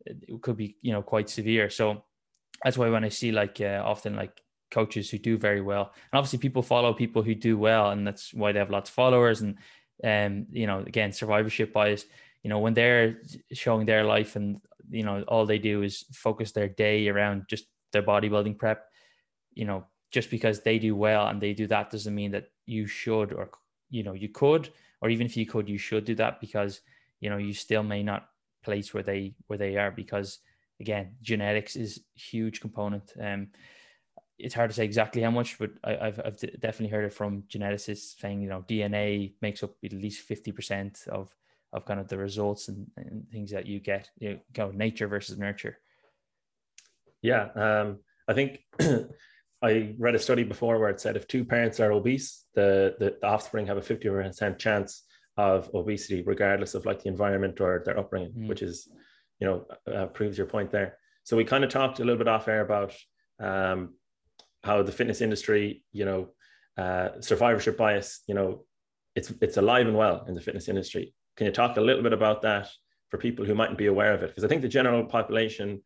it 0.06 0.42
could 0.42 0.56
be 0.56 0.76
you 0.82 0.92
know 0.92 1.02
quite 1.02 1.28
severe. 1.28 1.70
So 1.70 2.04
that's 2.62 2.78
why 2.78 2.88
when 2.88 3.04
i 3.04 3.08
see 3.08 3.32
like 3.32 3.60
uh, 3.60 3.82
often 3.84 4.16
like 4.16 4.42
coaches 4.70 5.10
who 5.10 5.18
do 5.18 5.38
very 5.38 5.60
well 5.60 5.92
and 5.94 6.18
obviously 6.18 6.38
people 6.38 6.62
follow 6.62 6.92
people 6.92 7.22
who 7.22 7.34
do 7.34 7.56
well 7.56 7.90
and 7.90 8.06
that's 8.06 8.34
why 8.34 8.50
they 8.50 8.58
have 8.58 8.70
lots 8.70 8.90
of 8.90 8.94
followers 8.94 9.40
and 9.40 9.56
um 10.02 10.46
you 10.50 10.66
know 10.66 10.80
again 10.80 11.12
survivorship 11.12 11.72
bias 11.72 12.06
you 12.42 12.50
know 12.50 12.58
when 12.58 12.74
they're 12.74 13.20
showing 13.52 13.86
their 13.86 14.04
life 14.04 14.34
and 14.34 14.60
you 14.90 15.04
know 15.04 15.22
all 15.28 15.46
they 15.46 15.58
do 15.58 15.82
is 15.82 16.04
focus 16.12 16.50
their 16.52 16.68
day 16.68 17.08
around 17.08 17.44
just 17.48 17.66
their 17.92 18.02
bodybuilding 18.02 18.58
prep 18.58 18.86
you 19.52 19.64
know 19.64 19.84
just 20.14 20.30
because 20.30 20.60
they 20.60 20.78
do 20.78 20.94
well 20.94 21.26
and 21.26 21.40
they 21.40 21.52
do 21.52 21.66
that 21.66 21.90
doesn't 21.90 22.14
mean 22.14 22.30
that 22.30 22.50
you 22.66 22.86
should 22.86 23.32
or 23.32 23.50
you 23.90 24.02
know 24.02 24.12
you 24.12 24.28
could 24.28 24.68
or 25.00 25.10
even 25.10 25.26
if 25.26 25.36
you 25.36 25.44
could 25.44 25.68
you 25.68 25.78
should 25.78 26.04
do 26.04 26.14
that 26.14 26.40
because 26.40 26.80
you 27.20 27.28
know 27.28 27.36
you 27.36 27.52
still 27.52 27.82
may 27.82 28.02
not 28.02 28.28
place 28.62 28.94
where 28.94 29.02
they 29.02 29.34
where 29.48 29.58
they 29.58 29.76
are 29.76 29.90
because 29.90 30.38
again 30.80 31.16
genetics 31.20 31.74
is 31.74 32.00
huge 32.14 32.60
component 32.60 33.12
um 33.20 33.48
it's 34.38 34.54
hard 34.54 34.70
to 34.70 34.74
say 34.74 34.84
exactly 34.84 35.22
how 35.22 35.30
much, 35.30 35.58
but 35.58 35.70
I, 35.84 36.06
have 36.06 36.20
I've 36.24 36.40
definitely 36.60 36.88
heard 36.88 37.04
it 37.04 37.12
from 37.12 37.42
geneticists 37.42 38.18
saying 38.20 38.42
you 38.42 38.48
know 38.48 38.64
DNA 38.68 39.34
makes 39.40 39.62
up 39.62 39.72
at 39.84 39.92
least 39.92 40.22
fifty 40.22 40.50
percent 40.50 41.04
of 41.08 41.32
of 41.72 41.84
kind 41.84 42.00
of 42.00 42.08
the 42.08 42.18
results 42.18 42.68
and, 42.68 42.86
and 42.96 43.26
things 43.30 43.50
that 43.50 43.66
you 43.66 43.80
get, 43.80 44.08
you 44.18 44.38
know, 44.56 44.70
nature 44.70 45.08
versus 45.08 45.38
nurture. 45.38 45.78
Yeah, 47.20 47.48
um, 47.56 47.98
I 48.28 48.32
think 48.34 48.64
I 49.64 49.94
read 49.98 50.14
a 50.14 50.18
study 50.18 50.44
before 50.44 50.78
where 50.78 50.90
it 50.90 51.00
said 51.00 51.16
if 51.16 51.26
two 51.26 51.44
parents 51.44 51.80
are 51.80 51.92
obese, 51.92 52.44
the, 52.54 52.94
the, 52.98 53.16
the 53.20 53.26
offspring 53.26 53.66
have 53.66 53.78
a 53.78 53.80
50% 53.80 54.58
chance 54.58 55.02
of 55.36 55.70
obesity, 55.74 56.22
regardless 56.22 56.74
of 56.74 56.84
like 56.84 57.02
the 57.02 57.08
environment 57.08 57.60
or 57.60 57.82
their 57.84 57.98
upbringing, 57.98 58.32
mm. 58.32 58.48
which 58.48 58.62
is, 58.62 58.88
you 59.40 59.46
know, 59.46 59.66
uh, 59.92 60.06
proves 60.06 60.36
your 60.36 60.46
point 60.46 60.70
there. 60.70 60.98
So 61.24 61.36
we 61.36 61.44
kind 61.44 61.64
of 61.64 61.70
talked 61.70 61.98
a 61.98 62.04
little 62.04 62.18
bit 62.18 62.28
off 62.28 62.46
air 62.46 62.60
about 62.60 62.94
um, 63.40 63.94
how 64.62 64.82
the 64.82 64.92
fitness 64.92 65.22
industry, 65.22 65.82
you 65.92 66.04
know, 66.04 66.28
uh, 66.76 67.20
survivorship 67.20 67.78
bias, 67.78 68.20
you 68.26 68.34
know, 68.34 68.64
it's 69.14 69.32
it's 69.40 69.56
alive 69.56 69.86
and 69.86 69.96
well 69.96 70.24
in 70.28 70.34
the 70.34 70.40
fitness 70.40 70.68
industry. 70.68 71.14
Can 71.36 71.46
you 71.46 71.52
talk 71.52 71.76
a 71.76 71.80
little 71.80 72.02
bit 72.02 72.12
about 72.12 72.42
that 72.42 72.68
for 73.10 73.18
people 73.18 73.44
who 73.44 73.54
mightn't 73.54 73.78
be 73.78 73.86
aware 73.86 74.12
of 74.12 74.22
it? 74.22 74.28
Because 74.28 74.44
I 74.44 74.48
think 74.48 74.62
the 74.62 74.68
general 74.68 75.04
population 75.04 75.82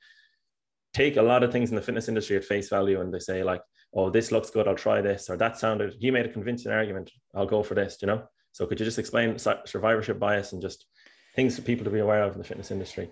take 0.95 1.17
a 1.17 1.23
lot 1.23 1.43
of 1.43 1.53
things 1.53 1.71
in 1.71 1.77
the 1.77 1.83
fitness 1.83 2.09
industry 2.09 2.37
at 2.37 2.45
face 2.45 2.69
value 2.69 3.01
and 3.01 3.13
they 3.13 3.19
say 3.19 3.43
like, 3.43 3.63
oh, 3.95 4.11
this 4.11 4.33
looks 4.33 4.51
good, 4.51 4.69
I'll 4.69 4.75
try 4.75 5.01
this, 5.01 5.31
or 5.31 5.37
that 5.37 5.59
sounded, 5.59 5.95
he 5.99 6.11
made 6.11 6.27
a 6.27 6.33
convincing 6.33 6.73
argument, 6.73 7.11
I'll 7.35 7.47
go 7.47 7.63
for 7.63 7.75
this, 7.75 7.99
you 8.01 8.07
know? 8.07 8.23
So 8.53 8.67
could 8.67 8.81
you 8.81 8.85
just 8.85 8.99
explain 8.99 9.39
survivorship 9.39 10.19
bias 10.19 10.53
and 10.53 10.61
just 10.61 10.87
things 11.35 11.57
for 11.57 11.63
people 11.63 11.85
to 11.85 11.91
be 11.91 12.01
aware 12.01 12.23
of 12.23 12.33
in 12.33 12.39
the 12.39 12.45
fitness 12.45 12.71
industry? 12.71 13.11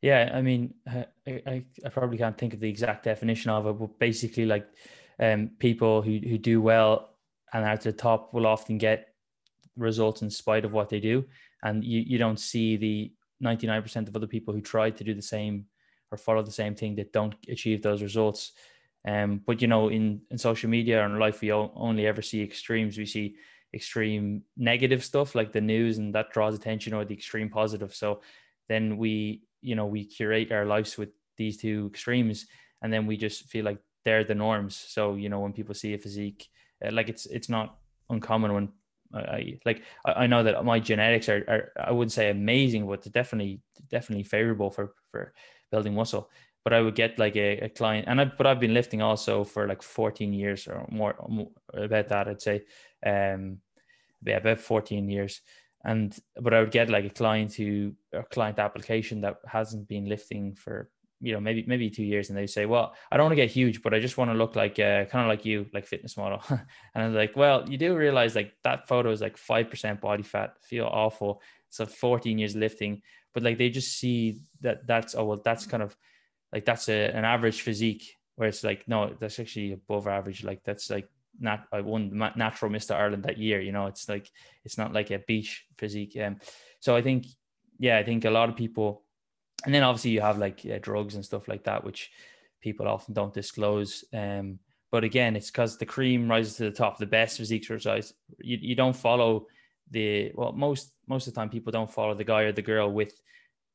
Yeah, 0.00 0.30
I 0.32 0.42
mean, 0.42 0.74
I, 0.86 1.06
I, 1.26 1.64
I 1.84 1.88
probably 1.88 2.18
can't 2.18 2.38
think 2.38 2.54
of 2.54 2.60
the 2.60 2.68
exact 2.68 3.04
definition 3.04 3.50
of 3.50 3.66
it, 3.66 3.78
but 3.78 3.98
basically, 3.98 4.46
like, 4.46 4.66
um, 5.20 5.50
people 5.58 6.02
who 6.02 6.18
who 6.18 6.38
do 6.38 6.62
well 6.62 7.16
and 7.52 7.64
are 7.64 7.72
at 7.72 7.80
the 7.80 7.92
top 7.92 8.32
will 8.32 8.46
often 8.46 8.78
get 8.78 9.08
results 9.76 10.22
in 10.22 10.30
spite 10.30 10.64
of 10.64 10.72
what 10.72 10.88
they 10.88 11.00
do. 11.00 11.24
And 11.62 11.84
you, 11.84 12.00
you 12.00 12.18
don't 12.18 12.38
see 12.38 12.76
the 12.76 13.12
99% 13.42 14.08
of 14.08 14.16
other 14.16 14.26
people 14.26 14.54
who 14.54 14.60
try 14.60 14.90
to 14.90 15.04
do 15.04 15.14
the 15.14 15.22
same 15.22 15.66
or 16.10 16.18
follow 16.18 16.42
the 16.42 16.50
same 16.50 16.74
thing 16.74 16.94
that 16.96 17.12
don't 17.12 17.34
achieve 17.48 17.82
those 17.82 18.02
results. 18.02 18.52
Um, 19.06 19.42
but 19.46 19.62
you 19.62 19.68
know, 19.68 19.88
in, 19.88 20.22
in 20.30 20.38
social 20.38 20.68
media 20.68 21.04
and 21.04 21.18
life, 21.18 21.40
we 21.40 21.52
only 21.52 22.06
ever 22.06 22.22
see 22.22 22.42
extremes. 22.42 22.98
We 22.98 23.06
see 23.06 23.36
extreme 23.74 24.42
negative 24.56 25.04
stuff 25.04 25.34
like 25.34 25.52
the 25.52 25.60
news, 25.60 25.98
and 25.98 26.14
that 26.14 26.32
draws 26.32 26.54
attention, 26.54 26.94
or 26.94 27.04
the 27.04 27.14
extreme 27.14 27.48
positive. 27.48 27.94
So 27.94 28.22
then 28.68 28.96
we, 28.96 29.42
you 29.60 29.74
know, 29.74 29.86
we 29.86 30.04
curate 30.04 30.52
our 30.52 30.64
lives 30.64 30.98
with 30.98 31.10
these 31.36 31.56
two 31.56 31.88
extremes, 31.92 32.46
and 32.82 32.92
then 32.92 33.06
we 33.06 33.16
just 33.16 33.44
feel 33.44 33.64
like 33.64 33.78
they're 34.04 34.24
the 34.24 34.34
norms. 34.34 34.76
So 34.76 35.14
you 35.14 35.28
know, 35.28 35.40
when 35.40 35.52
people 35.52 35.74
see 35.74 35.94
a 35.94 35.98
physique, 35.98 36.48
uh, 36.84 36.90
like 36.92 37.08
it's 37.08 37.26
it's 37.26 37.48
not 37.48 37.78
uncommon 38.10 38.52
when 38.52 38.68
I 39.14 39.58
like 39.64 39.82
I 40.04 40.26
know 40.26 40.42
that 40.42 40.64
my 40.64 40.80
genetics 40.80 41.28
are, 41.28 41.44
are 41.48 41.72
I 41.82 41.92
wouldn't 41.92 42.12
say 42.12 42.30
amazing, 42.30 42.86
but 42.86 43.10
definitely 43.12 43.60
definitely 43.90 44.24
favorable 44.24 44.70
for 44.70 44.94
for 45.10 45.32
building 45.70 45.94
muscle. 45.94 46.30
But 46.64 46.72
I 46.74 46.82
would 46.82 46.94
get 46.94 47.18
like 47.18 47.36
a, 47.36 47.58
a 47.60 47.68
client, 47.68 48.06
and 48.08 48.20
I 48.20 48.26
but 48.26 48.46
I've 48.46 48.60
been 48.60 48.74
lifting 48.74 49.00
also 49.00 49.44
for 49.44 49.66
like 49.66 49.82
14 49.82 50.32
years 50.32 50.66
or 50.66 50.86
more, 50.90 51.14
more 51.28 51.50
about 51.72 52.08
that. 52.08 52.28
I'd 52.28 52.42
say, 52.42 52.64
um, 53.04 53.58
yeah, 54.22 54.36
about 54.36 54.60
14 54.60 55.08
years. 55.08 55.40
And 55.84 56.14
but 56.40 56.52
I 56.52 56.60
would 56.60 56.72
get 56.72 56.90
like 56.90 57.04
a 57.04 57.10
client 57.10 57.54
who 57.54 57.94
a 58.12 58.24
client 58.24 58.58
application 58.58 59.22
that 59.22 59.36
hasn't 59.46 59.88
been 59.88 60.06
lifting 60.06 60.54
for 60.54 60.90
you 61.20 61.32
know 61.32 61.40
maybe 61.40 61.64
maybe 61.66 61.90
two 61.90 62.04
years, 62.04 62.28
and 62.28 62.38
they 62.38 62.46
say, 62.46 62.66
well, 62.66 62.94
I 63.10 63.16
don't 63.16 63.24
want 63.24 63.32
to 63.32 63.42
get 63.42 63.50
huge, 63.50 63.82
but 63.82 63.94
I 63.94 64.00
just 64.00 64.16
want 64.16 64.30
to 64.30 64.36
look 64.36 64.56
like 64.56 64.78
uh, 64.78 65.04
kind 65.06 65.24
of 65.24 65.28
like 65.28 65.44
you, 65.44 65.66
like 65.72 65.86
fitness 65.86 66.16
model. 66.16 66.42
and 66.50 67.04
I'm 67.04 67.14
like, 67.14 67.36
well, 67.36 67.68
you 67.68 67.78
do 67.78 67.96
realize 67.96 68.34
like 68.34 68.52
that 68.64 68.88
photo 68.88 69.10
is 69.10 69.20
like 69.20 69.36
five 69.36 69.70
percent 69.70 70.00
body 70.00 70.22
fat, 70.22 70.54
feel 70.62 70.86
awful. 70.86 71.42
So 71.70 71.84
14 71.84 72.38
years 72.38 72.56
lifting, 72.56 73.02
but 73.34 73.42
like 73.42 73.58
they 73.58 73.68
just 73.68 73.98
see 73.98 74.40
that 74.62 74.86
that's 74.86 75.14
oh 75.14 75.24
well 75.24 75.40
that's 75.44 75.66
kind 75.66 75.82
of 75.82 75.96
like 76.52 76.64
that's 76.64 76.88
a, 76.88 77.10
an 77.10 77.24
average 77.24 77.60
physique 77.60 78.14
where 78.36 78.48
it's 78.48 78.64
like 78.64 78.86
no 78.88 79.14
that's 79.18 79.38
actually 79.38 79.72
above 79.72 80.06
average 80.06 80.44
like 80.44 80.62
that's 80.64 80.90
like 80.90 81.08
not 81.38 81.66
I 81.72 81.82
won 81.82 82.10
natural 82.36 82.70
Mr. 82.70 82.96
Ireland 82.96 83.24
that 83.24 83.38
year 83.38 83.60
you 83.60 83.72
know 83.72 83.86
it's 83.86 84.08
like 84.08 84.28
it's 84.64 84.78
not 84.78 84.92
like 84.92 85.10
a 85.10 85.20
beach 85.20 85.66
physique 85.76 86.16
um 86.20 86.38
so 86.80 86.96
I 86.96 87.02
think 87.02 87.26
yeah 87.78 87.98
I 87.98 88.02
think 88.02 88.24
a 88.24 88.30
lot 88.30 88.48
of 88.48 88.56
people 88.56 89.04
and 89.64 89.74
then 89.74 89.82
obviously 89.82 90.10
you 90.10 90.20
have 90.20 90.38
like 90.38 90.64
drugs 90.82 91.14
and 91.14 91.24
stuff 91.24 91.48
like 91.48 91.64
that 91.64 91.84
which 91.84 92.10
people 92.60 92.88
often 92.88 93.14
don't 93.14 93.34
disclose 93.34 94.04
um 94.14 94.58
but 94.90 95.04
again 95.04 95.36
it's 95.36 95.50
because 95.50 95.78
the 95.78 95.86
cream 95.86 96.28
rises 96.28 96.56
to 96.56 96.64
the 96.64 96.70
top 96.70 96.98
the 96.98 97.06
best 97.06 97.38
physique 97.38 97.62
exercise 97.62 98.12
you, 98.38 98.58
you 98.60 98.74
don't 98.74 98.96
follow 98.96 99.46
the 99.90 100.30
well 100.34 100.52
most 100.52 100.92
most 101.06 101.26
of 101.26 101.34
the 101.34 101.40
time 101.40 101.48
people 101.48 101.72
don't 101.72 101.92
follow 101.92 102.14
the 102.14 102.24
guy 102.24 102.42
or 102.42 102.52
the 102.52 102.62
girl 102.62 102.90
with 102.90 103.20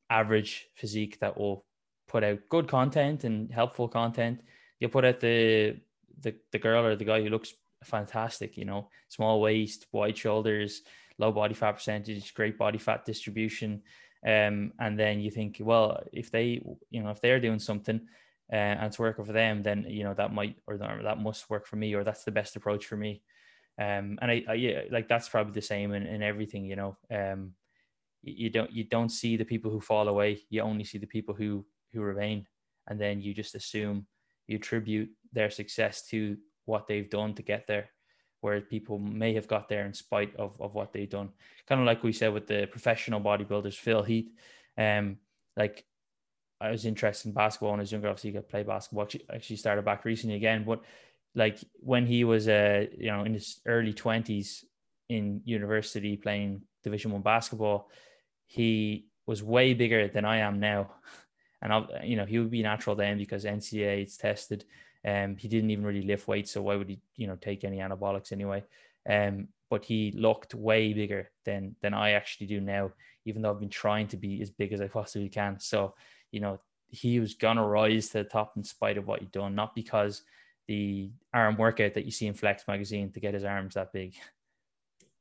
average 0.10 0.68
physique 0.76 1.20
that 1.20 1.38
will 1.38 1.66
put 2.08 2.24
out 2.24 2.40
good 2.50 2.68
content 2.68 3.24
and 3.24 3.52
helpful 3.52 3.88
content. 3.88 4.42
You 4.80 4.90
put 4.90 5.06
out 5.06 5.20
the 5.20 5.78
the 6.20 6.36
the 6.52 6.60
girl 6.60 6.86
or 6.86 6.96
the 6.96 7.06
guy 7.06 7.22
who 7.22 7.30
looks 7.30 7.54
fantastic, 7.84 8.58
you 8.58 8.66
know, 8.66 8.90
small 9.10 9.42
waist, 9.42 9.88
wide 9.92 10.18
shoulders, 10.18 10.82
low 11.18 11.32
body 11.32 11.54
fat 11.54 11.74
percentage, 11.74 12.34
great 12.34 12.58
body 12.58 12.78
fat 12.78 13.06
distribution. 13.06 13.82
Um, 14.26 14.74
and 14.80 14.98
then 14.98 15.20
you 15.20 15.32
think, 15.32 15.58
well, 15.60 16.02
if 16.14 16.32
they, 16.32 16.62
you 16.90 17.04
know, 17.04 17.10
if 17.10 17.22
they're 17.22 17.42
doing 17.42 17.60
something 17.60 18.00
uh, 18.52 18.56
and 18.56 18.86
it's 18.86 19.00
working 19.00 19.26
for 19.26 19.34
them, 19.34 19.64
then 19.64 19.86
you 19.88 20.04
know 20.04 20.14
that 20.14 20.34
might 20.34 20.56
or 20.68 20.78
that 20.78 21.20
must 21.20 21.50
work 21.50 21.68
for 21.68 21.76
me, 21.76 21.94
or 21.94 22.04
that's 22.04 22.24
the 22.24 22.32
best 22.32 22.56
approach 22.56 22.86
for 22.86 22.98
me. 22.98 23.22
Um, 23.80 24.20
and 24.22 24.32
I, 24.32 24.44
I 24.48 24.54
yeah, 24.54 24.82
like 24.92 25.08
that's 25.08 25.30
probably 25.30 25.54
the 25.54 25.62
same 25.62 25.94
in, 25.94 26.04
in 26.04 26.24
everything, 26.24 26.66
you 26.66 26.76
know. 26.76 26.98
Um, 27.12 27.54
you 28.24 28.50
don't 28.50 28.72
you 28.72 28.86
don't 28.86 29.10
see 29.10 29.36
the 29.36 29.46
people 29.46 29.70
who 29.70 29.82
fall 29.82 30.08
away 30.08 30.40
you 30.50 30.62
only 30.62 30.84
see 30.84 30.98
the 30.98 31.06
people 31.06 31.36
who 31.36 31.66
who 31.92 32.02
remain 32.02 32.48
and 32.88 33.00
then 33.00 33.22
you 33.22 33.34
just 33.34 33.54
assume 33.54 34.06
you 34.48 34.56
attribute 34.56 35.10
their 35.34 35.50
success 35.50 36.08
to 36.08 36.38
what 36.66 36.88
they've 36.88 37.10
done 37.10 37.34
to 37.34 37.42
get 37.42 37.68
there 37.68 37.90
whereas 38.44 38.64
people 38.70 39.00
may 39.00 39.34
have 39.34 39.48
got 39.48 39.70
there 39.70 39.86
in 39.86 39.94
spite 39.94 40.36
of, 40.36 40.60
of 40.60 40.74
what 40.74 40.94
they've 40.94 41.10
done 41.10 41.30
kind 41.68 41.82
of 41.82 41.88
like 41.88 42.04
we 42.04 42.12
said 42.12 42.34
with 42.34 42.48
the 42.48 42.68
professional 42.68 43.22
bodybuilders 43.22 43.76
phil 43.76 44.04
heath 44.04 44.32
um 44.78 45.18
like 45.58 45.86
i 46.62 46.70
was 46.70 46.86
interested 46.86 47.28
in 47.28 47.34
basketball 47.34 47.72
when 47.72 47.80
i 47.80 47.84
was 47.84 47.92
younger 47.92 48.10
obviously 48.10 48.32
you 48.32 48.36
could 48.36 48.50
play 48.50 48.64
basketball 48.64 49.08
actually 49.34 49.56
started 49.56 49.84
back 49.84 50.06
recently 50.06 50.36
again 50.36 50.64
but 50.64 50.82
like 51.36 51.58
when 51.80 52.06
he 52.06 52.24
was 52.24 52.48
uh 52.48 52.86
you 52.98 53.12
know 53.12 53.24
in 53.24 53.34
his 53.34 53.60
early 53.66 53.94
20s 53.94 54.64
in 55.10 55.42
university 55.46 56.18
playing 56.18 56.62
division 56.84 57.12
one 57.12 57.22
basketball 57.22 57.90
he 58.46 59.08
was 59.26 59.42
way 59.42 59.74
bigger 59.74 60.08
than 60.08 60.26
I 60.26 60.38
am 60.38 60.60
now. 60.60 60.92
And 61.62 61.72
I'll, 61.72 61.88
you 62.04 62.18
know, 62.18 62.26
he 62.26 62.40
would 62.40 62.52
be 62.52 62.62
natural 62.62 62.94
then 62.94 63.18
because 63.18 63.46
NCAA 63.46 64.02
it's 64.02 64.18
tested. 64.18 64.66
Um, 65.06 65.36
he 65.38 65.48
didn't 65.48 65.72
even 65.72 65.86
really 65.86 66.04
lift 66.04 66.28
weights, 66.28 66.52
so 66.52 66.62
why 66.62 66.76
would 66.76 66.90
he, 66.90 67.00
you 67.16 67.28
know, 67.28 67.36
take 67.36 67.64
any 67.64 67.78
anabolics 67.78 68.32
anyway? 68.32 68.64
Um, 69.10 69.50
but 69.70 69.84
he 69.84 70.12
looked 70.12 70.54
way 70.54 70.94
bigger 70.94 71.30
than 71.46 71.76
than 71.82 71.94
I 71.94 72.12
actually 72.12 72.48
do 72.48 72.62
now, 72.62 72.92
even 73.26 73.42
though 73.42 73.52
I've 73.52 73.60
been 73.60 73.70
trying 73.70 74.08
to 74.10 74.18
be 74.18 74.42
as 74.42 74.50
big 74.50 74.72
as 74.72 74.82
I 74.82 74.88
possibly 74.88 75.30
can. 75.30 75.60
So, 75.60 75.96
you 76.32 76.40
know, 76.40 76.60
he 76.88 77.20
was 77.20 77.34
gonna 77.34 77.68
rise 77.68 78.08
to 78.10 78.20
the 78.20 78.24
top 78.24 78.54
in 78.56 78.64
spite 78.64 78.98
of 78.98 79.08
what 79.08 79.20
he'd 79.20 79.32
done, 79.32 79.56
not 79.56 79.76
because 79.76 80.22
the 80.68 81.12
arm 81.34 81.58
workout 81.58 81.96
that 81.96 82.06
you 82.06 82.12
see 82.12 82.28
in 82.28 82.34
Flex 82.34 82.64
magazine 82.68 83.12
to 83.12 83.20
get 83.20 83.34
his 83.34 83.44
arms 83.44 83.74
that 83.74 83.92
big. 83.92 84.16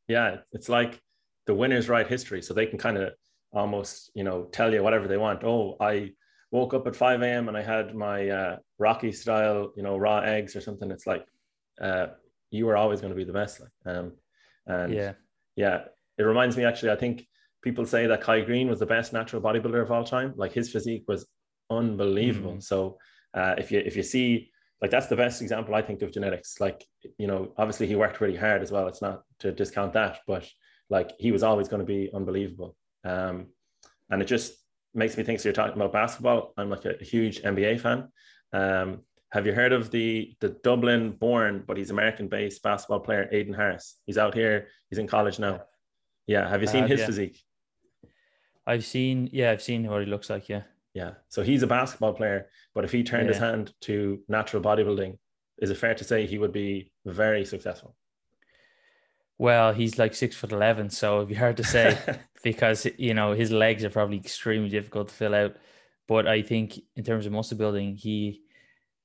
Yeah, 0.06 0.38
it's 0.52 0.68
like 0.68 1.00
the 1.46 1.54
winners 1.54 1.88
write 1.88 2.06
history, 2.06 2.42
so 2.42 2.54
they 2.54 2.66
can 2.66 2.78
kind 2.78 2.98
of 2.98 3.14
almost 3.52 4.10
you 4.14 4.24
know 4.24 4.44
tell 4.44 4.72
you 4.72 4.82
whatever 4.82 5.08
they 5.08 5.16
want. 5.16 5.44
Oh, 5.44 5.76
I 5.80 6.12
woke 6.52 6.74
up 6.74 6.86
at 6.86 6.94
5 6.94 7.22
a.m. 7.22 7.48
and 7.48 7.56
I 7.56 7.62
had 7.62 7.96
my 7.96 8.28
uh, 8.28 8.56
Rocky 8.78 9.10
style, 9.10 9.72
you 9.74 9.82
know, 9.82 9.96
raw 9.96 10.18
eggs 10.18 10.54
or 10.54 10.60
something. 10.60 10.90
It's 10.90 11.06
like 11.06 11.26
uh, 11.80 12.08
you 12.50 12.66
were 12.66 12.76
always 12.76 13.00
going 13.00 13.12
to 13.12 13.16
be 13.16 13.24
the 13.24 13.32
best. 13.32 13.60
Like, 13.60 13.96
um, 13.96 14.12
and 14.66 14.94
yeah, 14.94 15.12
yeah, 15.56 15.84
it 16.18 16.22
reminds 16.22 16.56
me 16.56 16.64
actually. 16.64 16.90
I 16.92 16.96
think 16.96 17.26
people 17.62 17.86
say 17.86 18.06
that 18.06 18.20
Kai 18.20 18.42
Greene 18.42 18.68
was 18.68 18.78
the 18.78 18.86
best 18.86 19.12
natural 19.12 19.42
bodybuilder 19.42 19.82
of 19.82 19.90
all 19.90 20.04
time. 20.04 20.34
Like 20.36 20.52
his 20.52 20.70
physique 20.70 21.04
was 21.08 21.26
unbelievable. 21.70 22.56
Mm. 22.56 22.62
So 22.62 22.98
uh, 23.34 23.54
if 23.56 23.72
you 23.72 23.80
if 23.80 23.96
you 23.96 24.02
see 24.02 24.50
like 24.82 24.90
that's 24.90 25.06
the 25.06 25.16
best 25.16 25.40
example 25.40 25.74
I 25.74 25.80
think 25.80 26.02
of 26.02 26.12
genetics. 26.12 26.60
Like 26.60 26.84
you 27.16 27.26
know, 27.26 27.54
obviously 27.56 27.86
he 27.86 27.96
worked 27.96 28.20
really 28.20 28.36
hard 28.36 28.62
as 28.62 28.70
well. 28.70 28.88
It's 28.88 29.02
not 29.02 29.22
to 29.38 29.52
discount 29.52 29.94
that, 29.94 30.18
but 30.26 30.46
like 30.90 31.12
he 31.18 31.32
was 31.32 31.42
always 31.42 31.68
going 31.68 31.80
to 31.80 31.86
be 31.86 32.10
unbelievable. 32.12 32.76
Um, 33.04 33.46
and 34.10 34.20
it 34.20 34.26
just 34.26 34.52
makes 34.94 35.16
me 35.16 35.24
think. 35.24 35.40
So 35.40 35.48
you're 35.48 35.54
talking 35.54 35.76
about 35.76 35.92
basketball. 35.92 36.52
I'm 36.56 36.70
like 36.70 36.84
a, 36.84 37.00
a 37.00 37.04
huge 37.04 37.42
NBA 37.42 37.80
fan. 37.80 38.08
Um, 38.52 39.00
have 39.30 39.46
you 39.46 39.52
heard 39.52 39.72
of 39.72 39.90
the 39.90 40.36
the 40.40 40.50
Dublin 40.50 41.12
born, 41.12 41.64
but 41.66 41.76
he's 41.76 41.90
American 41.90 42.28
based 42.28 42.62
basketball 42.62 43.00
player, 43.00 43.28
Aiden 43.32 43.56
Harris? 43.56 43.98
He's 44.04 44.18
out 44.18 44.34
here. 44.34 44.68
He's 44.90 44.98
in 44.98 45.06
college 45.06 45.38
now. 45.38 45.62
Yeah. 46.26 46.48
Have 46.48 46.60
you 46.60 46.68
seen 46.68 46.84
uh, 46.84 46.88
his 46.88 47.00
yeah. 47.00 47.06
physique? 47.06 47.42
I've 48.66 48.84
seen. 48.84 49.30
Yeah, 49.32 49.50
I've 49.50 49.62
seen 49.62 49.88
what 49.88 50.02
he 50.02 50.06
looks 50.06 50.28
like. 50.28 50.48
Yeah. 50.48 50.62
Yeah. 50.94 51.12
So 51.28 51.42
he's 51.42 51.62
a 51.62 51.66
basketball 51.66 52.12
player, 52.12 52.50
but 52.74 52.84
if 52.84 52.92
he 52.92 53.02
turned 53.02 53.26
yeah. 53.26 53.32
his 53.32 53.38
hand 53.38 53.72
to 53.82 54.20
natural 54.28 54.62
bodybuilding, 54.62 55.16
is 55.58 55.70
it 55.70 55.78
fair 55.78 55.94
to 55.94 56.04
say 56.04 56.26
he 56.26 56.38
would 56.38 56.52
be 56.52 56.92
very 57.06 57.46
successful? 57.46 57.96
Well, 59.38 59.72
he's 59.72 59.98
like 59.98 60.14
six 60.14 60.36
foot 60.36 60.52
eleven, 60.52 60.90
so 60.90 61.16
it'd 61.16 61.28
be 61.28 61.34
hard 61.34 61.56
to 61.56 61.64
say 61.64 61.98
because 62.42 62.86
you 62.98 63.14
know 63.14 63.32
his 63.32 63.50
legs 63.50 63.84
are 63.84 63.90
probably 63.90 64.16
extremely 64.16 64.68
difficult 64.68 65.08
to 65.08 65.14
fill 65.14 65.34
out. 65.34 65.56
But 66.08 66.26
I 66.26 66.42
think 66.42 66.80
in 66.96 67.04
terms 67.04 67.26
of 67.26 67.32
muscle 67.32 67.56
building, 67.56 67.96
he, 67.96 68.42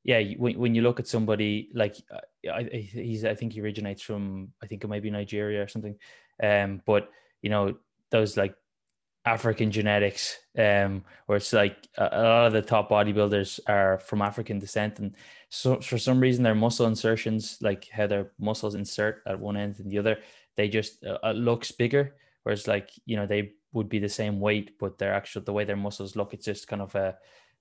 yeah, 0.04 0.22
when, 0.38 0.58
when 0.58 0.76
you 0.76 0.82
look 0.82 1.00
at 1.00 1.08
somebody 1.08 1.70
like 1.74 1.96
uh, 2.12 2.52
I, 2.52 2.64
he's, 2.64 3.24
I 3.24 3.36
think 3.36 3.54
he 3.54 3.62
originates 3.62 4.02
from 4.02 4.54
I 4.62 4.68
think 4.68 4.84
it 4.84 4.88
might 4.88 5.04
be 5.04 5.12
Nigeria 5.12 5.64
or 5.64 5.68
something, 5.68 5.96
um, 6.42 6.82
but 6.86 7.10
you 7.42 7.50
know 7.50 7.76
those 8.10 8.38
like 8.38 8.56
African 9.26 9.72
genetics, 9.72 10.38
um, 10.58 11.04
where 11.26 11.36
it's 11.36 11.52
like 11.52 11.76
a, 11.98 12.10
a, 12.12 12.24
lot 12.24 12.48
of 12.48 12.54
the 12.54 12.62
top 12.62 12.90
bodybuilders 12.90 13.60
are 13.68 14.00
from 14.00 14.22
African 14.22 14.58
descent, 14.58 15.00
and 15.00 15.16
so 15.50 15.82
for 15.82 15.98
some 15.98 16.20
reason 16.20 16.44
their 16.44 16.56
muscle 16.56 16.88
insertions, 16.88 17.58
like 17.62 17.90
how 17.90 18.08
their 18.08 18.32
muscles 18.40 18.74
insert 18.74 19.22
at 19.28 19.40
one 19.40 19.58
end 19.58 19.80
and 19.80 19.92
the 19.92 19.98
other, 19.98 20.20
they 20.56 20.70
just 20.70 21.04
uh, 21.06 21.18
uh, 21.24 21.32
looks 21.32 21.72
bigger. 21.72 22.16
Whereas 22.48 22.66
like 22.66 22.92
you 23.06 23.18
know 23.18 23.26
they 23.26 23.52
would 23.74 23.90
be 23.90 24.00
the 24.00 24.08
same 24.08 24.40
weight, 24.40 24.80
but 24.80 24.98
they're 24.98 25.14
actual 25.14 25.42
the 25.42 25.52
way 25.52 25.66
their 25.66 25.76
muscles 25.76 26.16
look, 26.16 26.34
it's 26.34 26.46
just 26.46 26.70
kind 26.70 26.82
of 26.82 26.96
a 26.96 27.18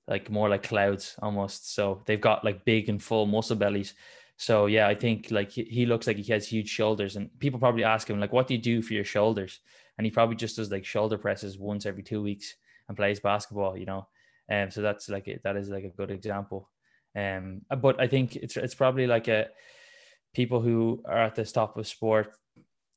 like 0.07 0.31
more 0.31 0.49
like 0.49 0.63
clouds 0.63 1.17
almost. 1.21 1.75
So 1.75 2.05
they've 2.07 2.21
got 2.21 2.45
like 2.45 2.65
big 2.65 2.89
and 2.89 3.03
full 3.03 3.27
muscle 3.27 3.57
bellies. 3.57 3.95
So 4.37 4.67
yeah, 4.67 4.87
I 4.87 4.95
think 4.95 5.33
like 5.33 5.51
he, 5.51 5.87
looks 5.87 6.07
like 6.07 6.19
he 6.19 6.33
has 6.33 6.47
huge 6.47 6.69
shoulders, 6.69 7.17
and 7.17 7.37
people 7.41 7.59
probably 7.59 7.83
ask 7.83 8.09
him 8.09 8.21
like, 8.21 8.33
"What 8.33 8.47
do 8.47 8.55
you 8.55 8.61
do 8.61 8.81
for 8.81 8.95
your 8.95 9.03
shoulders?" 9.03 9.59
and 9.99 10.05
he 10.05 10.11
probably 10.13 10.37
just 10.37 10.55
does 10.55 10.71
like 10.71 10.85
shoulder 10.85 11.19
presses 11.19 11.59
once 11.59 11.85
every 11.85 12.05
two 12.05 12.23
weeks 12.23 12.55
and 12.87 12.97
plays 12.97 13.19
basketball, 13.19 13.77
you 13.77 13.87
know. 13.87 14.07
Um, 14.49 14.71
so 14.71 14.83
that's 14.83 15.09
like 15.09 15.41
that 15.43 15.57
is 15.57 15.69
like 15.69 15.83
a 15.83 15.97
good 15.97 16.13
example. 16.13 16.71
Um, 17.17 17.63
but 17.81 18.01
I 18.01 18.07
think 18.07 18.37
it's 18.37 18.57
it's 18.57 18.77
probably 18.77 19.09
like 19.09 19.27
a 19.27 19.49
people 20.33 20.61
who 20.61 21.03
are 21.07 21.25
at 21.25 21.35
the 21.35 21.45
top 21.45 21.77
of 21.77 21.89
sport 21.89 22.33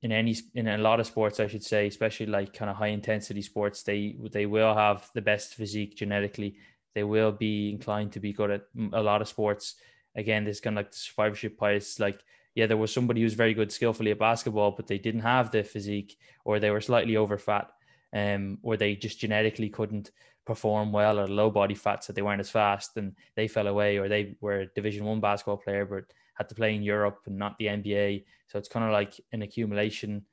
in 0.01 0.11
any 0.11 0.35
in 0.53 0.67
a 0.67 0.77
lot 0.77 0.99
of 0.99 1.07
sports, 1.07 1.39
I 1.39 1.47
should 1.47 1.63
say, 1.63 1.87
especially 1.87 2.27
like 2.27 2.53
kind 2.53 2.71
of 2.71 2.77
high 2.77 2.87
intensity 2.87 3.41
sports, 3.41 3.83
they 3.83 4.15
they 4.31 4.45
will 4.45 4.73
have 4.73 5.09
the 5.13 5.21
best 5.21 5.55
physique 5.55 5.95
genetically. 5.95 6.55
They 6.95 7.03
will 7.03 7.31
be 7.31 7.69
inclined 7.69 8.13
to 8.13 8.19
be 8.19 8.33
good 8.33 8.51
at 8.51 8.63
a 8.93 9.01
lot 9.01 9.21
of 9.21 9.27
sports. 9.27 9.75
Again, 10.15 10.43
this 10.43 10.59
kind 10.59 10.77
of 10.77 10.85
like 10.85 10.91
the 10.91 10.97
survivorship 10.97 11.57
bias, 11.57 11.99
like 11.99 12.23
yeah, 12.55 12.65
there 12.65 12.77
was 12.77 12.93
somebody 12.93 13.21
who's 13.21 13.33
very 13.33 13.53
good 13.53 13.71
skillfully 13.71 14.11
at 14.11 14.19
basketball, 14.19 14.71
but 14.71 14.87
they 14.87 14.97
didn't 14.97 15.21
have 15.21 15.51
the 15.51 15.63
physique, 15.63 16.17
or 16.45 16.59
they 16.59 16.71
were 16.71 16.81
slightly 16.81 17.15
over 17.15 17.37
fat, 17.37 17.69
um, 18.13 18.57
or 18.63 18.75
they 18.75 18.95
just 18.95 19.19
genetically 19.19 19.69
couldn't 19.69 20.11
perform 20.45 20.91
well 20.91 21.19
or 21.19 21.27
low 21.27 21.51
body 21.51 21.75
fat, 21.75 22.03
so 22.03 22.11
they 22.11 22.21
weren't 22.21 22.39
as 22.39 22.49
fast, 22.49 22.97
and 22.97 23.15
they 23.35 23.47
fell 23.47 23.67
away, 23.67 23.97
or 23.97 24.07
they 24.07 24.35
were 24.41 24.61
a 24.61 24.65
Division 24.67 25.05
One 25.05 25.19
basketball 25.19 25.57
player, 25.57 25.85
but 25.85 26.05
had 26.39 26.49
to 26.49 26.55
play 26.55 26.73
in 26.73 26.81
Europe 26.81 27.19
and 27.27 27.37
not 27.37 27.57
the 27.59 27.65
NBA. 27.65 28.23
So 28.47 28.57
it's 28.57 28.69
kind 28.69 28.85
of 28.85 28.91
like 28.91 29.19
an 29.31 29.41
accumulation 29.41 30.25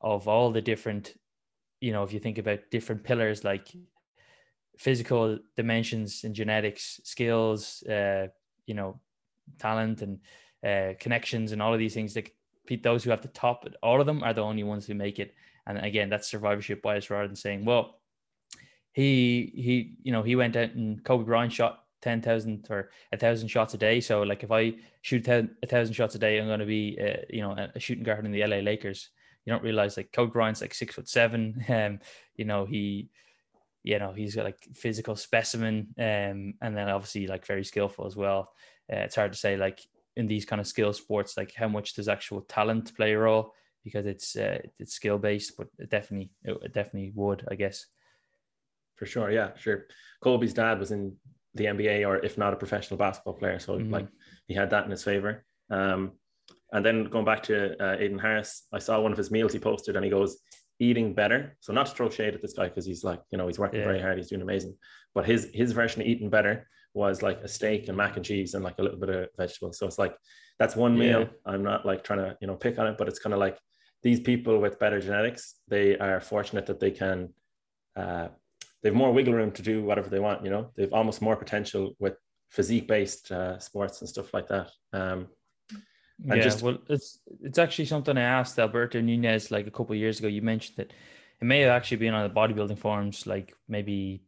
of 0.00 0.26
all 0.26 0.50
the 0.50 0.62
different, 0.62 1.14
you 1.80 1.92
know, 1.92 2.02
if 2.02 2.12
you 2.12 2.18
think 2.18 2.38
about 2.38 2.70
different 2.70 3.04
pillars 3.04 3.44
like 3.44 3.68
physical 4.78 5.38
dimensions 5.56 6.24
and 6.24 6.34
genetics, 6.34 7.00
skills, 7.04 7.82
uh, 7.84 8.28
you 8.66 8.74
know, 8.74 9.00
talent 9.58 10.02
and 10.02 10.20
uh, 10.66 10.94
connections 10.98 11.52
and 11.52 11.60
all 11.62 11.72
of 11.72 11.78
these 11.78 11.94
things 11.94 12.14
that 12.14 12.30
those 12.82 13.04
who 13.04 13.10
have 13.10 13.20
the 13.20 13.28
top, 13.28 13.66
it 13.66 13.76
all 13.82 14.00
of 14.00 14.06
them 14.06 14.22
are 14.22 14.32
the 14.32 14.40
only 14.40 14.64
ones 14.64 14.86
who 14.86 14.94
make 14.94 15.18
it. 15.18 15.34
And 15.66 15.78
again, 15.78 16.08
that's 16.08 16.28
survivorship 16.28 16.82
bias 16.82 17.10
rather 17.10 17.26
than 17.26 17.36
saying, 17.36 17.64
well, 17.64 18.00
he 18.92 19.52
he 19.54 19.96
you 20.02 20.12
know 20.12 20.22
he 20.22 20.36
went 20.36 20.56
out 20.56 20.70
and 20.70 21.04
Kobe 21.04 21.24
Bryant 21.24 21.52
shot 21.52 21.83
ten 22.04 22.20
thousand 22.20 22.66
or 22.70 22.90
a 23.12 23.16
thousand 23.16 23.48
shots 23.48 23.74
a 23.74 23.78
day. 23.78 24.00
So 24.00 24.22
like 24.22 24.44
if 24.44 24.52
I 24.52 24.74
shoot 25.02 25.26
a 25.26 25.48
thousand 25.66 25.94
shots 25.94 26.14
a 26.14 26.18
day, 26.18 26.38
I'm 26.38 26.46
going 26.46 26.60
to 26.60 26.66
be 26.66 26.98
uh, 27.00 27.22
you 27.30 27.40
know 27.40 27.56
a 27.74 27.80
shooting 27.80 28.04
guard 28.04 28.24
in 28.24 28.30
the 28.30 28.46
LA 28.46 28.58
Lakers. 28.58 29.08
You 29.44 29.52
don't 29.52 29.62
realize 29.62 29.96
like 29.96 30.12
Kobe 30.12 30.32
Bryant's 30.32 30.60
like 30.60 30.74
six 30.74 30.94
foot 30.94 31.08
seven. 31.08 31.64
Um, 31.68 31.98
you 32.36 32.44
know 32.44 32.64
he 32.66 33.08
you 33.84 33.98
know 33.98 34.12
he's 34.12 34.34
got 34.34 34.44
like 34.44 34.58
physical 34.74 35.14
specimen 35.14 35.94
um 35.98 36.54
and 36.62 36.76
then 36.76 36.88
obviously 36.88 37.26
like 37.26 37.46
very 37.46 37.62
skillful 37.62 38.06
as 38.06 38.16
well 38.16 38.52
uh, 38.92 38.96
it's 38.96 39.14
hard 39.14 39.32
to 39.32 39.38
say 39.38 39.56
like 39.56 39.80
in 40.16 40.26
these 40.26 40.46
kind 40.46 40.60
of 40.60 40.66
skill 40.66 40.92
sports 40.92 41.36
like 41.36 41.52
how 41.54 41.68
much 41.68 41.94
does 41.94 42.08
actual 42.08 42.40
talent 42.42 42.96
play 42.96 43.12
a 43.12 43.18
role 43.18 43.52
because 43.84 44.06
it's 44.06 44.36
uh, 44.36 44.58
it's 44.78 44.94
skill 44.94 45.18
based 45.18 45.52
but 45.56 45.68
it 45.78 45.90
definitely 45.90 46.30
it 46.44 46.72
definitely 46.72 47.12
would 47.14 47.44
i 47.50 47.54
guess 47.54 47.86
for 48.96 49.06
sure 49.06 49.30
yeah 49.30 49.50
sure 49.56 49.86
kobe's 50.22 50.54
dad 50.54 50.78
was 50.78 50.90
in 50.90 51.14
the 51.54 51.64
nba 51.64 52.06
or 52.06 52.16
if 52.24 52.36
not 52.36 52.52
a 52.52 52.56
professional 52.56 52.98
basketball 52.98 53.34
player 53.34 53.58
so 53.58 53.78
mm-hmm. 53.78 53.92
like 53.92 54.08
he 54.48 54.54
had 54.54 54.70
that 54.70 54.84
in 54.84 54.90
his 54.90 55.04
favor 55.04 55.44
um 55.70 56.12
and 56.72 56.84
then 56.84 57.04
going 57.04 57.24
back 57.24 57.42
to 57.44 57.80
uh, 57.80 57.96
Aiden 57.96 58.20
Harris, 58.20 58.66
I 58.72 58.80
saw 58.80 59.00
one 59.00 59.12
of 59.12 59.18
his 59.18 59.30
meals 59.30 59.52
he 59.52 59.60
posted, 59.60 59.94
and 59.94 60.04
he 60.04 60.10
goes, 60.10 60.38
eating 60.80 61.14
better. 61.14 61.56
So 61.60 61.72
not 61.72 61.86
to 61.86 61.94
throw 61.94 62.10
shade 62.10 62.34
at 62.34 62.42
this 62.42 62.54
guy 62.54 62.68
because 62.68 62.84
he's 62.84 63.04
like, 63.04 63.20
you 63.30 63.38
know, 63.38 63.46
he's 63.46 63.58
working 63.58 63.78
yeah. 63.78 63.86
very 63.86 64.00
hard, 64.00 64.18
he's 64.18 64.28
doing 64.28 64.42
amazing. 64.42 64.76
But 65.14 65.24
his 65.24 65.50
his 65.54 65.72
version 65.72 66.02
of 66.02 66.08
eating 66.08 66.30
better 66.30 66.68
was 66.92 67.22
like 67.22 67.40
a 67.42 67.48
steak 67.48 67.88
and 67.88 67.96
mac 67.96 68.16
and 68.16 68.24
cheese 68.24 68.54
and 68.54 68.64
like 68.64 68.78
a 68.78 68.82
little 68.82 68.98
bit 68.98 69.08
of 69.08 69.28
vegetables. 69.36 69.78
So 69.78 69.86
it's 69.86 69.98
like 69.98 70.16
that's 70.58 70.74
one 70.74 70.98
meal. 70.98 71.20
Yeah. 71.20 71.26
I'm 71.46 71.62
not 71.62 71.86
like 71.86 72.02
trying 72.02 72.20
to, 72.20 72.36
you 72.40 72.46
know, 72.48 72.56
pick 72.56 72.78
on 72.78 72.86
it, 72.88 72.96
but 72.98 73.08
it's 73.08 73.18
kind 73.18 73.34
of 73.34 73.40
like 73.40 73.58
these 74.02 74.20
people 74.20 74.58
with 74.58 74.78
better 74.78 75.00
genetics, 75.00 75.54
they 75.68 75.96
are 75.98 76.20
fortunate 76.20 76.66
that 76.66 76.80
they 76.80 76.90
can 76.90 77.32
uh 77.96 78.28
they 78.84 78.90
have 78.90 78.96
more 78.96 79.12
wiggle 79.12 79.32
room 79.32 79.50
to 79.52 79.62
do 79.62 79.82
whatever 79.82 80.10
they 80.10 80.20
want, 80.20 80.44
you 80.44 80.50
know. 80.50 80.70
They've 80.76 80.92
almost 80.92 81.22
more 81.22 81.36
potential 81.36 81.96
with 81.98 82.16
physique 82.50 82.86
based 82.86 83.32
uh, 83.32 83.58
sports 83.58 84.00
and 84.02 84.08
stuff 84.08 84.34
like 84.34 84.46
that. 84.48 84.70
Um 84.92 85.28
and 86.28 86.36
yeah, 86.36 86.44
just, 86.44 86.62
well, 86.62 86.78
it's 86.88 87.18
it's 87.40 87.58
actually 87.58 87.86
something 87.86 88.16
I 88.16 88.22
asked 88.22 88.58
Alberto 88.58 89.00
Nunez 89.00 89.50
like 89.50 89.66
a 89.66 89.70
couple 89.70 89.96
years 89.96 90.20
ago. 90.20 90.28
You 90.28 90.42
mentioned 90.42 90.76
that 90.76 90.92
it 91.40 91.44
may 91.44 91.60
have 91.60 91.70
actually 91.70 91.96
been 91.96 92.14
on 92.14 92.28
the 92.28 92.34
bodybuilding 92.34 92.78
forums, 92.78 93.26
like 93.26 93.52
maybe 93.66 94.22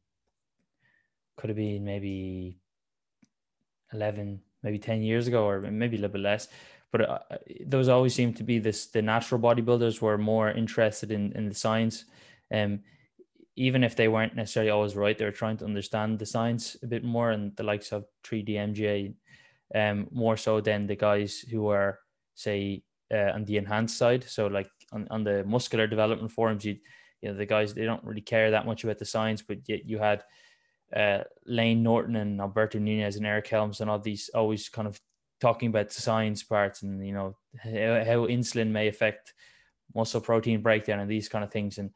could 1.37 1.51
have 1.51 1.57
been 1.57 1.85
maybe 1.85 2.59
eleven, 3.93 4.41
maybe 4.65 4.81
ten 4.81 5.03
years 5.03 5.29
ago, 5.29 5.45
or 5.45 5.61
maybe 5.61 5.97
a 5.97 6.01
little 6.01 6.15
bit 6.15 6.23
less. 6.23 6.49
But 6.91 7.01
uh, 7.03 7.19
those 7.65 7.89
always 7.89 8.15
seem 8.15 8.35
to 8.35 8.43
be 8.43 8.59
this: 8.59 8.87
the 8.87 9.03
natural 9.03 9.41
bodybuilders 9.41 10.01
were 10.01 10.19
more 10.19 10.51
interested 10.51 11.13
in 11.13 11.33
in 11.33 11.49
the 11.49 11.55
science, 11.55 12.05
um, 12.53 12.81
even 13.57 13.83
if 13.83 13.97
they 13.97 14.09
weren't 14.09 14.37
necessarily 14.37 14.71
always 14.71 14.95
right. 14.95 15.17
They 15.17 15.25
were 15.25 15.31
trying 15.31 15.57
to 15.59 15.65
understand 15.65 16.19
the 16.19 16.27
science 16.27 16.77
a 16.83 16.87
bit 16.87 17.05
more, 17.05 17.31
and 17.31 17.57
the 17.57 17.63
likes 17.63 17.93
of 17.93 18.05
3D 18.25 18.51
MJ 18.51 19.15
um, 19.75 20.09
more 20.13 20.37
so 20.37 20.61
than 20.61 20.87
the 20.87 20.97
guys 20.97 21.39
who 21.39 21.69
are 21.69 21.99
say 22.35 22.83
uh, 23.13 23.33
on 23.35 23.45
the 23.45 23.57
enhanced 23.57 23.97
side. 23.97 24.25
So 24.25 24.47
like 24.47 24.71
on, 24.93 25.07
on 25.11 25.25
the 25.25 25.43
muscular 25.45 25.87
development 25.87 26.33
forums, 26.33 26.65
you 26.65 26.77
you 27.23 27.31
know 27.31 27.37
the 27.37 27.47
guys 27.47 27.73
they 27.73 27.85
don't 27.85 28.05
really 28.05 28.21
care 28.21 28.51
that 28.51 28.67
much 28.67 28.85
about 28.85 28.99
the 28.99 29.07
science, 29.07 29.43
but 29.43 29.59
yet 29.67 29.89
you 29.89 29.99
had 29.99 30.23
uh, 30.95 31.21
Layne 31.47 31.83
Norton 31.83 32.17
and 32.17 32.41
Alberto 32.41 32.79
Nunez 32.79 33.17
and 33.17 33.27
Eric 33.27 33.49
Helms 33.49 33.81
and 33.81 33.91
all 33.91 33.99
these 33.99 34.31
always 34.35 34.69
kind 34.69 34.87
of 34.87 35.01
talking 35.41 35.69
about 35.69 35.89
the 35.89 36.01
science 36.01 36.43
parts 36.43 36.83
and 36.83 37.07
you 37.07 37.13
know 37.13 37.37
how, 37.59 37.71
how 37.71 38.27
insulin 38.27 38.71
may 38.71 38.89
affect 38.89 39.35
muscle 39.95 40.21
protein 40.21 40.63
breakdown 40.63 41.01
and 41.01 41.11
these 41.11 41.29
kind 41.29 41.45
of 41.45 41.51
things 41.51 41.79
and 41.79 41.91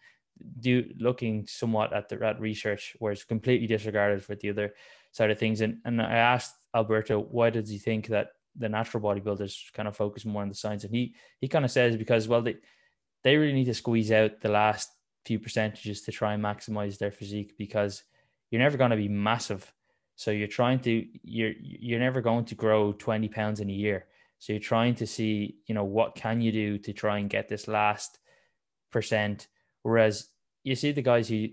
do 0.58 0.84
looking 0.98 1.46
somewhat 1.46 1.92
at 1.92 2.08
the 2.08 2.24
at 2.24 2.40
research 2.40 2.96
where 2.98 3.12
it's 3.12 3.24
completely 3.24 3.66
disregarded 3.66 4.22
for 4.24 4.34
the 4.34 4.50
other 4.50 4.74
side 5.12 5.30
of 5.30 5.38
things 5.38 5.60
and 5.60 5.78
and 5.84 6.00
I 6.00 6.16
asked 6.16 6.54
Alberto, 6.74 7.20
why 7.20 7.50
does 7.50 7.68
he 7.68 7.78
think 7.78 8.08
that 8.08 8.28
the 8.56 8.68
natural 8.68 9.02
bodybuilders 9.02 9.72
kind 9.72 9.88
of 9.88 9.96
focus 9.96 10.24
more 10.24 10.42
on 10.42 10.48
the 10.48 10.54
science? 10.54 10.84
And 10.84 10.94
he 10.94 11.14
he 11.40 11.48
kind 11.48 11.64
of 11.64 11.70
says 11.70 11.96
because 11.96 12.28
well 12.28 12.42
they 12.42 12.56
they 13.22 13.36
really 13.36 13.52
need 13.52 13.66
to 13.66 13.74
squeeze 13.74 14.12
out 14.12 14.40
the 14.40 14.48
last 14.48 14.90
few 15.24 15.38
percentages 15.38 16.02
to 16.02 16.12
try 16.12 16.34
and 16.34 16.42
maximize 16.42 16.98
their 16.98 17.10
physique 17.10 17.54
because 17.58 18.02
you're 18.50 18.62
never 18.62 18.78
going 18.78 18.90
to 18.90 18.96
be 18.96 19.08
massive. 19.08 19.72
So 20.16 20.30
you're 20.30 20.48
trying 20.48 20.80
to 20.80 21.06
you're 21.22 21.52
you're 21.60 22.00
never 22.00 22.20
going 22.20 22.46
to 22.46 22.54
grow 22.54 22.92
20 22.92 23.28
pounds 23.28 23.60
in 23.60 23.70
a 23.70 23.74
year. 23.74 24.06
So 24.38 24.54
you're 24.54 24.60
trying 24.60 24.94
to 24.96 25.06
see, 25.06 25.56
you 25.66 25.74
know, 25.74 25.84
what 25.84 26.14
can 26.14 26.40
you 26.40 26.50
do 26.50 26.78
to 26.78 26.94
try 26.94 27.18
and 27.18 27.28
get 27.28 27.48
this 27.48 27.68
last 27.68 28.18
percent. 28.90 29.48
Whereas 29.82 30.28
you 30.64 30.74
see 30.74 30.92
the 30.92 31.02
guys 31.02 31.28
who 31.28 31.48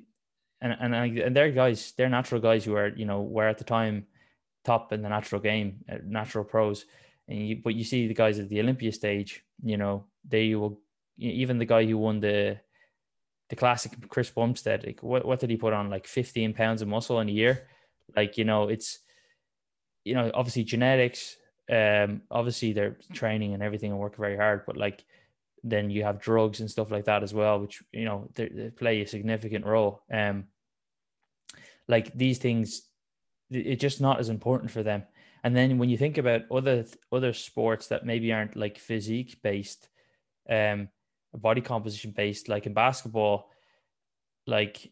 and 0.61 0.75
and, 0.79 0.95
and 0.95 1.35
they're 1.35 1.51
guys, 1.51 1.93
they're 1.97 2.09
natural 2.09 2.41
guys 2.41 2.65
who 2.65 2.75
are, 2.75 2.89
you 2.89 3.05
know, 3.05 3.21
were 3.21 3.47
at 3.47 3.57
the 3.57 3.63
time 3.63 4.07
top 4.65 4.91
in 4.91 5.01
the 5.01 5.09
natural 5.09 5.41
game, 5.41 5.83
uh, 5.91 5.97
natural 6.03 6.43
pros. 6.43 6.85
And 7.27 7.47
you, 7.47 7.61
but 7.63 7.75
you 7.75 7.83
see 7.83 8.07
the 8.07 8.13
guys 8.13 8.39
at 8.39 8.49
the 8.49 8.59
Olympia 8.59 8.91
stage, 8.91 9.43
you 9.63 9.77
know, 9.77 10.05
they 10.27 10.55
will 10.55 10.79
even 11.17 11.57
the 11.57 11.65
guy 11.65 11.85
who 11.85 11.97
won 11.97 12.19
the 12.19 12.59
the 13.49 13.55
classic 13.55 13.93
Chris 14.09 14.29
Bumstead, 14.29 14.85
like 14.85 15.01
what, 15.01 15.25
what 15.25 15.39
did 15.39 15.49
he 15.49 15.57
put 15.57 15.73
on? 15.73 15.89
Like 15.89 16.05
15 16.05 16.53
pounds 16.53 16.81
of 16.81 16.89
muscle 16.89 17.21
in 17.21 17.29
a 17.29 17.31
year. 17.31 17.67
Like, 18.15 18.37
you 18.37 18.43
know, 18.43 18.67
it's 18.67 18.99
you 20.03 20.15
know, 20.15 20.31
obviously 20.33 20.63
genetics, 20.63 21.35
um, 21.69 22.21
obviously 22.31 22.71
they're 22.71 22.97
training 23.13 23.53
and 23.53 23.61
everything 23.61 23.91
and 23.91 23.99
work 23.99 24.15
very 24.15 24.37
hard, 24.37 24.65
but 24.65 24.77
like 24.77 25.03
then 25.69 25.89
you 25.89 26.03
have 26.03 26.19
drugs 26.21 26.59
and 26.59 26.69
stuff 26.69 26.91
like 26.91 27.05
that 27.05 27.23
as 27.23 27.33
well, 27.33 27.59
which 27.59 27.83
you 27.91 28.05
know 28.05 28.29
they, 28.35 28.47
they 28.47 28.69
play 28.69 29.01
a 29.01 29.07
significant 29.07 29.65
role. 29.65 30.03
Um, 30.11 30.45
like 31.87 32.13
these 32.13 32.37
things 32.37 32.83
it's 33.49 33.81
just 33.81 34.01
not 34.01 34.19
as 34.19 34.29
important 34.29 34.71
for 34.71 34.83
them. 34.83 35.03
And 35.43 35.55
then 35.55 35.77
when 35.77 35.89
you 35.89 35.97
think 35.97 36.17
about 36.17 36.41
other 36.51 36.85
other 37.11 37.33
sports 37.33 37.87
that 37.87 38.05
maybe 38.05 38.33
aren't 38.33 38.55
like 38.55 38.77
physique 38.77 39.39
based, 39.41 39.87
um, 40.49 40.89
body 41.33 41.61
composition 41.61 42.11
based, 42.11 42.49
like 42.49 42.65
in 42.65 42.73
basketball, 42.73 43.49
like 44.45 44.91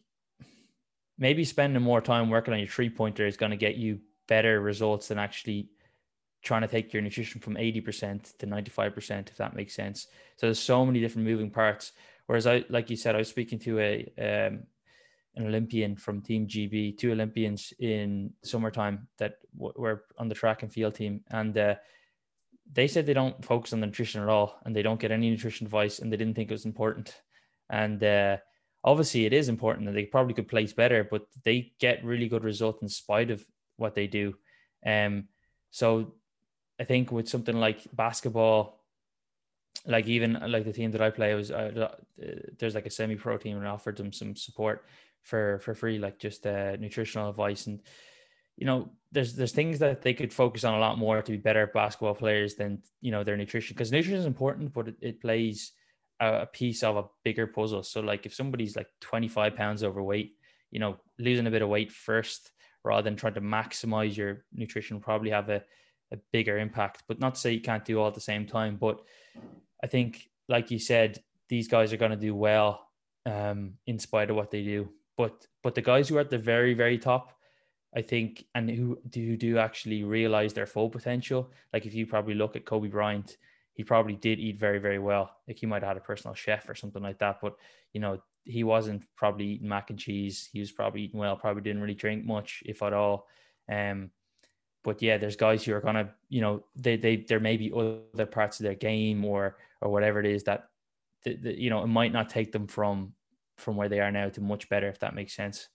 maybe 1.18 1.44
spending 1.44 1.82
more 1.82 2.00
time 2.00 2.30
working 2.30 2.54
on 2.54 2.60
your 2.60 2.68
three 2.68 2.90
pointer 2.90 3.26
is 3.26 3.36
going 3.36 3.50
to 3.50 3.56
get 3.56 3.76
you 3.76 4.00
better 4.28 4.60
results 4.60 5.08
than 5.08 5.18
actually 5.18 5.68
trying 6.46 6.62
to 6.62 6.68
take 6.68 6.92
your 6.92 7.02
nutrition 7.02 7.40
from 7.40 7.54
80% 7.54 8.38
to 8.38 8.46
95% 8.46 9.28
if 9.28 9.36
that 9.36 9.54
makes 9.54 9.74
sense 9.74 10.06
so 10.36 10.46
there's 10.46 10.58
so 10.58 10.86
many 10.86 11.00
different 11.00 11.26
moving 11.26 11.50
parts 11.50 11.92
whereas 12.26 12.46
i 12.46 12.64
like 12.68 12.88
you 12.88 12.96
said 12.96 13.14
i 13.14 13.18
was 13.18 13.28
speaking 13.28 13.58
to 13.58 13.78
a 13.80 14.12
um, 14.18 14.62
an 15.36 15.46
Olympian 15.46 15.96
from 15.96 16.22
Team 16.22 16.46
GB, 16.46 16.96
two 16.96 17.12
Olympians 17.12 17.72
in 17.78 18.32
summertime 18.42 19.06
that 19.18 19.34
w- 19.56 19.74
were 19.76 20.04
on 20.18 20.28
the 20.28 20.34
track 20.34 20.62
and 20.62 20.72
field 20.72 20.94
team, 20.94 21.20
and 21.30 21.56
uh, 21.58 21.74
they 22.72 22.88
said 22.88 23.06
they 23.06 23.14
don't 23.14 23.44
focus 23.44 23.72
on 23.72 23.80
nutrition 23.80 24.22
at 24.22 24.28
all, 24.28 24.58
and 24.64 24.74
they 24.74 24.82
don't 24.82 25.00
get 25.00 25.10
any 25.10 25.30
nutrition 25.30 25.66
advice, 25.66 25.98
and 25.98 26.10
they 26.10 26.16
didn't 26.16 26.34
think 26.34 26.50
it 26.50 26.54
was 26.54 26.64
important. 26.64 27.20
And 27.68 28.02
uh, 28.02 28.38
obviously, 28.82 29.26
it 29.26 29.34
is 29.34 29.48
important, 29.48 29.86
and 29.86 29.96
they 29.96 30.06
probably 30.06 30.34
could 30.34 30.48
place 30.48 30.72
better, 30.72 31.04
but 31.04 31.26
they 31.44 31.72
get 31.78 32.04
really 32.04 32.28
good 32.28 32.44
results 32.44 32.82
in 32.82 32.88
spite 32.88 33.30
of 33.30 33.44
what 33.76 33.94
they 33.94 34.06
do. 34.06 34.34
Um, 34.86 35.28
so 35.70 36.14
I 36.78 36.84
think 36.84 37.10
with 37.10 37.28
something 37.28 37.58
like 37.58 37.86
basketball, 37.92 38.80
like 39.86 40.06
even 40.06 40.38
like 40.48 40.64
the 40.64 40.72
team 40.72 40.90
that 40.92 41.00
I 41.00 41.10
play 41.10 41.34
was 41.34 41.50
uh, 41.50 41.94
there's 42.58 42.74
like 42.74 42.86
a 42.86 42.90
semi-pro 42.90 43.38
team 43.38 43.56
and 43.56 43.66
I 43.66 43.70
offered 43.70 43.96
them 43.96 44.12
some 44.12 44.36
support 44.36 44.84
for 45.22 45.58
for 45.60 45.74
free, 45.74 45.98
like 45.98 46.18
just 46.18 46.46
uh, 46.46 46.76
nutritional 46.76 47.30
advice 47.30 47.66
and 47.66 47.80
you 48.56 48.66
know 48.66 48.90
there's 49.12 49.34
there's 49.34 49.52
things 49.52 49.78
that 49.78 50.02
they 50.02 50.14
could 50.14 50.32
focus 50.32 50.64
on 50.64 50.74
a 50.74 50.78
lot 50.78 50.98
more 50.98 51.20
to 51.22 51.32
be 51.32 51.38
better 51.38 51.66
basketball 51.66 52.14
players 52.14 52.54
than 52.54 52.82
you 53.00 53.10
know 53.10 53.22
their 53.22 53.36
nutrition 53.36 53.74
because 53.74 53.92
nutrition 53.92 54.18
is 54.18 54.26
important, 54.26 54.72
but 54.72 54.88
it, 54.88 54.96
it 55.00 55.20
plays 55.20 55.72
a, 56.20 56.42
a 56.42 56.46
piece 56.46 56.82
of 56.82 56.96
a 56.96 57.04
bigger 57.22 57.46
puzzle. 57.46 57.82
So 57.82 58.00
like 58.00 58.26
if 58.26 58.34
somebody's 58.34 58.76
like 58.76 58.88
25 59.00 59.54
pounds 59.54 59.84
overweight, 59.84 60.32
you 60.70 60.80
know 60.80 60.96
losing 61.18 61.46
a 61.46 61.50
bit 61.50 61.62
of 61.62 61.68
weight 61.68 61.92
first 61.92 62.50
rather 62.84 63.02
than 63.02 63.16
trying 63.16 63.34
to 63.34 63.40
maximize 63.40 64.16
your 64.16 64.44
nutrition 64.52 65.00
probably 65.00 65.30
have 65.30 65.48
a, 65.48 65.62
a 66.12 66.18
bigger 66.32 66.58
impact. 66.58 67.04
But 67.08 67.20
not 67.20 67.34
to 67.34 67.40
say 67.40 67.52
you 67.52 67.60
can't 67.60 67.84
do 67.84 68.00
all 68.00 68.08
at 68.08 68.14
the 68.14 68.20
same 68.20 68.46
time, 68.46 68.76
but 68.76 69.00
I 69.82 69.86
think 69.86 70.28
like 70.48 70.70
you 70.70 70.78
said, 70.78 71.22
these 71.48 71.68
guys 71.68 71.92
are 71.92 71.96
going 71.96 72.10
to 72.10 72.16
do 72.16 72.34
well 72.34 72.88
um, 73.24 73.74
in 73.86 73.98
spite 73.98 74.30
of 74.30 74.36
what 74.36 74.50
they 74.50 74.62
do. 74.62 74.88
But 75.16 75.46
but 75.62 75.74
the 75.74 75.82
guys 75.82 76.08
who 76.08 76.16
are 76.16 76.20
at 76.20 76.30
the 76.30 76.38
very 76.38 76.74
very 76.74 76.98
top, 76.98 77.32
I 77.96 78.02
think, 78.02 78.44
and 78.54 78.68
who 78.70 78.98
do 79.08 79.36
do 79.36 79.58
actually 79.58 80.04
realize 80.04 80.52
their 80.52 80.66
full 80.66 80.90
potential. 80.90 81.50
Like 81.72 81.86
if 81.86 81.94
you 81.94 82.06
probably 82.06 82.34
look 82.34 82.56
at 82.56 82.66
Kobe 82.66 82.88
Bryant, 82.88 83.36
he 83.72 83.84
probably 83.84 84.14
did 84.14 84.38
eat 84.38 84.58
very 84.58 84.78
very 84.78 84.98
well. 84.98 85.30
Like 85.48 85.58
he 85.58 85.66
might 85.66 85.82
have 85.82 85.88
had 85.88 85.96
a 85.96 86.00
personal 86.00 86.34
chef 86.34 86.68
or 86.68 86.74
something 86.74 87.02
like 87.02 87.18
that. 87.18 87.38
But 87.40 87.56
you 87.92 88.00
know 88.00 88.20
he 88.44 88.62
wasn't 88.62 89.02
probably 89.16 89.46
eating 89.46 89.68
mac 89.68 89.90
and 89.90 89.98
cheese. 89.98 90.48
He 90.52 90.60
was 90.60 90.70
probably 90.70 91.02
eating 91.02 91.18
well. 91.18 91.36
Probably 91.36 91.62
didn't 91.62 91.82
really 91.82 91.94
drink 91.94 92.24
much, 92.24 92.62
if 92.64 92.82
at 92.82 92.92
all. 92.92 93.26
Um, 93.70 94.10
but 94.86 95.02
yeah, 95.02 95.18
there's 95.18 95.34
guys 95.34 95.64
who 95.64 95.74
are 95.74 95.80
gonna, 95.80 96.14
you 96.28 96.40
know, 96.40 96.62
they 96.76 96.96
they 96.96 97.16
there 97.16 97.40
may 97.40 97.56
be 97.56 97.72
other 97.72 98.24
parts 98.24 98.60
of 98.60 98.64
their 98.64 98.76
game 98.76 99.24
or 99.24 99.58
or 99.80 99.90
whatever 99.90 100.20
it 100.20 100.26
is 100.26 100.44
that, 100.44 100.68
you 101.24 101.70
know 101.70 101.82
it 101.82 101.88
might 101.88 102.12
not 102.12 102.28
take 102.30 102.52
them 102.52 102.68
from 102.68 103.12
from 103.56 103.74
where 103.74 103.88
they 103.88 103.98
are 103.98 104.12
now 104.12 104.28
to 104.28 104.40
much 104.40 104.68
better 104.68 104.88
if 104.88 105.00
that 105.00 105.12
makes 105.12 105.34
sense. 105.34 105.68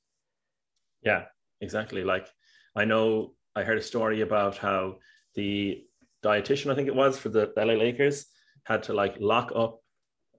Yeah, 1.04 1.26
exactly. 1.60 2.06
Like 2.06 2.28
I 2.74 2.86
know 2.86 3.34
I 3.54 3.64
heard 3.64 3.78
a 3.78 3.82
story 3.82 4.22
about 4.22 4.58
how 4.58 5.00
the 5.36 5.84
dietitian, 6.24 6.72
I 6.72 6.76
think 6.76 6.88
it 6.88 6.96
was 6.96 7.20
for 7.20 7.28
the 7.28 7.52
LA 7.58 7.74
Lakers, 7.74 8.28
had 8.64 8.84
to 8.84 8.94
like 8.94 9.18
lock 9.20 9.52
up 9.54 9.82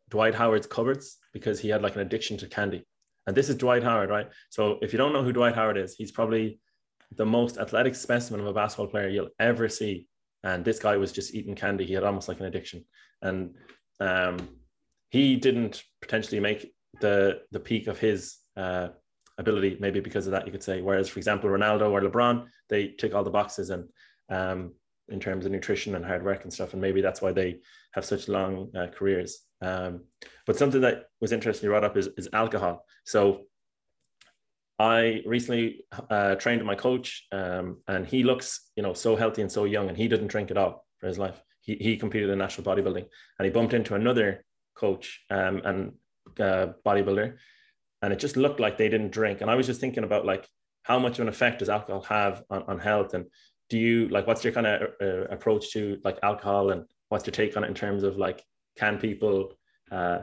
Dwight 0.08 0.34
Howard's 0.34 0.66
cupboards 0.66 1.18
because 1.34 1.60
he 1.60 1.68
had 1.68 1.82
like 1.82 1.94
an 1.94 2.00
addiction 2.00 2.38
to 2.38 2.46
candy. 2.46 2.86
And 3.26 3.36
this 3.36 3.50
is 3.50 3.56
Dwight 3.56 3.82
Howard, 3.82 4.08
right? 4.08 4.30
So 4.48 4.78
if 4.80 4.94
you 4.94 4.96
don't 4.96 5.12
know 5.12 5.22
who 5.22 5.32
Dwight 5.32 5.54
Howard 5.54 5.76
is, 5.76 5.94
he's 5.94 6.10
probably 6.10 6.58
the 7.16 7.26
most 7.26 7.58
athletic 7.58 7.94
specimen 7.94 8.40
of 8.40 8.46
a 8.46 8.52
basketball 8.52 8.88
player 8.88 9.08
you'll 9.08 9.28
ever 9.38 9.68
see. 9.68 10.06
And 10.44 10.64
this 10.64 10.78
guy 10.78 10.96
was 10.96 11.12
just 11.12 11.34
eating 11.34 11.54
candy. 11.54 11.86
He 11.86 11.94
had 11.94 12.04
almost 12.04 12.28
like 12.28 12.40
an 12.40 12.46
addiction. 12.46 12.84
And 13.20 13.54
um, 14.00 14.36
he 15.10 15.36
didn't 15.36 15.82
potentially 16.00 16.40
make 16.40 16.72
the 17.00 17.42
the 17.52 17.60
peak 17.60 17.86
of 17.86 17.98
his 17.98 18.36
uh, 18.56 18.88
ability, 19.38 19.76
maybe 19.80 20.00
because 20.00 20.26
of 20.26 20.32
that, 20.32 20.46
you 20.46 20.52
could 20.52 20.62
say. 20.62 20.80
Whereas, 20.80 21.08
for 21.08 21.18
example, 21.18 21.50
Ronaldo 21.50 21.90
or 21.90 22.00
LeBron, 22.00 22.46
they 22.68 22.88
tick 22.88 23.14
all 23.14 23.24
the 23.24 23.30
boxes 23.30 23.70
and 23.70 23.88
um, 24.28 24.72
in 25.08 25.20
terms 25.20 25.44
of 25.44 25.52
nutrition 25.52 25.94
and 25.94 26.04
hard 26.04 26.24
work 26.24 26.42
and 26.42 26.52
stuff. 26.52 26.72
And 26.72 26.82
maybe 26.82 27.00
that's 27.00 27.22
why 27.22 27.32
they 27.32 27.60
have 27.92 28.04
such 28.04 28.28
long 28.28 28.70
uh, 28.76 28.86
careers. 28.88 29.40
Um, 29.60 30.04
but 30.46 30.56
something 30.56 30.80
that 30.80 31.04
was 31.20 31.32
interesting 31.32 31.66
you 31.66 31.70
brought 31.70 31.84
up 31.84 31.96
is, 31.96 32.08
is 32.16 32.28
alcohol. 32.32 32.84
So 33.04 33.42
I 34.82 35.22
recently 35.26 35.84
uh, 36.10 36.34
trained 36.34 36.64
my 36.64 36.74
coach, 36.74 37.28
um, 37.30 37.78
and 37.86 38.04
he 38.04 38.24
looks, 38.24 38.70
you 38.74 38.82
know, 38.82 38.94
so 38.94 39.14
healthy 39.14 39.40
and 39.40 39.52
so 39.52 39.64
young, 39.64 39.88
and 39.88 39.96
he 39.96 40.08
didn't 40.08 40.26
drink 40.26 40.50
at 40.50 40.56
all 40.56 40.84
for 40.98 41.06
his 41.06 41.20
life. 41.20 41.40
He, 41.60 41.76
he 41.76 41.96
competed 41.96 42.30
in 42.30 42.38
national 42.38 42.66
bodybuilding, 42.66 43.06
and 43.38 43.44
he 43.44 43.50
bumped 43.50 43.74
into 43.74 43.94
another 43.94 44.44
coach 44.74 45.24
um, 45.30 45.62
and 45.64 45.92
uh, 46.40 46.72
bodybuilder, 46.84 47.36
and 48.02 48.12
it 48.12 48.18
just 48.18 48.36
looked 48.36 48.58
like 48.58 48.76
they 48.76 48.88
didn't 48.88 49.12
drink. 49.12 49.40
And 49.40 49.48
I 49.48 49.54
was 49.54 49.68
just 49.68 49.80
thinking 49.80 50.02
about 50.02 50.26
like 50.26 50.48
how 50.82 50.98
much 50.98 51.20
of 51.20 51.22
an 51.22 51.28
effect 51.28 51.60
does 51.60 51.68
alcohol 51.68 52.02
have 52.02 52.42
on, 52.50 52.64
on 52.64 52.78
health, 52.80 53.14
and 53.14 53.26
do 53.70 53.78
you 53.78 54.08
like 54.08 54.26
what's 54.26 54.42
your 54.42 54.52
kind 54.52 54.66
of 54.66 54.82
uh, 55.00 55.28
approach 55.30 55.70
to 55.74 56.00
like 56.02 56.18
alcohol, 56.24 56.70
and 56.72 56.86
what's 57.08 57.24
your 57.24 57.32
take 57.32 57.56
on 57.56 57.62
it 57.62 57.68
in 57.68 57.74
terms 57.74 58.02
of 58.02 58.16
like 58.16 58.42
can 58.76 58.98
people 58.98 59.52
uh, 59.92 60.22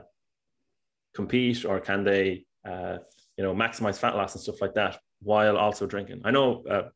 compete 1.16 1.64
or 1.64 1.80
can 1.80 2.04
they 2.04 2.46
uh, 2.68 2.98
you 3.40 3.46
know 3.46 3.56
maximize 3.56 3.98
fat 3.98 4.18
loss 4.18 4.36
and 4.36 4.42
stuff 4.42 4.62
like 4.62 4.74
that 4.74 5.00
while 5.22 5.58
also 5.58 5.86
drinking. 5.86 6.22
I 6.26 6.32
know 6.32 6.62
uh, 6.70 6.90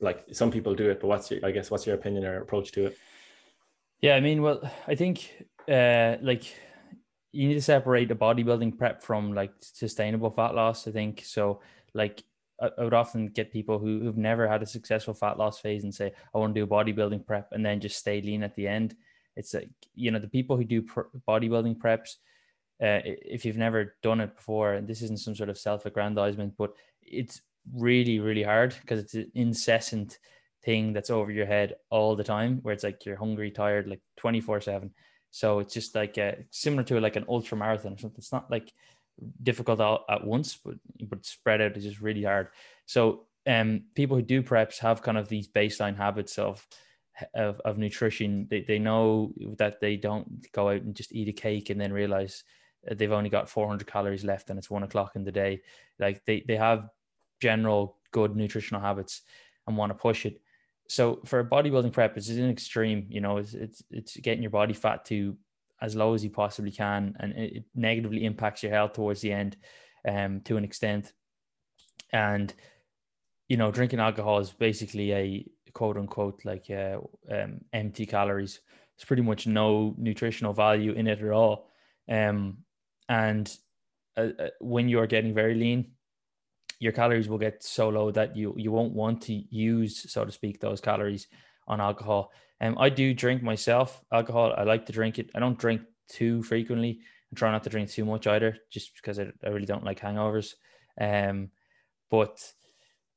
like 0.00 0.24
some 0.32 0.50
people 0.50 0.74
do 0.74 0.90
it 0.90 1.00
but 1.00 1.06
what's 1.06 1.30
your 1.30 1.46
i 1.46 1.52
guess 1.52 1.70
what's 1.70 1.86
your 1.86 1.94
opinion 1.94 2.24
or 2.24 2.42
approach 2.42 2.72
to 2.72 2.86
it? 2.86 2.98
Yeah 4.00 4.16
i 4.16 4.20
mean 4.20 4.42
well 4.42 4.68
i 4.88 4.96
think 4.96 5.46
uh 5.68 6.16
like 6.20 6.44
you 7.30 7.46
need 7.46 7.54
to 7.54 7.62
separate 7.62 8.08
the 8.08 8.16
bodybuilding 8.16 8.76
prep 8.76 9.00
from 9.00 9.32
like 9.32 9.52
sustainable 9.60 10.30
fat 10.30 10.56
loss 10.56 10.88
i 10.88 10.90
think. 10.90 11.22
So 11.24 11.60
like 11.94 12.24
I, 12.60 12.70
I 12.76 12.82
would 12.82 12.94
often 12.94 13.28
get 13.28 13.52
people 13.52 13.78
who, 13.78 14.00
who've 14.00 14.16
never 14.16 14.48
had 14.48 14.64
a 14.64 14.66
successful 14.66 15.14
fat 15.14 15.38
loss 15.38 15.60
phase 15.60 15.84
and 15.84 15.94
say 15.94 16.12
i 16.34 16.38
want 16.38 16.52
to 16.52 16.60
do 16.60 16.64
a 16.64 16.74
bodybuilding 16.76 17.24
prep 17.24 17.52
and 17.52 17.64
then 17.64 17.78
just 17.78 17.96
stay 17.96 18.20
lean 18.20 18.42
at 18.42 18.56
the 18.56 18.66
end. 18.66 18.96
It's 19.36 19.54
like 19.54 19.70
you 19.94 20.10
know 20.10 20.18
the 20.18 20.34
people 20.36 20.56
who 20.56 20.64
do 20.64 20.82
pr- 20.82 21.12
bodybuilding 21.28 21.76
preps 21.78 22.16
uh, 22.82 23.00
if 23.04 23.44
you've 23.44 23.56
never 23.56 23.96
done 24.02 24.20
it 24.20 24.36
before 24.36 24.74
and 24.74 24.86
this 24.86 25.02
isn't 25.02 25.20
some 25.20 25.34
sort 25.34 25.48
of 25.48 25.58
self-aggrandizement 25.58 26.54
but 26.58 26.72
it's 27.02 27.40
really 27.74 28.18
really 28.20 28.42
hard 28.42 28.74
because 28.80 28.98
it's 29.00 29.14
an 29.14 29.30
incessant 29.34 30.18
thing 30.62 30.92
that's 30.92 31.10
over 31.10 31.30
your 31.30 31.46
head 31.46 31.74
all 31.90 32.16
the 32.16 32.24
time 32.24 32.58
where 32.62 32.74
it's 32.74 32.84
like 32.84 33.04
you're 33.04 33.16
hungry 33.16 33.50
tired 33.50 33.86
like 33.86 34.00
24 34.16 34.60
7 34.60 34.90
so 35.36 35.58
it's 35.58 35.74
just 35.74 35.94
like 35.94 36.16
uh, 36.16 36.32
similar 36.50 36.82
to 36.84 36.98
like 36.98 37.16
an 37.16 37.26
ultra 37.28 37.58
marathon 37.58 37.92
or 37.92 37.98
something. 37.98 38.16
It's 38.16 38.32
not 38.32 38.50
like 38.50 38.72
difficult 39.42 39.80
all 39.80 40.06
at 40.08 40.24
once 40.24 40.56
but 40.56 40.76
but 41.02 41.26
spread 41.26 41.60
out 41.60 41.76
is 41.76 41.84
just 41.84 42.00
really 42.00 42.22
hard. 42.22 42.48
So 42.86 43.26
um 43.46 43.82
people 43.94 44.16
who 44.16 44.22
do 44.22 44.42
preps 44.42 44.78
have 44.78 45.02
kind 45.02 45.18
of 45.18 45.28
these 45.28 45.46
baseline 45.46 45.94
habits 45.94 46.38
of 46.38 46.66
of, 47.34 47.60
of 47.66 47.76
nutrition. 47.76 48.46
They, 48.48 48.62
they 48.62 48.78
know 48.78 49.34
that 49.58 49.78
they 49.78 49.96
don't 49.96 50.50
go 50.52 50.70
out 50.70 50.82
and 50.82 50.94
just 50.94 51.12
eat 51.12 51.28
a 51.28 51.32
cake 51.32 51.68
and 51.68 51.78
then 51.78 51.92
realize 51.92 52.42
they've 52.94 53.12
only 53.12 53.30
got 53.30 53.48
400 53.48 53.86
calories 53.86 54.24
left 54.24 54.50
and 54.50 54.58
it's 54.58 54.70
one 54.70 54.82
o'clock 54.82 55.16
in 55.16 55.24
the 55.24 55.32
day. 55.32 55.62
Like 55.98 56.24
they, 56.24 56.44
they 56.46 56.56
have 56.56 56.88
general 57.40 57.98
good 58.12 58.36
nutritional 58.36 58.80
habits 58.80 59.22
and 59.66 59.76
want 59.76 59.90
to 59.90 59.94
push 59.94 60.26
it. 60.26 60.40
So 60.88 61.20
for 61.24 61.40
a 61.40 61.44
bodybuilding 61.44 61.92
prep 61.92 62.16
it's 62.16 62.28
an 62.28 62.48
extreme 62.48 63.06
you 63.08 63.20
know 63.20 63.38
it's, 63.38 63.54
it's 63.54 63.82
it's 63.90 64.16
getting 64.18 64.42
your 64.42 64.50
body 64.50 64.74
fat 64.74 65.04
to 65.06 65.36
as 65.82 65.96
low 65.96 66.14
as 66.14 66.22
you 66.24 66.30
possibly 66.30 66.70
can 66.70 67.14
and 67.18 67.32
it 67.32 67.64
negatively 67.74 68.24
impacts 68.24 68.62
your 68.62 68.72
health 68.72 68.94
towards 68.94 69.20
the 69.20 69.32
end 69.32 69.56
um 70.08 70.40
to 70.42 70.56
an 70.56 70.64
extent. 70.64 71.12
And 72.12 72.54
you 73.48 73.56
know 73.56 73.70
drinking 73.72 74.00
alcohol 74.00 74.38
is 74.38 74.50
basically 74.50 75.12
a 75.12 75.46
quote 75.72 75.96
unquote 75.96 76.44
like 76.44 76.70
uh, 76.70 76.98
um, 77.30 77.60
empty 77.72 78.06
calories. 78.06 78.60
There's 78.96 79.06
pretty 79.06 79.22
much 79.22 79.46
no 79.46 79.94
nutritional 79.98 80.54
value 80.54 80.92
in 80.92 81.06
it 81.08 81.20
at 81.20 81.30
all. 81.30 81.68
Um 82.08 82.58
and 83.08 83.56
uh, 84.16 84.28
uh, 84.38 84.48
when 84.60 84.88
you're 84.88 85.06
getting 85.06 85.34
very 85.34 85.54
lean 85.54 85.92
your 86.78 86.92
calories 86.92 87.28
will 87.28 87.38
get 87.38 87.62
so 87.62 87.88
low 87.88 88.10
that 88.10 88.36
you 88.36 88.54
you 88.56 88.70
won't 88.70 88.92
want 88.92 89.22
to 89.22 89.32
use 89.50 90.10
so 90.10 90.24
to 90.24 90.32
speak 90.32 90.60
those 90.60 90.80
calories 90.80 91.28
on 91.68 91.80
alcohol. 91.80 92.32
And 92.60 92.76
um, 92.76 92.82
i 92.82 92.88
do 92.88 93.14
drink 93.14 93.42
myself 93.42 94.02
alcohol. 94.12 94.54
I 94.56 94.62
like 94.62 94.86
to 94.86 94.92
drink 94.92 95.18
it. 95.18 95.30
I 95.34 95.40
don't 95.40 95.58
drink 95.58 95.82
too 96.08 96.42
frequently. 96.42 97.00
And 97.30 97.38
try 97.38 97.50
not 97.50 97.64
to 97.64 97.70
drink 97.70 97.90
too 97.90 98.04
much 98.04 98.26
either 98.26 98.56
just 98.70 98.94
because 98.94 99.18
i, 99.18 99.26
I 99.44 99.48
really 99.48 99.66
don't 99.66 99.84
like 99.84 100.00
hangovers. 100.00 100.54
Um 101.00 101.50
but 102.10 102.40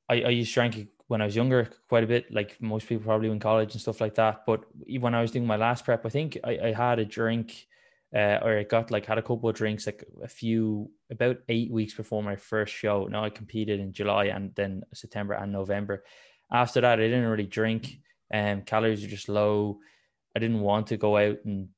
i 0.10 0.22
i 0.22 0.30
used 0.30 0.54
to 0.54 0.60
drink 0.60 0.88
when 1.08 1.22
i 1.22 1.26
was 1.26 1.36
younger 1.36 1.70
quite 1.88 2.04
a 2.04 2.08
bit 2.08 2.32
like 2.32 2.62
most 2.62 2.88
people 2.88 3.04
probably 3.06 3.30
in 3.30 3.40
college 3.40 3.74
and 3.74 3.82
stuff 3.82 4.02
like 4.02 4.16
that. 4.16 4.46
But 4.46 4.64
when 5.00 5.16
i 5.16 5.22
was 5.22 5.32
doing 5.32 5.46
my 5.46 5.58
last 5.58 5.86
prep 5.86 6.06
i 6.06 6.10
think 6.10 6.38
i, 6.44 6.58
I 6.68 6.72
had 6.74 7.00
a 7.00 7.06
drink 7.06 7.68
uh, 8.16 8.40
or 8.42 8.58
I 8.58 8.64
got 8.64 8.92
like 8.92 9.06
had 9.06 9.18
a 9.18 9.22
couple 9.22 9.50
of 9.50 9.56
drinks 9.56 9.86
like 9.86 10.04
a 10.24 10.28
few 10.28 10.90
about 11.12 11.38
eight 11.48 11.72
weeks 11.72 11.94
before 11.94 12.24
my 12.24 12.36
first 12.36 12.74
show. 12.74 13.06
Now 13.06 13.24
I 13.24 13.30
competed 13.30 13.80
in 13.80 13.94
July 13.94 14.26
and 14.26 14.54
then 14.56 14.84
September 14.94 15.34
and 15.34 15.52
November. 15.52 16.04
After 16.52 16.82
that, 16.82 17.00
I 17.00 17.04
didn't 17.04 17.28
really 17.28 17.46
drink. 17.46 18.00
and 18.32 18.62
um, 18.62 18.66
calories 18.66 19.04
are 19.04 19.08
just 19.08 19.30
low. 19.30 19.80
I 20.36 20.40
didn't 20.40 20.62
want 20.62 20.88
to 20.88 20.98
go 20.98 21.18
out 21.18 21.38
and 21.46 21.70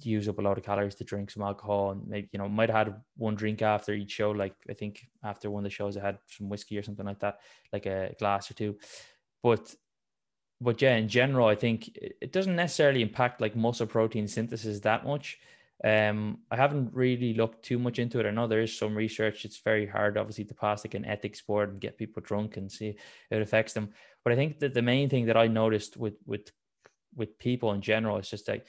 use 0.00 0.28
up 0.28 0.38
a 0.38 0.42
lot 0.42 0.58
of 0.58 0.64
calories 0.64 0.94
to 0.96 1.04
drink 1.04 1.30
some 1.30 1.42
alcohol 1.42 1.92
and 1.92 2.06
maybe 2.06 2.28
you 2.32 2.38
know 2.38 2.48
might 2.48 2.68
have 2.68 2.88
had 2.88 2.96
one 3.16 3.34
drink 3.34 3.62
after 3.62 3.94
each 3.94 4.10
show 4.10 4.30
like 4.30 4.54
i 4.68 4.74
think 4.74 5.06
after 5.24 5.50
one 5.50 5.60
of 5.60 5.70
the 5.70 5.74
shows 5.74 5.96
i 5.96 6.00
had 6.00 6.18
some 6.26 6.48
whiskey 6.48 6.76
or 6.76 6.82
something 6.82 7.06
like 7.06 7.18
that 7.20 7.38
like 7.72 7.86
a 7.86 8.14
glass 8.18 8.50
or 8.50 8.54
two 8.54 8.76
but 9.42 9.74
but 10.60 10.80
yeah, 10.80 10.96
in 10.96 11.08
general, 11.08 11.46
I 11.46 11.54
think 11.54 11.96
it 11.96 12.32
doesn't 12.32 12.56
necessarily 12.56 13.02
impact 13.02 13.40
like 13.40 13.56
muscle 13.56 13.86
protein 13.86 14.26
synthesis 14.26 14.80
that 14.80 15.04
much. 15.04 15.38
Um, 15.84 16.38
I 16.50 16.56
haven't 16.56 16.94
really 16.94 17.34
looked 17.34 17.62
too 17.62 17.78
much 17.78 17.98
into 17.98 18.18
it. 18.18 18.26
I 18.26 18.30
know 18.30 18.46
there 18.46 18.62
is 18.62 18.76
some 18.76 18.96
research. 18.96 19.44
It's 19.44 19.58
very 19.58 19.86
hard, 19.86 20.16
obviously, 20.16 20.44
to 20.46 20.54
pass 20.54 20.84
like 20.84 20.94
an 20.94 21.04
ethics 21.04 21.42
board 21.42 21.70
and 21.70 21.80
get 21.80 21.98
people 21.98 22.22
drunk 22.22 22.56
and 22.56 22.72
see 22.72 22.96
it 23.30 23.42
affects 23.42 23.74
them. 23.74 23.90
But 24.24 24.32
I 24.32 24.36
think 24.36 24.60
that 24.60 24.72
the 24.72 24.82
main 24.82 25.10
thing 25.10 25.26
that 25.26 25.36
I 25.36 25.46
noticed 25.46 25.96
with 25.96 26.14
with 26.24 26.50
with 27.14 27.38
people 27.38 27.72
in 27.72 27.82
general 27.82 28.16
is 28.16 28.30
just 28.30 28.48
like 28.48 28.66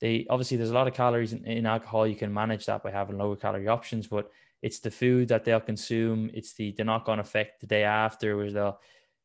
they 0.00 0.26
obviously 0.28 0.58
there's 0.58 0.70
a 0.70 0.74
lot 0.74 0.88
of 0.88 0.94
calories 0.94 1.32
in, 1.32 1.46
in 1.46 1.64
alcohol. 1.64 2.06
You 2.06 2.16
can 2.16 2.34
manage 2.34 2.66
that 2.66 2.82
by 2.82 2.90
having 2.90 3.16
lower 3.16 3.36
calorie 3.36 3.68
options, 3.68 4.06
but 4.06 4.30
it's 4.60 4.80
the 4.80 4.90
food 4.90 5.28
that 5.28 5.44
they'll 5.44 5.60
consume. 5.60 6.30
It's 6.34 6.52
the 6.52 6.72
the 6.72 6.84
knock 6.84 7.08
on 7.08 7.18
effect 7.18 7.62
the 7.62 7.66
day 7.66 7.84
after, 7.84 8.36
where 8.36 8.50
they'll 8.50 8.78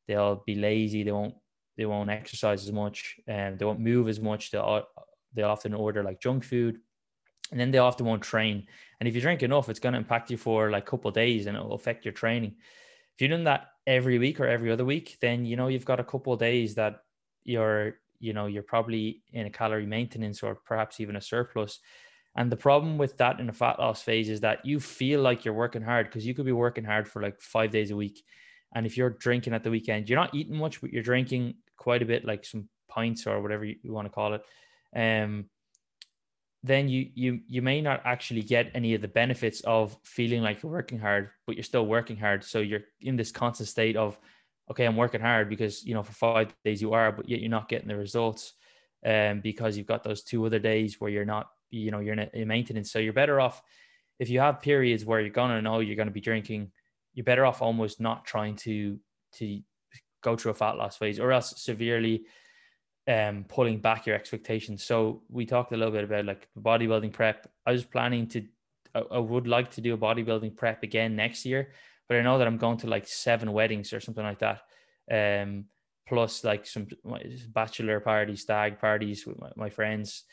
they'll 0.08 0.43
be 0.46 0.56
lazy. 0.56 1.04
They 1.04 1.12
won't 1.12 1.36
they 1.78 1.86
won't 1.86 2.10
exercise 2.10 2.63
as 2.63 2.71
much 2.71 3.17
and 3.28 3.58
they 3.58 3.65
won't 3.65 3.80
move 3.80 4.08
as 4.10 4.19
much. 4.19 4.52
They'll, 4.52 4.84
they 5.34 5.44
often 5.44 5.73
order 5.73 6.04
like 6.04 6.19
junk 6.19 6.44
food 6.44 6.80
and 7.52 7.60
then 7.60 7.71
they 7.71 7.78
often 7.78 8.06
won't 8.06 8.23
train. 8.23 8.67
And 9.00 9.08
if 9.08 9.15
you 9.15 9.21
drink 9.21 9.44
enough, 9.44 9.69
it's 9.69 9.80
going 9.80 9.94
to 9.94 10.00
impact 10.00 10.32
you 10.32 10.38
for 10.38 10.71
like 10.71 10.84
a 10.84 10.90
couple 10.90 11.12
days 11.12 11.46
and 11.46 11.56
it 11.56 11.63
will 11.63 11.73
affect 11.73 12.04
your 12.04 12.13
training. 12.13 12.56
If 13.15 13.21
you're 13.21 13.30
doing 13.30 13.46
that 13.46 13.67
every 13.86 14.17
week 14.17 14.40
or 14.40 14.48
every 14.48 14.71
other 14.71 14.86
week, 14.86 15.17
then 15.21 15.46
you 15.46 15.56
know 15.56 15.67
you've 15.67 15.86
got 15.86 16.00
a 16.00 16.04
couple 16.04 16.34
of 16.34 16.40
days 16.40 16.75
that 16.75 17.02
you're 17.44 17.96
you 18.19 18.34
know 18.34 18.48
you're 18.48 18.63
probably 18.63 19.21
in 19.32 19.46
a 19.46 19.50
calorie 19.50 19.86
maintenance 19.86 20.44
or 20.44 20.56
perhaps 20.56 21.00
even 21.00 21.15
a 21.15 21.21
surplus. 21.21 21.80
And 22.36 22.52
the 22.52 22.58
problem 22.58 23.00
with 23.00 23.17
that 23.17 23.40
in 23.40 23.50
a 23.50 23.54
fat 23.54 23.80
loss 23.80 24.04
phase 24.04 24.30
is 24.30 24.42
that 24.42 24.63
you 24.63 24.80
feel 24.80 25.21
like 25.21 25.44
you're 25.44 25.56
working 25.56 25.82
hard 25.82 26.08
because 26.08 26.25
you 26.25 26.36
could 26.36 26.46
be 26.46 26.52
working 26.52 26.84
hard 26.84 27.08
for 27.08 27.21
like 27.21 27.42
five 27.42 27.71
days 27.71 27.90
a 27.90 27.96
week. 27.96 28.23
And 28.75 28.86
if 28.86 28.96
you're 28.96 29.10
drinking 29.10 29.54
at 29.54 29.63
the 29.63 29.71
weekend, 29.71 30.08
you're 30.08 30.19
not 30.19 30.36
eating 30.36 30.56
much, 30.56 30.80
but 30.82 30.92
you're 30.92 31.02
drinking 31.02 31.56
quite 31.78 32.02
a 32.02 32.06
bit, 32.06 32.25
like 32.25 32.46
some 32.46 32.67
pints 32.90 33.28
or 33.28 33.42
whatever 33.42 33.65
you, 33.65 33.75
you 33.82 33.94
want 33.94 34.08
to 34.08 34.13
call 34.13 34.34
it, 34.34 34.44
um, 34.96 35.46
then 36.63 36.90
you 36.90 37.10
you 37.13 37.40
you 37.48 37.62
may 37.62 37.82
not 37.82 38.02
actually 38.04 38.42
get 38.42 38.71
any 38.73 38.94
of 38.94 39.02
the 39.02 39.08
benefits 39.08 39.62
of 39.62 39.96
feeling 40.04 40.42
like 40.42 40.62
you're 40.62 40.71
working 40.71 41.00
hard, 41.00 41.30
but 41.46 41.56
you're 41.56 41.63
still 41.63 41.86
working 41.86 42.17
hard. 42.17 42.44
So 42.44 42.60
you're 42.60 42.82
in 43.02 43.15
this 43.15 43.32
constant 43.32 43.69
state 43.69 43.96
of 43.96 44.17
okay, 44.69 44.86
I'm 44.86 44.98
working 44.98 45.21
hard 45.21 45.50
because 45.50 45.86
you 45.86 45.94
know 45.94 46.04
for 46.04 46.13
five 46.13 46.54
days 46.65 46.82
you 46.82 46.94
are, 46.94 47.12
but 47.12 47.30
yet 47.30 47.40
you're 47.40 47.50
not 47.50 47.69
getting 47.69 47.88
the 47.88 47.96
results, 47.96 48.54
um, 49.06 49.40
because 49.42 49.78
you've 49.78 49.88
got 49.88 50.04
those 50.04 50.23
two 50.23 50.46
other 50.46 50.60
days 50.60 51.00
where 51.00 51.12
you're 51.12 51.25
not, 51.25 51.48
you 51.69 51.92
know, 51.92 52.00
you're 52.00 52.13
in, 52.13 52.30
in 52.34 52.48
maintenance. 52.48 52.92
So 52.92 53.00
you're 53.00 53.13
better 53.13 53.40
off 53.40 53.62
if 54.19 54.30
you 54.30 54.40
have 54.40 54.62
periods 54.62 55.06
where 55.06 55.21
you're 55.21 55.30
gonna 55.30 55.62
know 55.62 55.80
you're 55.80 55.96
gonna 55.96 56.12
be 56.12 56.21
drinking. 56.21 56.71
You're 57.13 57.23
better 57.23 57.46
off 57.46 57.62
almost 57.62 58.02
not 58.02 58.25
trying 58.25 58.56
to 58.58 59.00
to 59.36 59.62
go 60.22 60.36
through 60.36 60.52
a 60.52 60.56
fat 60.56 60.78
loss 60.78 60.98
phase, 60.98 61.20
or 61.20 61.32
else 61.32 61.54
severely 61.58 62.26
um, 63.08 63.46
pulling 63.48 63.80
back 63.80 64.06
your 64.06 64.15
expectations. 64.15 64.84
So 64.84 65.24
we 65.30 65.46
talked 65.46 65.72
a 65.72 65.78
little 65.78 65.94
bit 65.94 66.04
about 66.04 66.26
like 66.26 66.48
bodybuilding 66.60 67.13
prep. 67.13 67.50
I 67.65 67.72
was 67.72 67.86
planning 67.86 68.28
to, 68.30 68.44
I, 68.94 69.00
I 69.12 69.20
would 69.20 69.48
like 69.48 69.72
to 69.72 69.82
do 69.82 69.94
a 69.94 69.98
bodybuilding 69.98 70.56
prep 70.56 70.84
again 70.84 71.15
next 71.15 71.46
year, 71.46 71.72
but 72.08 72.18
I 72.18 72.22
know 72.22 72.38
that 72.38 72.48
I'm 72.48 72.58
going 72.58 72.78
to 72.80 72.88
like 72.88 73.08
seven 73.08 73.54
weddings 73.54 73.94
or 73.94 74.00
something 74.00 74.24
like 74.24 74.40
that. 74.40 74.62
Um, 75.10 75.65
plus 76.08 76.44
like 76.44 76.65
some 76.65 76.88
bachelor 77.50 78.00
parties, 78.00 78.42
stag 78.42 78.80
parties 78.80 79.26
with 79.26 79.40
my, 79.40 79.52
my 79.56 79.70
friends. 79.70 80.24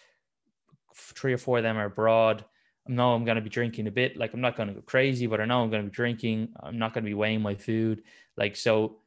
Three 0.96 1.32
or 1.32 1.38
four 1.38 1.58
of 1.58 1.64
them 1.64 1.76
are 1.76 1.86
abroad. 1.86 2.44
I 2.88 2.92
know 2.92 3.14
I'm 3.14 3.24
going 3.24 3.36
to 3.36 3.42
be 3.42 3.50
drinking 3.50 3.86
a 3.86 3.90
bit. 3.90 4.16
Like 4.16 4.34
I'm 4.34 4.40
not 4.40 4.56
going 4.56 4.68
to 4.68 4.74
go 4.74 4.82
crazy, 4.82 5.26
but 5.26 5.40
I 5.40 5.44
know 5.44 5.62
I'm 5.62 5.70
going 5.70 5.82
to 5.82 5.90
be 5.90 5.94
drinking. 5.94 6.50
I'm 6.60 6.78
not 6.78 6.92
going 6.92 7.04
to 7.04 7.08
be 7.08 7.14
weighing 7.14 7.40
my 7.40 7.54
food. 7.54 8.02
Like 8.36 8.56
so, 8.56 8.98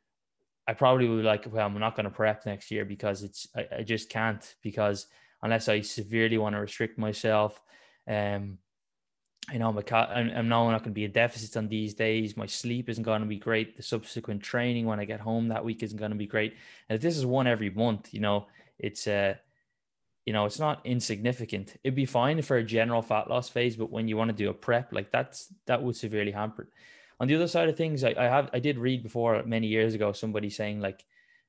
I 0.68 0.74
probably 0.74 1.08
would 1.08 1.26
like. 1.26 1.48
Well, 1.52 1.66
I'm 1.66 1.80
not 1.80 1.96
going 1.96 2.06
to 2.06 2.10
prep 2.10 2.46
next 2.46 2.72
year 2.72 2.86
because 2.86 3.24
it's. 3.24 3.48
I, 3.56 3.68
I 3.80 3.84
just 3.84 4.10
can't 4.10 4.56
because 4.62 5.08
unless 5.42 5.70
I 5.70 5.82
severely 5.82 6.38
want 6.38 6.56
to 6.56 6.62
restrict 6.62 6.98
myself, 6.98 7.62
um, 8.08 8.58
you 9.52 9.60
know, 9.60 9.70
I'm, 9.92 10.30
I'm 10.30 10.50
not 10.50 10.66
going 10.66 10.84
to 10.84 10.90
be 10.90 11.06
a 11.06 11.10
deficit 11.10 11.56
on 11.56 11.70
these 11.70 11.94
days. 11.94 12.36
My 12.36 12.48
sleep 12.48 12.90
isn't 12.90 13.04
going 13.04 13.22
to 13.22 13.28
be 13.28 13.38
great. 13.38 13.78
The 13.78 13.84
subsequent 13.84 14.44
training 14.44 14.86
when 14.86 15.00
I 15.00 15.06
get 15.06 15.22
home 15.22 15.48
that 15.50 15.64
week 15.64 15.84
isn't 15.84 15.98
going 15.98 16.12
to 16.12 16.18
be 16.18 16.28
great. 16.28 16.56
And 16.90 16.96
if 16.98 17.02
this 17.02 17.18
is 17.18 17.26
one 17.26 17.48
every 17.48 17.70
month, 17.70 18.14
you 18.14 18.20
know, 18.20 18.48
it's 18.78 19.08
uh, 19.08 19.36
you 20.26 20.34
know, 20.34 20.46
it's 20.46 20.60
not 20.60 20.86
insignificant. 20.86 21.78
It'd 21.86 21.96
be 21.96 22.06
fine 22.06 22.42
for 22.42 22.58
a 22.58 22.64
general 22.64 23.02
fat 23.02 23.30
loss 23.30 23.48
phase, 23.48 23.78
but 23.78 23.90
when 23.90 24.10
you 24.10 24.18
want 24.18 24.30
to 24.30 24.36
do 24.36 24.50
a 24.50 24.54
prep, 24.54 24.92
like 24.92 25.10
that's 25.10 25.48
that 25.68 25.82
would 25.82 25.96
severely 25.96 26.32
hamper. 26.32 26.68
On 27.20 27.28
the 27.28 27.36
other 27.36 27.48
side 27.48 27.70
of 27.70 27.78
things, 27.78 28.04
I, 28.04 28.14
I 28.18 28.26
have 28.26 28.50
I 28.54 28.60
did 28.60 28.78
read 28.78 29.04
before 29.04 29.42
many 29.44 29.68
years 29.68 29.94
ago 29.94 30.12
somebody 30.12 30.50
saying 30.50 30.82
like, 30.82 31.04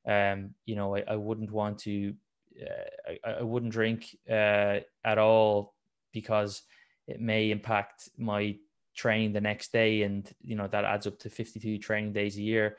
um, 0.07 0.55
you 0.65 0.77
know, 0.77 0.97
I, 0.97 1.05
I 1.09 1.17
wouldn't 1.17 1.51
want 1.51 1.79
to, 1.81 2.15
uh, 2.61 3.17
I, 3.27 3.31
I 3.41 3.43
wouldn't 3.43 3.73
drink 3.73 4.17
uh, 4.31 4.81
at 5.05 5.19
all 5.19 5.75
because 6.13 6.63
it 7.07 7.21
may 7.21 7.51
impact 7.51 8.09
my 8.17 8.57
training 8.95 9.33
the 9.33 9.41
next 9.41 9.73
day 9.73 10.03
and 10.03 10.29
you 10.43 10.57
know 10.57 10.67
that 10.67 10.85
adds 10.85 11.07
up 11.07 11.19
to 11.21 11.31
52 11.31 11.79
training 11.79 12.13
days 12.13 12.37
a 12.37 12.43
year. 12.43 12.77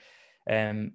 Um 0.50 0.94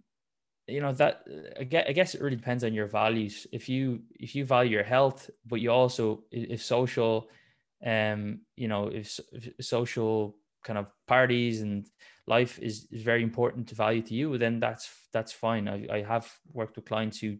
you 0.66 0.80
know 0.80 0.92
that 0.92 1.24
I 1.58 1.64
guess 1.64 2.14
it 2.14 2.22
really 2.22 2.36
depends 2.36 2.64
on 2.64 2.74
your 2.74 2.86
values. 2.86 3.46
If 3.52 3.68
you 3.68 4.02
if 4.18 4.34
you 4.34 4.44
value 4.44 4.72
your 4.72 4.84
health 4.84 5.30
but 5.46 5.60
you 5.60 5.70
also 5.70 6.24
if 6.30 6.62
social 6.62 7.28
um 7.84 8.40
you 8.56 8.68
know 8.68 8.88
if, 8.88 9.18
if 9.32 9.64
social 9.64 10.36
kind 10.64 10.78
of 10.78 10.86
parties 11.06 11.62
and 11.62 11.86
life 12.26 12.58
is, 12.58 12.86
is 12.90 13.02
very 13.02 13.22
important 13.22 13.68
to 13.68 13.74
value 13.74 14.02
to 14.02 14.14
you 14.14 14.36
then 14.38 14.58
that's 14.58 14.90
that's 15.12 15.32
fine 15.32 15.68
I, 15.68 15.86
I 15.92 16.02
have 16.02 16.30
worked 16.52 16.76
with 16.76 16.86
clients 16.86 17.18
who 17.18 17.36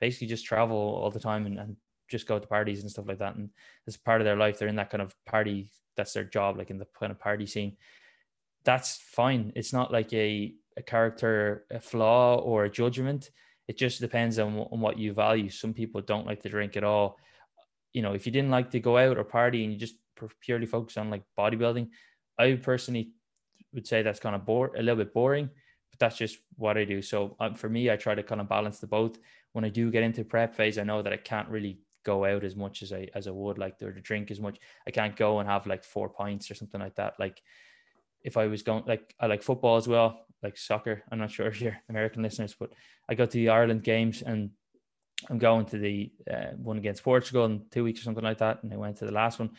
basically 0.00 0.26
just 0.26 0.46
travel 0.46 0.76
all 0.76 1.10
the 1.10 1.20
time 1.20 1.46
and, 1.46 1.58
and 1.58 1.76
just 2.10 2.26
go 2.26 2.38
to 2.38 2.46
parties 2.46 2.80
and 2.80 2.90
stuff 2.90 3.06
like 3.06 3.18
that. 3.18 3.36
And 3.36 3.50
as 3.86 3.96
part 3.96 4.20
of 4.20 4.24
their 4.24 4.36
life, 4.36 4.58
they're 4.58 4.68
in 4.68 4.76
that 4.76 4.90
kind 4.90 5.02
of 5.02 5.14
party. 5.24 5.70
That's 5.96 6.12
their 6.12 6.24
job, 6.24 6.58
like 6.58 6.70
in 6.70 6.78
the 6.78 6.86
kind 6.98 7.12
of 7.12 7.18
party 7.18 7.46
scene. 7.46 7.76
That's 8.64 8.96
fine. 8.96 9.52
It's 9.54 9.72
not 9.72 9.92
like 9.92 10.12
a, 10.12 10.54
a 10.76 10.82
character 10.82 11.66
a 11.70 11.80
flaw 11.80 12.36
or 12.36 12.64
a 12.64 12.70
judgment. 12.70 13.30
It 13.68 13.78
just 13.78 14.00
depends 14.00 14.38
on, 14.38 14.56
on 14.58 14.80
what 14.80 14.98
you 14.98 15.12
value. 15.12 15.48
Some 15.48 15.72
people 15.72 16.00
don't 16.00 16.26
like 16.26 16.42
to 16.42 16.48
drink 16.48 16.76
at 16.76 16.84
all. 16.84 17.16
You 17.92 18.02
know, 18.02 18.12
if 18.12 18.26
you 18.26 18.32
didn't 18.32 18.50
like 18.50 18.70
to 18.72 18.80
go 18.80 18.98
out 18.98 19.18
or 19.18 19.24
party 19.24 19.62
and 19.62 19.72
you 19.72 19.78
just 19.78 19.94
purely 20.40 20.66
focus 20.66 20.96
on 20.96 21.10
like 21.10 21.22
bodybuilding, 21.38 21.88
I 22.40 22.54
personally 22.54 23.12
would 23.72 23.86
say 23.86 24.02
that's 24.02 24.20
kind 24.20 24.34
of 24.34 24.44
bore 24.44 24.74
a 24.76 24.82
little 24.82 24.96
bit 24.96 25.14
boring 25.14 25.50
but 25.90 25.98
that's 25.98 26.16
just 26.16 26.38
what 26.56 26.78
I 26.78 26.84
do. 26.84 27.02
So 27.02 27.36
um, 27.40 27.54
for 27.54 27.68
me, 27.68 27.90
I 27.90 27.96
try 27.96 28.14
to 28.14 28.22
kind 28.22 28.40
of 28.40 28.48
balance 28.48 28.78
the 28.78 28.86
both. 28.86 29.18
When 29.52 29.64
I 29.64 29.68
do 29.68 29.90
get 29.90 30.02
into 30.02 30.24
prep 30.24 30.54
phase, 30.54 30.78
I 30.78 30.84
know 30.84 31.02
that 31.02 31.12
I 31.12 31.16
can't 31.16 31.48
really 31.48 31.80
go 32.04 32.24
out 32.24 32.44
as 32.44 32.56
much 32.56 32.82
as 32.82 32.92
I 32.92 33.08
as 33.14 33.26
I 33.26 33.30
would 33.30 33.58
like 33.58 33.82
or 33.82 33.92
to 33.92 34.00
drink 34.00 34.30
as 34.30 34.40
much. 34.40 34.58
I 34.86 34.90
can't 34.90 35.16
go 35.16 35.40
and 35.40 35.48
have 35.48 35.66
like 35.66 35.84
four 35.84 36.08
pints 36.08 36.50
or 36.50 36.54
something 36.54 36.80
like 36.80 36.94
that. 36.96 37.14
Like 37.18 37.42
if 38.22 38.36
I 38.36 38.46
was 38.46 38.62
going 38.62 38.84
like 38.86 39.14
I 39.18 39.26
like 39.26 39.42
football 39.42 39.76
as 39.76 39.88
well, 39.88 40.24
like 40.42 40.56
soccer. 40.56 41.02
I'm 41.10 41.18
not 41.18 41.32
sure 41.32 41.46
if 41.48 41.60
you're 41.60 41.78
American 41.88 42.22
listeners, 42.22 42.54
but 42.58 42.72
I 43.08 43.14
go 43.14 43.26
to 43.26 43.32
the 43.32 43.48
Ireland 43.48 43.82
games 43.82 44.22
and 44.22 44.50
I'm 45.28 45.38
going 45.38 45.66
to 45.66 45.78
the 45.78 46.12
uh, 46.30 46.52
one 46.56 46.78
against 46.78 47.02
Portugal 47.02 47.44
in 47.44 47.66
two 47.70 47.84
weeks 47.84 48.00
or 48.00 48.04
something 48.04 48.24
like 48.24 48.38
that. 48.38 48.62
And 48.62 48.72
I 48.72 48.76
went 48.76 48.96
to 48.98 49.04
the 49.04 49.12
last 49.12 49.38
one, 49.38 49.50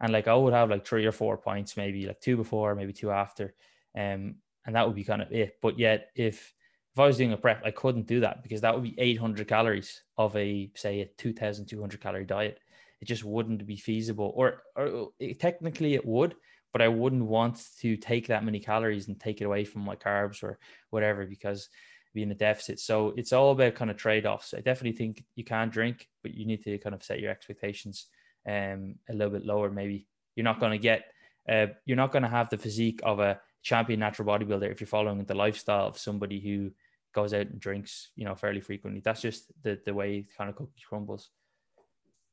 and 0.00 0.12
like 0.12 0.28
I 0.28 0.34
would 0.34 0.54
have 0.54 0.70
like 0.70 0.86
three 0.86 1.06
or 1.06 1.12
four 1.12 1.36
points, 1.36 1.76
maybe 1.76 2.06
like 2.06 2.20
two 2.20 2.36
before, 2.36 2.74
maybe 2.74 2.92
two 2.92 3.10
after, 3.10 3.54
um, 3.96 4.36
and 4.66 4.74
that 4.74 4.86
would 4.86 4.96
be 4.96 5.04
kind 5.04 5.22
of 5.22 5.30
it. 5.32 5.58
But 5.60 5.78
yet, 5.78 6.10
if 6.14 6.54
if 6.92 6.98
I 6.98 7.06
was 7.06 7.18
doing 7.18 7.32
a 7.32 7.36
prep, 7.36 7.62
I 7.64 7.70
couldn't 7.70 8.06
do 8.06 8.20
that 8.20 8.42
because 8.42 8.62
that 8.62 8.74
would 8.74 8.82
be 8.82 8.98
800 8.98 9.46
calories 9.46 10.02
of 10.16 10.34
a 10.36 10.70
say 10.74 11.00
a 11.02 11.06
2,200 11.06 12.00
calorie 12.00 12.24
diet. 12.24 12.58
It 13.00 13.06
just 13.06 13.24
wouldn't 13.24 13.66
be 13.66 13.76
feasible, 13.76 14.32
or, 14.34 14.62
or 14.76 15.10
it, 15.18 15.40
technically 15.40 15.94
it 15.94 16.04
would, 16.04 16.34
but 16.72 16.82
I 16.82 16.88
wouldn't 16.88 17.24
want 17.24 17.62
to 17.80 17.96
take 17.96 18.26
that 18.26 18.44
many 18.44 18.60
calories 18.60 19.08
and 19.08 19.18
take 19.18 19.40
it 19.40 19.44
away 19.44 19.64
from 19.64 19.82
my 19.82 19.96
carbs 19.96 20.42
or 20.42 20.58
whatever 20.90 21.24
because 21.24 21.68
being 22.12 22.30
a 22.30 22.34
deficit. 22.34 22.80
So 22.80 23.14
it's 23.16 23.32
all 23.32 23.52
about 23.52 23.76
kind 23.76 23.90
of 23.90 23.96
trade 23.96 24.26
offs. 24.26 24.52
I 24.52 24.60
definitely 24.60 24.98
think 24.98 25.24
you 25.36 25.44
can 25.44 25.68
drink, 25.68 26.08
but 26.22 26.34
you 26.34 26.44
need 26.44 26.64
to 26.64 26.76
kind 26.78 26.94
of 26.94 27.04
set 27.04 27.20
your 27.20 27.30
expectations 27.30 28.06
um, 28.48 28.96
a 29.08 29.12
little 29.12 29.32
bit 29.32 29.44
lower. 29.44 29.70
Maybe 29.70 30.06
you're 30.36 30.44
not 30.44 30.60
going 30.60 30.72
to 30.72 30.78
get, 30.78 31.04
uh, 31.48 31.66
you're 31.84 31.96
not 31.96 32.12
going 32.12 32.22
to 32.22 32.28
have 32.28 32.50
the 32.50 32.58
physique 32.58 33.00
of 33.02 33.20
a 33.20 33.40
champion 33.62 34.00
natural 34.00 34.26
bodybuilder 34.26 34.70
if 34.70 34.80
you're 34.80 34.86
following 34.88 35.24
the 35.24 35.34
lifestyle 35.34 35.86
of 35.86 35.98
somebody 35.98 36.40
who 36.40 36.70
goes 37.14 37.34
out 37.34 37.46
and 37.46 37.60
drinks, 37.60 38.10
you 38.16 38.24
know, 38.24 38.34
fairly 38.34 38.60
frequently. 38.60 39.00
That's 39.04 39.20
just 39.20 39.50
the 39.62 39.78
the 39.84 39.94
way 39.94 40.26
kind 40.36 40.48
of 40.48 40.56
cookie 40.56 40.82
crumbles. 40.88 41.30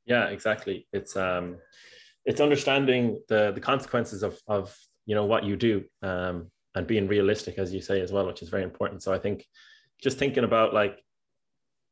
Yeah, 0.05 0.27
exactly. 0.27 0.87
It's 0.93 1.15
um 1.17 1.57
it's 2.25 2.41
understanding 2.41 3.21
the 3.27 3.51
the 3.51 3.61
consequences 3.61 4.23
of 4.23 4.39
of 4.47 4.75
you 5.05 5.15
know 5.15 5.25
what 5.25 5.43
you 5.43 5.55
do 5.55 5.83
um 6.01 6.51
and 6.75 6.85
being 6.85 7.07
realistic 7.07 7.57
as 7.57 7.73
you 7.73 7.81
say 7.81 8.01
as 8.01 8.11
well, 8.11 8.27
which 8.27 8.41
is 8.41 8.49
very 8.49 8.63
important. 8.63 9.01
So 9.01 9.13
I 9.13 9.17
think 9.17 9.45
just 10.01 10.17
thinking 10.17 10.43
about 10.43 10.73
like 10.73 11.03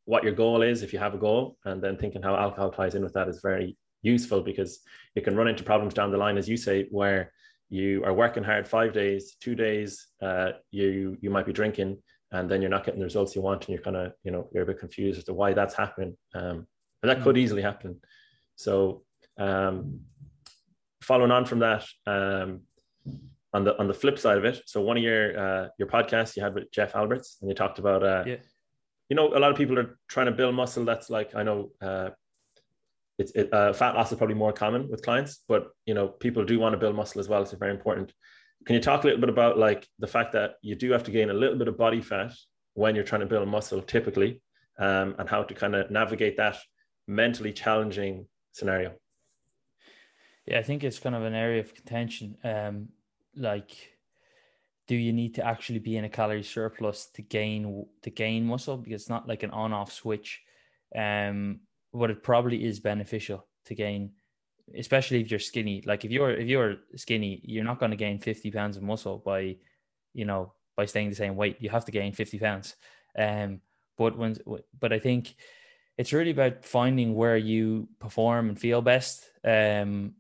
what 0.05 0.23
your 0.23 0.33
goal 0.33 0.61
is 0.61 0.83
if 0.83 0.93
you 0.93 0.99
have 0.99 1.15
a 1.15 1.17
goal 1.17 1.57
and 1.65 1.81
then 1.81 1.97
thinking 1.97 2.21
how 2.21 2.35
alcohol 2.35 2.71
ties 2.71 2.93
in 2.93 3.03
with 3.03 3.13
that 3.13 3.27
is 3.27 3.39
very 3.41 3.75
useful 4.05 4.41
because 4.41 4.79
you 5.15 5.21
can 5.21 5.35
run 5.35 5.47
into 5.47 5.63
problems 5.63 5.93
down 5.93 6.11
the 6.11 6.17
line 6.17 6.37
as 6.37 6.47
you 6.47 6.57
say 6.57 6.87
where 6.91 7.31
you 7.69 8.03
are 8.05 8.13
working 8.13 8.43
hard 8.43 8.67
five 8.67 8.93
days 8.93 9.35
two 9.41 9.55
days 9.55 10.07
uh, 10.21 10.51
you 10.71 11.17
you 11.21 11.29
might 11.29 11.45
be 11.45 11.53
drinking 11.53 11.97
and 12.31 12.49
then 12.49 12.61
you're 12.61 12.69
not 12.69 12.85
getting 12.85 12.99
the 12.99 13.05
results 13.05 13.35
you 13.35 13.41
want 13.41 13.65
and 13.65 13.73
you're 13.73 13.83
kind 13.83 13.95
of 13.95 14.13
you 14.23 14.31
know 14.31 14.47
you're 14.53 14.63
a 14.63 14.67
bit 14.67 14.79
confused 14.79 15.17
as 15.17 15.23
to 15.23 15.33
why 15.33 15.53
that's 15.53 15.75
happening 15.75 16.15
um, 16.35 16.67
and 17.01 17.09
that 17.09 17.23
could 17.23 17.35
mm. 17.35 17.39
easily 17.39 17.61
happen 17.61 17.99
so 18.55 19.03
um, 19.37 19.99
following 21.01 21.31
on 21.31 21.45
from 21.45 21.59
that 21.59 21.85
um, 22.07 22.61
on 23.53 23.63
the 23.63 23.77
on 23.79 23.87
the 23.87 23.93
flip 23.93 24.19
side 24.19 24.37
of 24.37 24.45
it 24.45 24.61
so 24.65 24.81
one 24.81 24.97
of 24.97 25.03
your 25.03 25.37
uh, 25.39 25.67
your 25.79 25.87
podcasts 25.87 26.35
you 26.35 26.43
had 26.43 26.53
with 26.53 26.71
jeff 26.71 26.95
alberts 26.95 27.37
and 27.41 27.49
you 27.49 27.55
talked 27.55 27.79
about 27.79 28.03
uh, 28.03 28.23
yeah. 28.27 28.35
you 29.09 29.15
know 29.15 29.35
a 29.35 29.39
lot 29.39 29.51
of 29.51 29.57
people 29.57 29.79
are 29.79 29.97
trying 30.07 30.27
to 30.27 30.31
build 30.31 30.53
muscle 30.53 30.85
that's 30.85 31.09
like 31.09 31.35
i 31.35 31.43
know 31.43 31.71
uh, 31.81 32.09
it's 33.17 33.31
it, 33.31 33.53
uh, 33.53 33.71
fat 33.73 33.95
loss 33.95 34.11
is 34.11 34.17
probably 34.17 34.35
more 34.35 34.53
common 34.53 34.89
with 34.89 35.01
clients 35.01 35.43
but 35.47 35.69
you 35.85 35.93
know 35.93 36.07
people 36.07 36.43
do 36.43 36.59
want 36.59 36.73
to 36.73 36.77
build 36.77 36.95
muscle 36.95 37.19
as 37.19 37.29
well 37.29 37.41
it's 37.41 37.53
very 37.53 37.71
important 37.71 38.13
can 38.65 38.75
you 38.75 38.81
talk 38.81 39.03
a 39.03 39.07
little 39.07 39.21
bit 39.21 39.29
about 39.29 39.57
like 39.57 39.87
the 39.99 40.07
fact 40.07 40.33
that 40.33 40.55
you 40.61 40.75
do 40.75 40.91
have 40.91 41.03
to 41.03 41.11
gain 41.11 41.29
a 41.29 41.33
little 41.33 41.57
bit 41.57 41.67
of 41.67 41.77
body 41.77 42.01
fat 42.01 42.33
when 42.73 42.95
you're 42.95 43.03
trying 43.03 43.21
to 43.21 43.27
build 43.27 43.47
muscle 43.47 43.81
typically, 43.81 44.41
um, 44.79 45.15
and 45.19 45.29
how 45.29 45.43
to 45.43 45.53
kind 45.53 45.75
of 45.75 45.91
navigate 45.91 46.37
that 46.37 46.57
mentally 47.07 47.53
challenging 47.53 48.27
scenario? 48.51 48.93
Yeah, 50.45 50.59
I 50.59 50.63
think 50.63 50.83
it's 50.83 50.99
kind 50.99 51.15
of 51.15 51.23
an 51.23 51.33
area 51.33 51.61
of 51.61 51.73
contention. 51.73 52.37
Um, 52.43 52.89
like, 53.35 53.97
do 54.87 54.95
you 54.95 55.13
need 55.13 55.35
to 55.35 55.45
actually 55.45 55.79
be 55.79 55.97
in 55.97 56.05
a 56.05 56.09
calorie 56.09 56.43
surplus 56.43 57.07
to 57.15 57.21
gain 57.21 57.85
to 58.01 58.09
gain 58.09 58.45
muscle? 58.45 58.77
Because 58.77 59.01
it's 59.01 59.09
not 59.09 59.27
like 59.27 59.43
an 59.43 59.51
on-off 59.51 59.91
switch. 59.91 60.41
Um, 60.95 61.61
but 61.97 62.11
it 62.11 62.23
probably 62.23 62.63
is 62.65 62.79
beneficial 62.79 63.45
to 63.65 63.75
gain 63.75 64.11
especially 64.77 65.21
if 65.21 65.29
you're 65.29 65.39
skinny. 65.39 65.83
Like 65.85 66.05
if 66.05 66.11
you're 66.11 66.31
if 66.31 66.47
you're 66.47 66.77
skinny, 66.95 67.41
you're 67.43 67.63
not 67.63 67.79
going 67.79 67.91
to 67.91 67.97
gain 67.97 68.19
50 68.19 68.51
pounds 68.51 68.77
of 68.77 68.83
muscle 68.83 69.19
by, 69.19 69.57
you 70.13 70.25
know, 70.25 70.53
by 70.75 70.85
staying 70.85 71.09
the 71.09 71.15
same 71.15 71.35
weight. 71.35 71.57
You 71.59 71.69
have 71.69 71.85
to 71.85 71.91
gain 71.91 72.13
50 72.13 72.39
pounds. 72.39 72.75
Um, 73.17 73.61
but 73.97 74.17
when 74.17 74.35
but 74.79 74.91
I 74.91 74.99
think 74.99 75.35
it's 75.97 76.13
really 76.13 76.31
about 76.31 76.65
finding 76.65 77.15
where 77.15 77.37
you 77.37 77.87
perform 77.99 78.49
and 78.49 78.59
feel 78.59 78.81
best. 78.81 79.29
Um, 79.43 80.15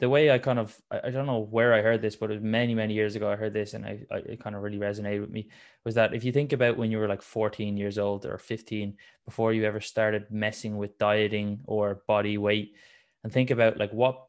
the 0.00 0.08
way 0.08 0.30
I 0.30 0.38
kind 0.38 0.58
of 0.58 0.76
I, 0.90 1.10
don't 1.10 1.26
know 1.26 1.40
where 1.40 1.74
I 1.74 1.82
heard 1.82 2.00
this, 2.00 2.14
but 2.14 2.30
it 2.30 2.34
was 2.34 2.42
many 2.42 2.74
many 2.74 2.94
years 2.94 3.16
ago 3.16 3.30
I 3.30 3.36
heard 3.36 3.52
this, 3.52 3.74
and 3.74 3.84
I, 3.84 4.00
I 4.10 4.16
it 4.18 4.40
kind 4.40 4.54
of 4.54 4.62
really 4.62 4.78
resonated 4.78 5.22
with 5.22 5.30
me. 5.30 5.48
Was 5.84 5.96
that 5.96 6.14
if 6.14 6.22
you 6.22 6.30
think 6.30 6.52
about 6.52 6.76
when 6.76 6.90
you 6.90 6.98
were 6.98 7.08
like 7.08 7.22
14 7.22 7.76
years 7.76 7.98
old 7.98 8.24
or 8.24 8.38
15, 8.38 8.96
before 9.24 9.52
you 9.52 9.64
ever 9.64 9.80
started 9.80 10.26
messing 10.30 10.76
with 10.76 10.98
dieting 10.98 11.60
or 11.64 12.02
body 12.06 12.38
weight, 12.38 12.76
and 13.24 13.32
think 13.32 13.50
about 13.50 13.78
like 13.78 13.92
what 13.92 14.26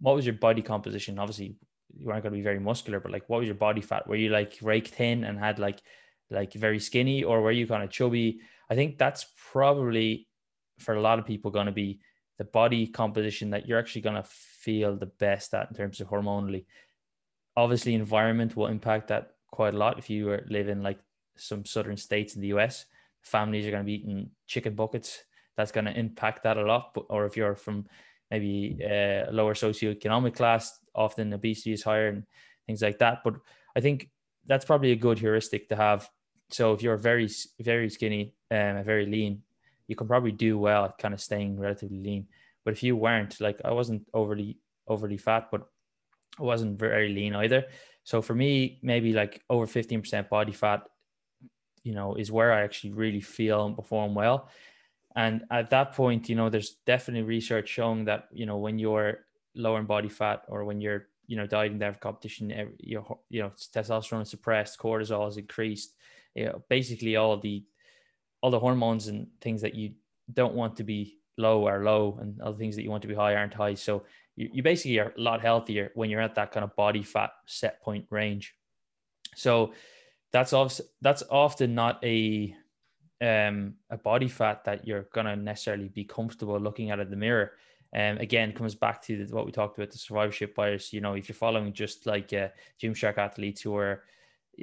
what 0.00 0.14
was 0.14 0.26
your 0.26 0.34
body 0.34 0.60
composition? 0.60 1.18
Obviously, 1.18 1.56
you 1.98 2.06
weren't 2.06 2.22
going 2.22 2.32
to 2.32 2.38
be 2.38 2.42
very 2.42 2.60
muscular, 2.60 3.00
but 3.00 3.12
like 3.12 3.26
what 3.28 3.38
was 3.38 3.46
your 3.46 3.54
body 3.54 3.80
fat? 3.80 4.06
Were 4.06 4.16
you 4.16 4.28
like 4.28 4.58
raked 4.60 4.88
thin 4.88 5.24
and 5.24 5.38
had 5.38 5.58
like 5.58 5.80
like 6.30 6.52
very 6.52 6.78
skinny, 6.78 7.24
or 7.24 7.40
were 7.40 7.52
you 7.52 7.66
kind 7.66 7.82
of 7.82 7.90
chubby? 7.90 8.40
I 8.68 8.74
think 8.74 8.98
that's 8.98 9.26
probably 9.50 10.28
for 10.78 10.94
a 10.94 11.00
lot 11.00 11.18
of 11.18 11.24
people 11.24 11.50
going 11.50 11.66
to 11.66 11.72
be 11.72 12.00
the 12.38 12.44
body 12.44 12.86
composition 12.86 13.50
that 13.50 13.66
you're 13.66 13.78
actually 13.78 14.02
going 14.02 14.16
to 14.16 14.22
feel 14.22 14.96
the 14.96 15.06
best 15.06 15.54
at 15.54 15.68
in 15.70 15.76
terms 15.76 16.00
of 16.00 16.08
hormonally. 16.08 16.64
Obviously, 17.56 17.94
environment 17.94 18.56
will 18.56 18.66
impact 18.66 19.08
that 19.08 19.32
quite 19.50 19.74
a 19.74 19.78
lot. 19.78 19.98
If 19.98 20.10
you 20.10 20.30
are 20.30 20.44
living 20.48 20.82
like 20.82 20.98
some 21.36 21.64
southern 21.64 21.96
states 21.96 22.34
in 22.34 22.42
the 22.42 22.48
US, 22.48 22.84
families 23.22 23.66
are 23.66 23.70
going 23.70 23.82
to 23.82 23.86
be 23.86 23.94
eating 23.94 24.30
chicken 24.46 24.74
buckets. 24.74 25.24
That's 25.56 25.72
going 25.72 25.86
to 25.86 25.98
impact 25.98 26.42
that 26.42 26.58
a 26.58 26.62
lot. 26.62 26.92
But, 26.94 27.06
or 27.08 27.24
if 27.24 27.36
you're 27.36 27.54
from 27.54 27.86
maybe 28.30 28.78
a 28.82 29.28
lower 29.30 29.54
socioeconomic 29.54 30.34
class, 30.34 30.78
often 30.94 31.32
obesity 31.32 31.72
is 31.72 31.82
higher 31.82 32.08
and 32.08 32.24
things 32.66 32.82
like 32.82 32.98
that. 32.98 33.18
But 33.24 33.34
I 33.74 33.80
think 33.80 34.10
that's 34.46 34.64
probably 34.64 34.92
a 34.92 34.96
good 34.96 35.18
heuristic 35.18 35.68
to 35.70 35.76
have. 35.76 36.08
So 36.50 36.72
if 36.72 36.82
you're 36.82 36.96
very, 36.96 37.28
very 37.60 37.88
skinny, 37.88 38.34
um, 38.50 38.84
very 38.84 39.06
lean, 39.06 39.42
you 39.88 39.96
can 39.96 40.06
probably 40.06 40.32
do 40.32 40.58
well 40.58 40.84
at 40.84 40.98
kind 40.98 41.14
of 41.14 41.20
staying 41.20 41.58
relatively 41.58 41.98
lean. 41.98 42.26
But 42.64 42.74
if 42.74 42.82
you 42.82 42.96
weren't, 42.96 43.40
like 43.40 43.60
I 43.64 43.72
wasn't 43.72 44.08
overly 44.12 44.58
overly 44.88 45.16
fat, 45.16 45.48
but 45.50 45.68
I 46.38 46.42
wasn't 46.42 46.78
very 46.78 47.08
lean 47.08 47.34
either. 47.34 47.64
So 48.04 48.22
for 48.22 48.34
me, 48.34 48.78
maybe 48.82 49.12
like 49.12 49.42
over 49.50 49.66
15% 49.66 50.28
body 50.28 50.52
fat, 50.52 50.82
you 51.82 51.94
know, 51.94 52.14
is 52.14 52.30
where 52.30 52.52
I 52.52 52.62
actually 52.62 52.92
really 52.92 53.20
feel 53.20 53.66
and 53.66 53.76
perform 53.76 54.14
well. 54.14 54.48
And 55.16 55.44
at 55.50 55.70
that 55.70 55.92
point, 55.92 56.28
you 56.28 56.36
know, 56.36 56.50
there's 56.50 56.76
definitely 56.86 57.22
research 57.22 57.68
showing 57.68 58.04
that, 58.04 58.28
you 58.32 58.46
know, 58.46 58.58
when 58.58 58.78
you're 58.78 59.20
lower 59.54 59.80
in 59.80 59.86
body 59.86 60.08
fat 60.08 60.42
or 60.48 60.64
when 60.64 60.80
you're, 60.80 61.08
you 61.26 61.36
know, 61.36 61.46
dieting 61.46 61.78
there 61.78 61.92
for 61.92 61.98
competition, 61.98 62.74
your, 62.78 63.18
you 63.30 63.42
know, 63.42 63.50
testosterone 63.74 64.22
is 64.22 64.30
suppressed, 64.30 64.78
cortisol 64.78 65.26
is 65.26 65.38
increased, 65.38 65.94
you 66.34 66.44
know, 66.44 66.62
basically 66.68 67.16
all 67.16 67.38
the 67.38 67.64
all 68.46 68.52
the 68.52 68.60
hormones 68.60 69.08
and 69.08 69.26
things 69.40 69.60
that 69.60 69.74
you 69.74 69.90
don't 70.32 70.54
want 70.54 70.76
to 70.76 70.84
be 70.84 71.18
low 71.36 71.66
are 71.66 71.82
low 71.82 72.16
and 72.20 72.40
other 72.40 72.56
things 72.56 72.76
that 72.76 72.84
you 72.84 72.90
want 72.92 73.02
to 73.02 73.08
be 73.08 73.14
high 73.14 73.34
aren't 73.34 73.52
high. 73.52 73.74
So 73.74 74.04
you, 74.36 74.48
you 74.52 74.62
basically 74.62 75.00
are 75.00 75.12
a 75.18 75.20
lot 75.20 75.40
healthier 75.40 75.90
when 75.96 76.10
you're 76.10 76.20
at 76.20 76.36
that 76.36 76.52
kind 76.52 76.62
of 76.62 76.76
body 76.76 77.02
fat 77.02 77.30
set 77.46 77.82
point 77.82 78.06
range. 78.08 78.54
So 79.34 79.72
that's 80.30 80.80
that's 81.02 81.24
often 81.28 81.74
not 81.74 81.98
a 82.04 82.54
um 83.20 83.74
a 83.90 83.96
body 83.96 84.28
fat 84.28 84.62
that 84.62 84.86
you're 84.86 85.08
gonna 85.12 85.34
necessarily 85.34 85.88
be 85.88 86.04
comfortable 86.04 86.60
looking 86.60 86.92
at 86.92 87.00
in 87.00 87.10
the 87.10 87.16
mirror. 87.16 87.50
And 87.92 88.18
um, 88.18 88.22
again, 88.22 88.52
comes 88.52 88.76
back 88.76 89.02
to 89.06 89.24
the, 89.24 89.34
what 89.34 89.46
we 89.46 89.50
talked 89.50 89.76
about 89.76 89.90
the 89.90 89.98
survivorship 89.98 90.54
bias. 90.54 90.92
You 90.92 91.00
know, 91.00 91.14
if 91.14 91.28
you're 91.28 91.34
following 91.34 91.72
just 91.72 92.06
like 92.06 92.32
uh, 92.32 92.50
Gymshark 92.80 93.18
athletes 93.18 93.62
who 93.62 93.74
are 93.74 94.04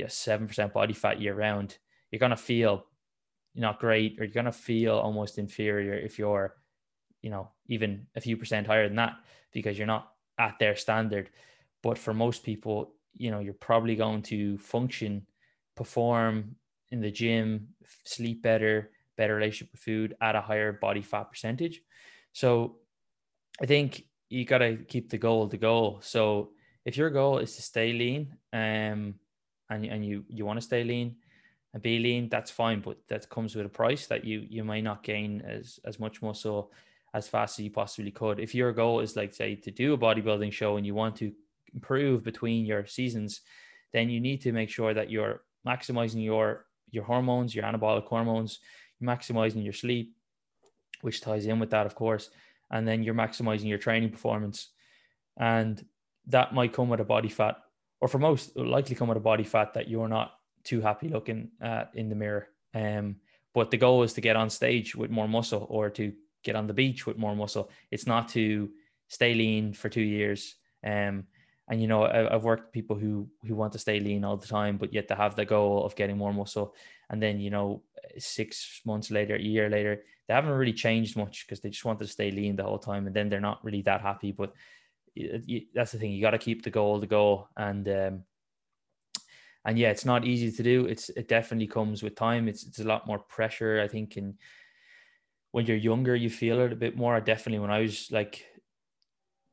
seven 0.07 0.47
percent 0.47 0.71
body 0.71 0.93
fat 0.93 1.19
year 1.19 1.36
round, 1.36 1.77
you're 2.09 2.19
gonna 2.25 2.38
feel 2.38 2.86
not 3.55 3.79
great 3.79 4.19
or 4.19 4.23
you're 4.23 4.33
going 4.33 4.45
to 4.45 4.51
feel 4.51 4.95
almost 4.95 5.37
inferior 5.37 5.93
if 5.93 6.17
you're 6.17 6.55
you 7.21 7.29
know 7.29 7.49
even 7.67 8.07
a 8.15 8.21
few 8.21 8.35
percent 8.37 8.67
higher 8.67 8.87
than 8.87 8.97
that 8.97 9.15
because 9.51 9.77
you're 9.77 9.87
not 9.87 10.11
at 10.37 10.57
their 10.59 10.75
standard. 10.75 11.29
But 11.81 11.97
for 11.97 12.13
most 12.13 12.43
people 12.43 12.93
you 13.13 13.31
know 13.31 13.39
you're 13.39 13.53
probably 13.53 13.95
going 13.95 14.23
to 14.23 14.57
function 14.57 15.25
perform 15.75 16.55
in 16.89 17.01
the 17.01 17.11
gym 17.11 17.69
sleep 18.05 18.41
better 18.41 18.91
better 19.17 19.35
relationship 19.35 19.71
with 19.71 19.81
food 19.81 20.15
at 20.21 20.35
a 20.35 20.41
higher 20.41 20.73
body 20.73 21.01
fat 21.01 21.29
percentage. 21.29 21.81
So 22.31 22.77
i 23.61 23.65
think 23.65 24.03
you 24.29 24.45
got 24.45 24.59
to 24.59 24.77
keep 24.77 25.09
the 25.09 25.17
goal 25.17 25.45
the 25.47 25.57
goal. 25.57 25.99
So 26.01 26.51
if 26.85 26.97
your 26.97 27.11
goal 27.11 27.37
is 27.37 27.55
to 27.55 27.61
stay 27.61 27.93
lean 27.93 28.35
um 28.51 29.15
and, 29.69 29.85
and 29.85 30.05
you 30.05 30.25
you 30.27 30.45
want 30.45 30.57
to 30.57 30.65
stay 30.65 30.83
lean 30.83 31.15
and 31.74 31.82
be 31.82 31.99
lean, 31.99 32.30
that's 32.30 32.51
fine, 32.51 32.82
but 32.82 32.97
that 33.07 33.30
comes 33.30 33.55
with 33.55 33.65
a 33.65 33.69
price 33.69 34.07
that 34.07 34.24
you 34.24 34.45
you 34.49 34.63
might 34.63 34.84
not 34.84 35.03
gain 35.03 35.41
as 35.41 35.80
as 35.86 35.99
much 35.99 36.21
muscle 36.21 36.71
as 37.13 37.28
fast 37.28 37.59
as 37.59 37.65
you 37.65 37.71
possibly 37.71 38.11
could. 38.11 38.39
If 38.39 38.55
your 38.55 38.71
goal 38.71 38.99
is 38.99 39.15
like 39.15 39.34
say 39.34 39.55
to 39.55 39.71
do 39.71 39.93
a 39.93 39.97
bodybuilding 39.97 40.51
show 40.51 40.78
and 40.78 40.86
you 40.86 40.95
want 40.95 41.15
to 41.17 41.32
improve 41.74 42.24
between 42.24 42.65
your 42.65 42.86
seasons, 42.86 43.41
then 43.91 44.09
you 44.09 44.19
need 44.19 44.41
to 44.41 44.51
make 44.51 44.69
sure 44.69 44.93
that 44.93 45.09
you're 45.09 45.41
maximizing 45.67 46.24
your 46.24 46.65
your 46.91 47.03
hormones, 47.03 47.55
your 47.55 47.65
anabolic 47.65 48.05
hormones, 48.05 48.59
maximizing 49.01 49.63
your 49.63 49.74
sleep, 49.74 50.15
which 51.01 51.21
ties 51.21 51.45
in 51.47 51.59
with 51.59 51.71
that, 51.71 51.88
of 51.88 51.95
course, 51.95 52.30
and 52.71 52.88
then 52.88 53.01
you're 53.01 53.15
maximizing 53.15 53.67
your 53.67 53.80
training 53.80 54.11
performance, 54.11 54.69
and 55.38 55.84
that 56.28 56.53
might 56.53 56.74
come 56.74 56.89
with 56.89 56.99
a 56.99 57.05
body 57.05 57.30
fat, 57.30 57.57
or 57.99 58.07
for 58.07 58.19
most, 58.19 58.55
likely 58.55 58.95
come 58.95 59.07
with 59.07 59.17
a 59.17 59.21
body 59.21 59.43
fat 59.43 59.74
that 59.74 59.88
you're 59.88 60.07
not 60.07 60.34
too 60.64 60.82
happy 60.82 61.09
looking 61.09 61.49
uh, 61.61 61.86
in 61.93 62.09
the 62.09 62.16
mirror. 62.16 62.47
Um, 62.74 63.18
but 63.53 63.72
the 63.72 63.78
goal 63.78 64.03
is 64.03 64.14
to 64.14 64.22
get 64.22 64.36
on 64.36 64.49
stage 64.49 64.95
with 64.95 65.11
more 65.11 65.28
muscle 65.28 65.68
or 65.70 65.89
to 65.91 66.14
get 66.43 66.55
on 66.55 66.68
the 66.68 66.74
beach 66.74 67.05
with 67.05 67.18
more 67.18 67.36
muscle. 67.36 67.70
It's 67.91 68.07
not 68.07 68.30
to 68.30 68.70
stay 69.07 69.34
lean 69.34 69.74
for 69.74 69.89
two 69.89 70.01
years. 70.01 70.55
Um, 70.84 71.26
and 71.70 71.82
you 71.82 71.88
know, 71.88 72.03
I, 72.03 72.34
have 72.34 72.43
worked 72.43 72.66
with 72.66 72.74
people 72.74 72.97
who 72.97 73.30
who 73.45 73.55
want 73.55 73.74
to 73.74 73.80
stay 73.80 73.99
lean 73.99 74.26
all 74.26 74.38
the 74.38 74.47
time, 74.47 74.78
but 74.78 74.93
yet 74.93 75.07
to 75.07 75.16
have 75.16 75.36
the 75.36 75.45
goal 75.45 75.86
of 75.86 75.95
getting 75.95 76.18
more 76.18 76.34
muscle. 76.34 76.76
And 77.09 77.22
then 77.22 77.39
you 77.39 77.49
know, 77.49 77.84
six 78.18 78.82
months 78.86 79.11
later, 79.11 79.36
a 79.36 79.41
year 79.41 79.70
later, 79.70 80.03
they 80.28 80.34
haven't 80.34 80.51
really 80.51 80.74
changed 80.74 81.16
much 81.16 81.45
because 81.45 81.61
they 81.61 81.70
just 81.70 81.86
wanted 81.86 82.05
to 82.05 82.11
stay 82.11 82.32
lean 82.32 82.55
the 82.55 82.64
whole 82.64 82.80
time, 82.80 83.07
and 83.07 83.16
then 83.16 83.30
they're 83.30 83.39
not 83.39 83.64
really 83.64 83.82
that 83.84 84.01
happy. 84.01 84.34
But 84.34 84.53
that's 85.74 85.93
the 85.93 85.99
thing; 85.99 86.11
you 86.11 86.22
got 86.22 86.32
to 86.32 86.38
keep 86.38 86.64
the 86.64 86.70
goal 86.70 86.99
the 86.99 87.07
goal, 87.07 87.47
and 87.55 87.88
um, 87.88 88.24
and 89.66 89.80
yeah, 89.80 89.89
it's 89.89 90.05
not 90.05 90.26
easy 90.26 90.51
to 90.51 90.64
do. 90.64 90.86
It's 90.86 91.09
it 91.09 91.28
definitely 91.28 91.68
comes 91.68 92.03
with 92.03 92.16
time. 92.16 92.47
It's 92.47 92.64
it's 92.66 92.80
a 92.80 92.84
lot 92.84 93.07
more 93.07 93.20
pressure, 93.20 93.82
I 93.82 93.88
think, 93.88 94.18
and 94.18 94.36
when 95.51 95.66
you're 95.66 95.78
younger, 95.78 96.16
you 96.16 96.30
feel 96.30 96.59
it 96.61 96.74
a 96.74 96.76
bit 96.76 96.97
more. 96.97 97.16
I 97.16 97.20
definitely 97.20 97.59
when 97.59 97.72
I 97.72 97.82
was 97.82 98.11
like 98.11 98.45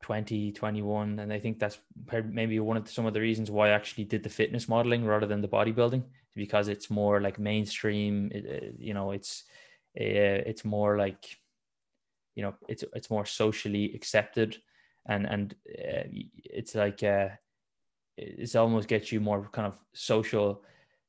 20, 0.03 0.53
21, 0.53 1.19
and 1.19 1.33
I 1.33 1.39
think 1.39 1.59
that's 1.59 1.79
maybe 2.25 2.59
one 2.59 2.77
of 2.77 2.85
the, 2.85 2.91
some 2.91 3.07
of 3.07 3.15
the 3.15 3.21
reasons 3.21 3.51
why 3.51 3.69
I 3.69 3.73
actually 3.73 4.05
did 4.05 4.23
the 4.23 4.31
fitness 4.31 4.69
modeling 4.69 5.05
rather 5.05 5.27
than 5.27 5.43
the 5.43 5.49
bodybuilding, 5.49 6.03
because 6.35 6.69
it's 6.69 6.91
more 6.91 7.21
like 7.21 7.39
mainstream. 7.39 8.33
It, 8.35 8.75
you 8.79 8.95
know, 8.95 9.13
it's 9.13 9.45
uh, 9.99 10.43
it's 10.47 10.65
more 10.65 10.97
like 10.97 11.25
you 12.35 12.43
know, 12.43 12.55
it's 12.69 12.83
it's 12.95 13.11
more 13.11 13.27
socially 13.27 13.93
accepted, 13.95 14.57
and 15.07 15.25
and 15.27 15.55
uh, 15.69 16.09
it's 16.45 16.75
like. 16.75 17.05
Uh, 17.05 17.29
it's 18.21 18.55
almost 18.55 18.89
gets 18.89 19.11
you 19.13 19.21
more 19.21 19.49
kind 19.53 19.67
of 19.67 19.79
social 19.93 20.63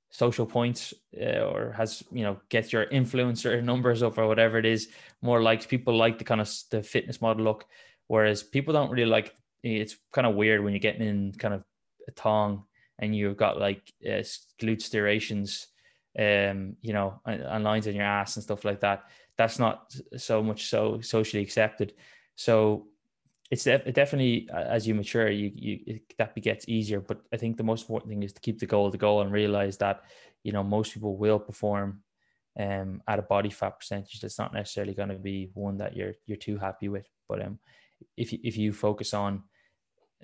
social 0.10 0.46
points 0.46 0.94
uh, 1.20 1.40
or 1.40 1.72
has 1.72 2.04
you 2.12 2.24
know 2.24 2.38
gets 2.50 2.74
your 2.74 2.86
influencer 2.88 3.64
numbers 3.72 4.04
up 4.04 4.18
or 4.18 4.28
whatever 4.28 4.58
it 4.58 4.66
is. 4.66 4.90
More 5.22 5.42
likes 5.42 5.66
people 5.66 5.98
like 5.98 6.18
the 6.18 6.24
kind 6.24 6.42
of 6.42 6.50
the 6.70 6.84
fitness 6.84 7.22
model 7.22 7.44
look 7.44 7.66
whereas 8.08 8.44
people 8.44 8.74
don't 8.74 8.92
really 8.92 9.06
like 9.06 9.34
it's 9.64 9.96
kind 10.12 10.28
of 10.28 10.36
weird 10.36 10.62
when 10.62 10.74
you're 10.74 10.80
getting 10.80 11.08
in 11.08 11.32
kind 11.38 11.54
of 11.54 11.64
a 12.08 12.12
thong 12.12 12.66
and 13.00 13.16
you've 13.16 13.38
got 13.38 13.60
like 13.60 13.94
uh, 14.06 14.24
glute 14.60 14.82
striations 14.82 15.68
um 16.20 16.76
you 16.82 16.92
know 16.92 17.22
and 17.26 17.64
lines 17.64 17.88
in 17.88 17.96
your 17.96 18.06
ass 18.06 18.36
and 18.36 18.44
stuff 18.44 18.66
like 18.66 18.82
that. 18.82 19.04
That's 19.38 19.60
not 19.60 19.94
so 20.18 20.44
much 20.44 20.70
so 20.70 21.00
socially 21.02 21.42
accepted. 21.42 21.94
So 22.36 22.88
it's 23.52 23.68
it 23.68 23.94
definitely 23.94 24.50
as 24.52 24.88
you 24.88 24.96
mature, 24.96 25.30
you 25.30 25.52
you 25.54 25.80
it, 25.86 26.18
that 26.18 26.34
gets 26.42 26.68
easier. 26.70 27.02
But 27.02 27.22
I 27.34 27.38
think 27.38 27.58
the 27.58 27.64
most 27.64 27.82
important 27.82 28.10
thing 28.10 28.24
is 28.24 28.34
to 28.34 28.42
keep 28.42 28.60
the 28.60 28.66
goal 28.66 28.90
the 28.90 28.98
goal 28.98 29.22
and 29.22 29.32
realize 29.32 29.78
that 29.78 30.04
you 30.44 30.54
know 30.54 30.64
most 30.64 30.94
people 30.94 31.18
will 31.18 31.38
perform 31.38 32.02
um 32.60 33.02
at 33.08 33.20
a 33.20 33.22
body 33.22 33.50
fat 33.50 33.80
percentage 33.80 34.20
that's 34.20 34.40
not 34.40 34.54
necessarily 34.54 34.94
going 34.94 35.10
to 35.10 35.16
be 35.16 35.50
one 35.54 35.78
that 35.78 35.96
you're 35.96 36.14
you're 36.26 36.38
too 36.38 36.58
happy 36.58 36.88
with. 36.88 37.08
But 37.28 37.42
um 37.46 37.60
if 38.16 38.32
you, 38.32 38.40
if 38.42 38.56
you 38.56 38.72
focus 38.72 39.14
on 39.14 39.44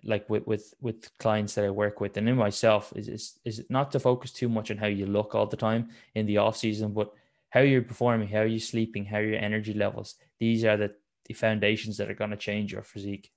like 0.04 0.30
with 0.30 0.48
with 0.48 0.74
with 0.80 1.10
clients 1.18 1.56
that 1.56 1.66
I 1.66 1.70
work 1.70 2.00
with 2.00 2.16
and 2.16 2.30
in 2.30 2.38
myself 2.38 2.94
is 2.96 3.10
is 3.10 3.40
is 3.44 3.66
not 3.70 3.92
to 3.92 4.00
focus 4.00 4.32
too 4.32 4.48
much 4.48 4.72
on 4.72 4.78
how 4.78 4.88
you 4.88 5.06
look 5.06 5.36
all 5.36 5.48
the 5.48 5.58
time 5.58 5.90
in 6.16 6.26
the 6.26 6.38
off 6.38 6.56
season, 6.56 6.94
but 6.94 7.12
how 7.50 7.60
you're 7.60 7.82
performing, 7.82 8.30
how 8.30 8.44
you're 8.44 8.60
sleeping, 8.60 9.04
how 9.04 9.18
your 9.18 9.40
energy 9.40 9.74
levels. 9.74 10.16
These 10.40 10.64
are 10.64 10.78
the 10.78 10.96
the 11.28 11.34
foundations 11.34 11.98
that 11.98 12.10
are 12.10 12.16
going 12.16 12.32
to 12.32 12.38
change 12.38 12.72
your 12.72 12.84
physique. 12.84 13.30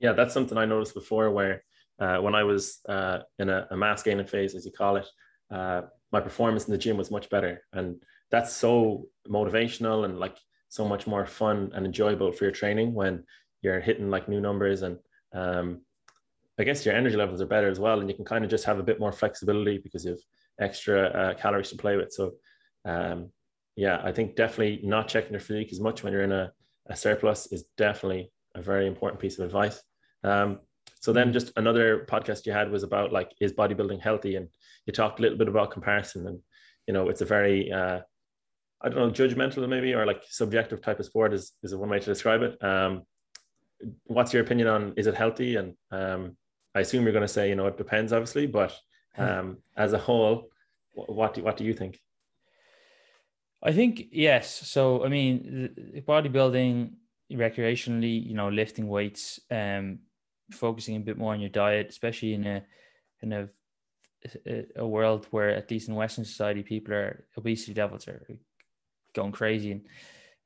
Yeah, 0.00 0.12
that's 0.12 0.34
something 0.34 0.56
I 0.56 0.64
noticed 0.64 0.94
before 0.94 1.30
where 1.30 1.64
uh, 1.98 2.18
when 2.18 2.34
I 2.34 2.44
was 2.44 2.78
uh, 2.88 3.18
in 3.38 3.48
a, 3.48 3.66
a, 3.70 3.76
mass 3.76 4.02
gaining 4.02 4.26
phase, 4.26 4.54
as 4.54 4.64
you 4.64 4.70
call 4.70 4.96
it, 4.96 5.06
uh, 5.50 5.82
my 6.12 6.20
performance 6.20 6.66
in 6.66 6.72
the 6.72 6.78
gym 6.78 6.96
was 6.96 7.10
much 7.10 7.28
better. 7.28 7.62
And 7.72 7.96
that's 8.30 8.52
so 8.52 9.06
motivational 9.28 10.04
and 10.04 10.18
like 10.18 10.36
so 10.68 10.86
much 10.86 11.06
more 11.06 11.26
fun 11.26 11.72
and 11.74 11.84
enjoyable 11.84 12.30
for 12.30 12.44
your 12.44 12.52
training 12.52 12.94
when 12.94 13.24
you're 13.62 13.80
hitting 13.80 14.10
like 14.10 14.28
new 14.28 14.40
numbers 14.40 14.82
and 14.82 14.98
um, 15.34 15.80
I 16.58 16.64
guess 16.64 16.84
your 16.84 16.94
energy 16.94 17.16
levels 17.16 17.40
are 17.40 17.46
better 17.46 17.68
as 17.68 17.78
well, 17.78 18.00
and 18.00 18.10
you 18.10 18.16
can 18.16 18.24
kind 18.24 18.44
of 18.44 18.50
just 18.50 18.64
have 18.64 18.80
a 18.80 18.82
bit 18.82 18.98
more 18.98 19.12
flexibility 19.12 19.78
because 19.78 20.04
you 20.04 20.10
have 20.10 20.20
extra 20.60 21.02
uh, 21.02 21.34
calories 21.34 21.70
to 21.70 21.76
play 21.76 21.96
with. 21.96 22.12
So, 22.12 22.32
um, 22.84 23.30
yeah, 23.78 24.00
I 24.02 24.10
think 24.10 24.34
definitely 24.34 24.80
not 24.82 25.06
checking 25.06 25.30
your 25.30 25.40
physique 25.40 25.70
as 25.70 25.78
much 25.78 26.02
when 26.02 26.12
you're 26.12 26.24
in 26.24 26.32
a, 26.32 26.52
a 26.86 26.96
surplus 26.96 27.46
is 27.52 27.62
definitely 27.76 28.32
a 28.56 28.60
very 28.60 28.88
important 28.88 29.20
piece 29.20 29.38
of 29.38 29.44
advice. 29.44 29.80
Um, 30.24 30.58
so 30.98 31.12
then, 31.12 31.32
just 31.32 31.52
another 31.54 32.04
podcast 32.10 32.44
you 32.44 32.52
had 32.52 32.72
was 32.72 32.82
about 32.82 33.12
like 33.12 33.30
is 33.40 33.52
bodybuilding 33.52 34.00
healthy, 34.00 34.34
and 34.34 34.48
you 34.84 34.92
talked 34.92 35.20
a 35.20 35.22
little 35.22 35.38
bit 35.38 35.46
about 35.46 35.70
comparison, 35.70 36.26
and 36.26 36.40
you 36.88 36.92
know 36.92 37.08
it's 37.08 37.20
a 37.20 37.24
very 37.24 37.70
uh, 37.70 38.00
I 38.82 38.88
don't 38.88 38.98
know 38.98 39.10
judgmental 39.10 39.68
maybe 39.68 39.94
or 39.94 40.04
like 40.04 40.24
subjective 40.28 40.82
type 40.82 40.98
of 40.98 41.06
sport 41.06 41.32
is 41.32 41.52
is 41.62 41.72
one 41.72 41.88
way 41.88 42.00
to 42.00 42.04
describe 42.04 42.42
it. 42.42 42.60
Um, 42.60 43.02
what's 44.06 44.32
your 44.32 44.42
opinion 44.42 44.66
on 44.66 44.94
is 44.96 45.06
it 45.06 45.14
healthy 45.14 45.54
and 45.54 45.74
um, 45.92 46.36
I 46.74 46.80
assume 46.80 47.04
you're 47.04 47.12
going 47.12 47.22
to 47.22 47.28
say, 47.28 47.48
you 47.48 47.54
know, 47.54 47.68
it 47.68 47.78
depends, 47.78 48.12
obviously, 48.12 48.48
but 48.48 48.76
um, 49.16 49.58
as 49.76 49.92
a 49.92 49.98
whole, 49.98 50.50
what 50.94 51.34
do 51.34 51.44
what 51.44 51.56
do 51.56 51.64
you 51.64 51.74
think? 51.74 52.00
I 53.62 53.72
think 53.72 54.08
yes. 54.12 54.68
So 54.68 55.04
I 55.04 55.08
mean, 55.08 56.02
bodybuilding 56.06 56.92
recreationally, 57.32 58.24
you 58.24 58.34
know, 58.34 58.48
lifting 58.48 58.88
weights, 58.88 59.40
um, 59.50 60.00
focusing 60.52 60.96
a 60.96 61.00
bit 61.00 61.18
more 61.18 61.32
on 61.32 61.40
your 61.40 61.50
diet, 61.50 61.88
especially 61.88 62.34
in 62.34 62.46
a 62.46 62.64
in 63.20 63.32
a 63.32 63.48
a 64.76 64.86
world 64.86 65.26
where 65.30 65.50
at 65.50 65.70
least 65.70 65.88
in 65.88 65.94
Western 65.94 66.24
society, 66.24 66.62
people 66.62 66.94
are 66.94 67.24
obesity 67.36 67.74
levels 67.74 68.08
are 68.08 68.26
going 69.14 69.32
crazy, 69.32 69.82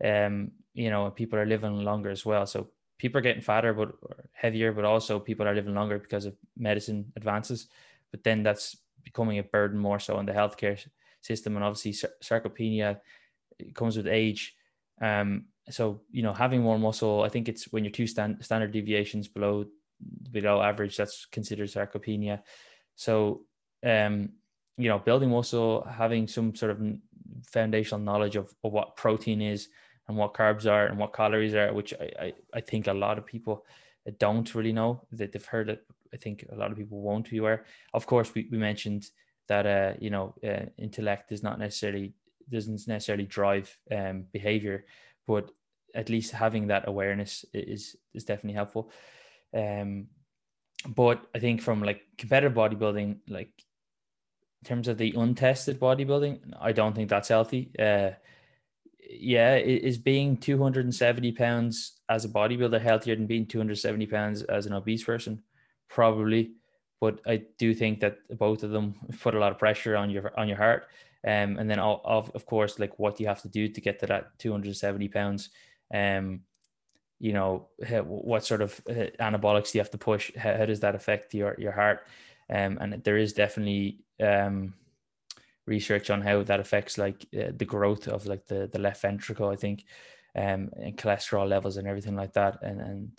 and 0.00 0.34
um, 0.34 0.52
you 0.74 0.90
know, 0.90 1.10
people 1.10 1.38
are 1.38 1.46
living 1.46 1.84
longer 1.84 2.10
as 2.10 2.24
well. 2.24 2.46
So 2.46 2.70
people 2.98 3.18
are 3.18 3.22
getting 3.22 3.42
fatter 3.42 3.74
but 3.74 3.92
heavier, 4.32 4.72
but 4.72 4.84
also 4.84 5.18
people 5.18 5.46
are 5.46 5.54
living 5.54 5.74
longer 5.74 5.98
because 5.98 6.26
of 6.26 6.36
medicine 6.56 7.12
advances. 7.16 7.68
But 8.10 8.24
then 8.24 8.42
that's 8.42 8.76
becoming 9.02 9.38
a 9.38 9.42
burden 9.42 9.78
more 9.78 9.98
so 9.98 10.16
on 10.16 10.26
the 10.26 10.32
healthcare 10.32 10.78
system, 11.22 11.56
and 11.56 11.64
obviously 11.64 12.08
sarcopenia 12.22 12.98
comes 13.74 13.96
with 13.96 14.06
age. 14.06 14.54
Um, 15.00 15.46
so 15.70 16.02
you 16.10 16.22
know, 16.22 16.32
having 16.32 16.62
more 16.62 16.78
muscle, 16.78 17.22
I 17.22 17.28
think 17.28 17.48
it's 17.48 17.72
when 17.72 17.84
you're 17.84 17.92
two 17.92 18.06
stand, 18.06 18.44
standard 18.44 18.72
deviations 18.72 19.28
below 19.28 19.64
below 20.30 20.60
average, 20.60 20.96
that's 20.96 21.26
considered 21.26 21.68
sarcopenia. 21.68 22.42
So 22.96 23.42
um, 23.84 24.30
you 24.76 24.88
know, 24.88 24.98
building 24.98 25.30
muscle, 25.30 25.86
having 25.90 26.26
some 26.26 26.54
sort 26.54 26.72
of 26.72 26.80
foundational 27.46 28.00
knowledge 28.00 28.36
of, 28.36 28.52
of 28.64 28.72
what 28.72 28.96
protein 28.96 29.42
is 29.42 29.68
and 30.08 30.16
what 30.16 30.34
carbs 30.34 30.70
are 30.70 30.86
and 30.86 30.98
what 30.98 31.14
calories 31.14 31.54
are, 31.54 31.72
which 31.72 31.94
I, 31.94 32.10
I, 32.20 32.32
I 32.54 32.60
think 32.60 32.86
a 32.86 32.92
lot 32.92 33.18
of 33.18 33.26
people 33.26 33.64
don't 34.18 34.54
really 34.54 34.72
know 34.72 35.02
that 35.12 35.32
they've 35.32 35.44
heard 35.44 35.68
it. 35.68 35.84
I 36.12 36.16
think 36.16 36.44
a 36.50 36.56
lot 36.56 36.70
of 36.70 36.76
people 36.76 37.00
won't 37.00 37.30
be 37.30 37.38
aware. 37.38 37.64
Of 37.94 38.06
course, 38.06 38.34
we, 38.34 38.48
we 38.50 38.58
mentioned 38.58 39.08
that, 39.48 39.66
uh, 39.66 39.94
you 39.98 40.10
know, 40.10 40.34
uh, 40.44 40.66
intellect 40.78 41.32
is 41.32 41.42
not 41.42 41.58
necessarily, 41.58 42.14
doesn't 42.50 42.86
necessarily 42.86 43.26
drive 43.26 43.76
um, 43.90 44.24
behavior, 44.32 44.84
but 45.26 45.50
at 45.94 46.08
least 46.08 46.32
having 46.32 46.68
that 46.68 46.88
awareness 46.88 47.44
is, 47.52 47.96
is 48.14 48.24
definitely 48.24 48.54
helpful. 48.54 48.90
Um, 49.54 50.06
but 50.88 51.26
I 51.34 51.38
think 51.38 51.60
from 51.60 51.82
like 51.82 52.02
competitive 52.18 52.56
bodybuilding, 52.56 53.18
like 53.28 53.52
in 54.62 54.68
terms 54.68 54.88
of 54.88 54.98
the 54.98 55.12
untested 55.16 55.78
bodybuilding, 55.78 56.54
I 56.60 56.72
don't 56.72 56.94
think 56.94 57.08
that's 57.08 57.28
healthy. 57.28 57.70
Uh, 57.78 58.10
yeah, 59.10 59.56
is 59.56 59.98
being 59.98 60.36
270 60.36 61.32
pounds 61.32 62.00
as 62.08 62.24
a 62.24 62.28
bodybuilder 62.28 62.80
healthier 62.80 63.14
than 63.14 63.26
being 63.26 63.46
270 63.46 64.06
pounds 64.06 64.42
as 64.42 64.66
an 64.66 64.72
obese 64.72 65.04
person? 65.04 65.42
Probably, 65.88 66.52
but 67.02 67.20
I 67.26 67.42
do 67.58 67.74
think 67.74 67.98
that 67.98 68.18
both 68.38 68.62
of 68.62 68.70
them 68.70 68.94
put 69.20 69.34
a 69.34 69.38
lot 69.40 69.50
of 69.50 69.58
pressure 69.58 69.96
on 69.96 70.08
your 70.08 70.32
on 70.38 70.46
your 70.46 70.56
heart. 70.56 70.86
Um, 71.26 71.58
and 71.58 71.68
then 71.68 71.80
of 71.80 72.30
of 72.32 72.46
course, 72.46 72.78
like 72.78 72.96
what 73.00 73.18
you 73.18 73.26
have 73.26 73.42
to 73.42 73.48
do 73.48 73.68
to 73.68 73.80
get 73.80 73.98
to 73.98 74.06
that 74.06 74.38
270 74.38 75.08
pounds. 75.08 75.50
Um, 75.92 76.42
you 77.18 77.32
know, 77.32 77.68
what 78.04 78.44
sort 78.44 78.62
of 78.62 78.80
uh, 78.88 79.10
anabolics 79.18 79.72
do 79.72 79.78
you 79.78 79.80
have 79.80 79.90
to 79.90 79.98
push? 79.98 80.30
How, 80.36 80.56
how 80.56 80.64
does 80.64 80.78
that 80.80 80.94
affect 80.94 81.34
your 81.34 81.56
your 81.58 81.72
heart? 81.72 82.06
Um, 82.48 82.78
and 82.80 83.02
there 83.02 83.18
is 83.18 83.32
definitely 83.32 84.04
um 84.22 84.74
research 85.66 86.08
on 86.08 86.20
how 86.20 86.44
that 86.44 86.60
affects 86.60 86.98
like 86.98 87.26
uh, 87.36 87.50
the 87.56 87.64
growth 87.64 88.06
of 88.06 88.26
like 88.26 88.46
the 88.46 88.68
the 88.72 88.80
left 88.80 89.00
ventricle 89.00 89.48
i 89.48 89.54
think 89.54 89.84
um 90.34 90.68
and 90.74 90.96
cholesterol 90.96 91.48
levels 91.48 91.76
and 91.76 91.86
everything 91.86 92.16
like 92.16 92.32
that 92.32 92.58
and 92.62 92.80
and 92.80 93.10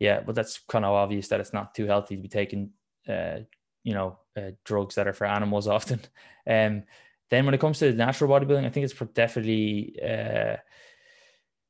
yeah 0.00 0.20
but 0.20 0.34
that's 0.34 0.58
kind 0.68 0.84
of 0.84 0.90
obvious 0.90 1.28
that 1.28 1.38
it's 1.38 1.52
not 1.52 1.72
too 1.72 1.86
healthy 1.86 2.16
to 2.16 2.22
be 2.22 2.28
taking 2.28 2.68
uh 3.08 3.38
you 3.82 3.94
know 3.94 4.18
uh, 4.36 4.50
drugs 4.64 4.94
that 4.94 5.08
are 5.08 5.12
for 5.12 5.26
animals 5.26 5.68
often 5.78 6.00
um 6.46 6.82
then 7.30 7.44
when 7.46 7.54
it 7.54 7.60
comes 7.60 7.78
to 7.78 7.92
natural 7.92 8.30
bodybuilding 8.30 8.66
i 8.66 8.70
think 8.70 8.84
it's 8.84 8.98
definitely 9.14 9.98
uh 10.02 10.56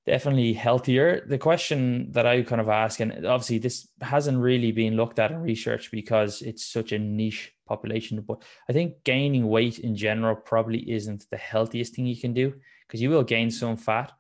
definitely 0.07 0.53
healthier. 0.53 1.24
The 1.26 1.39
question 1.39 2.12
that 2.12 2.26
I 2.26 2.43
kind 2.43 2.61
of 2.61 2.68
ask, 2.68 3.01
and 3.01 3.26
obviously 3.26 3.59
this 3.59 3.89
hasn't 4.01 4.39
really 4.39 4.72
been 4.72 4.97
looked 4.97 5.18
at 5.18 5.30
in 5.30 5.39
research 5.39 5.91
because 5.91 6.43
it's 6.43 6.64
such 6.64 6.93
a 6.93 6.99
niche 6.99 7.53
population, 7.66 8.20
but 8.20 8.43
I 8.68 8.72
think 8.72 9.05
gaining 9.05 9.49
weight 9.49 9.78
in 9.78 9.97
general 9.97 10.37
probably 10.37 10.91
isn't 10.91 11.26
the 11.30 11.37
healthiest 11.37 11.95
thing 11.95 12.07
you 12.07 12.20
can 12.20 12.35
do 12.35 12.55
because 12.87 13.01
you 13.01 13.11
will 13.11 13.24
gain 13.24 13.51
some 13.51 13.76
fat. 13.76 14.12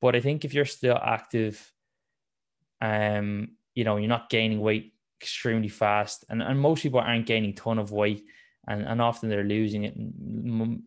But 0.00 0.14
I 0.14 0.20
think 0.20 0.44
if 0.44 0.52
you're 0.52 0.66
still 0.66 0.98
active, 1.02 1.72
um, 2.82 3.52
you 3.74 3.84
know, 3.84 3.96
you're 3.96 4.08
not 4.08 4.28
gaining 4.28 4.60
weight 4.60 4.92
extremely 5.20 5.68
fast, 5.68 6.24
and, 6.28 6.42
and 6.42 6.58
most 6.58 6.82
people 6.82 7.00
aren't 7.00 7.26
gaining 7.26 7.50
a 7.50 7.54
ton 7.54 7.78
of 7.78 7.92
weight, 7.92 8.24
and, 8.66 8.82
and 8.82 9.00
often 9.00 9.28
they're 9.28 9.44
losing 9.44 9.84
it. 9.84 9.94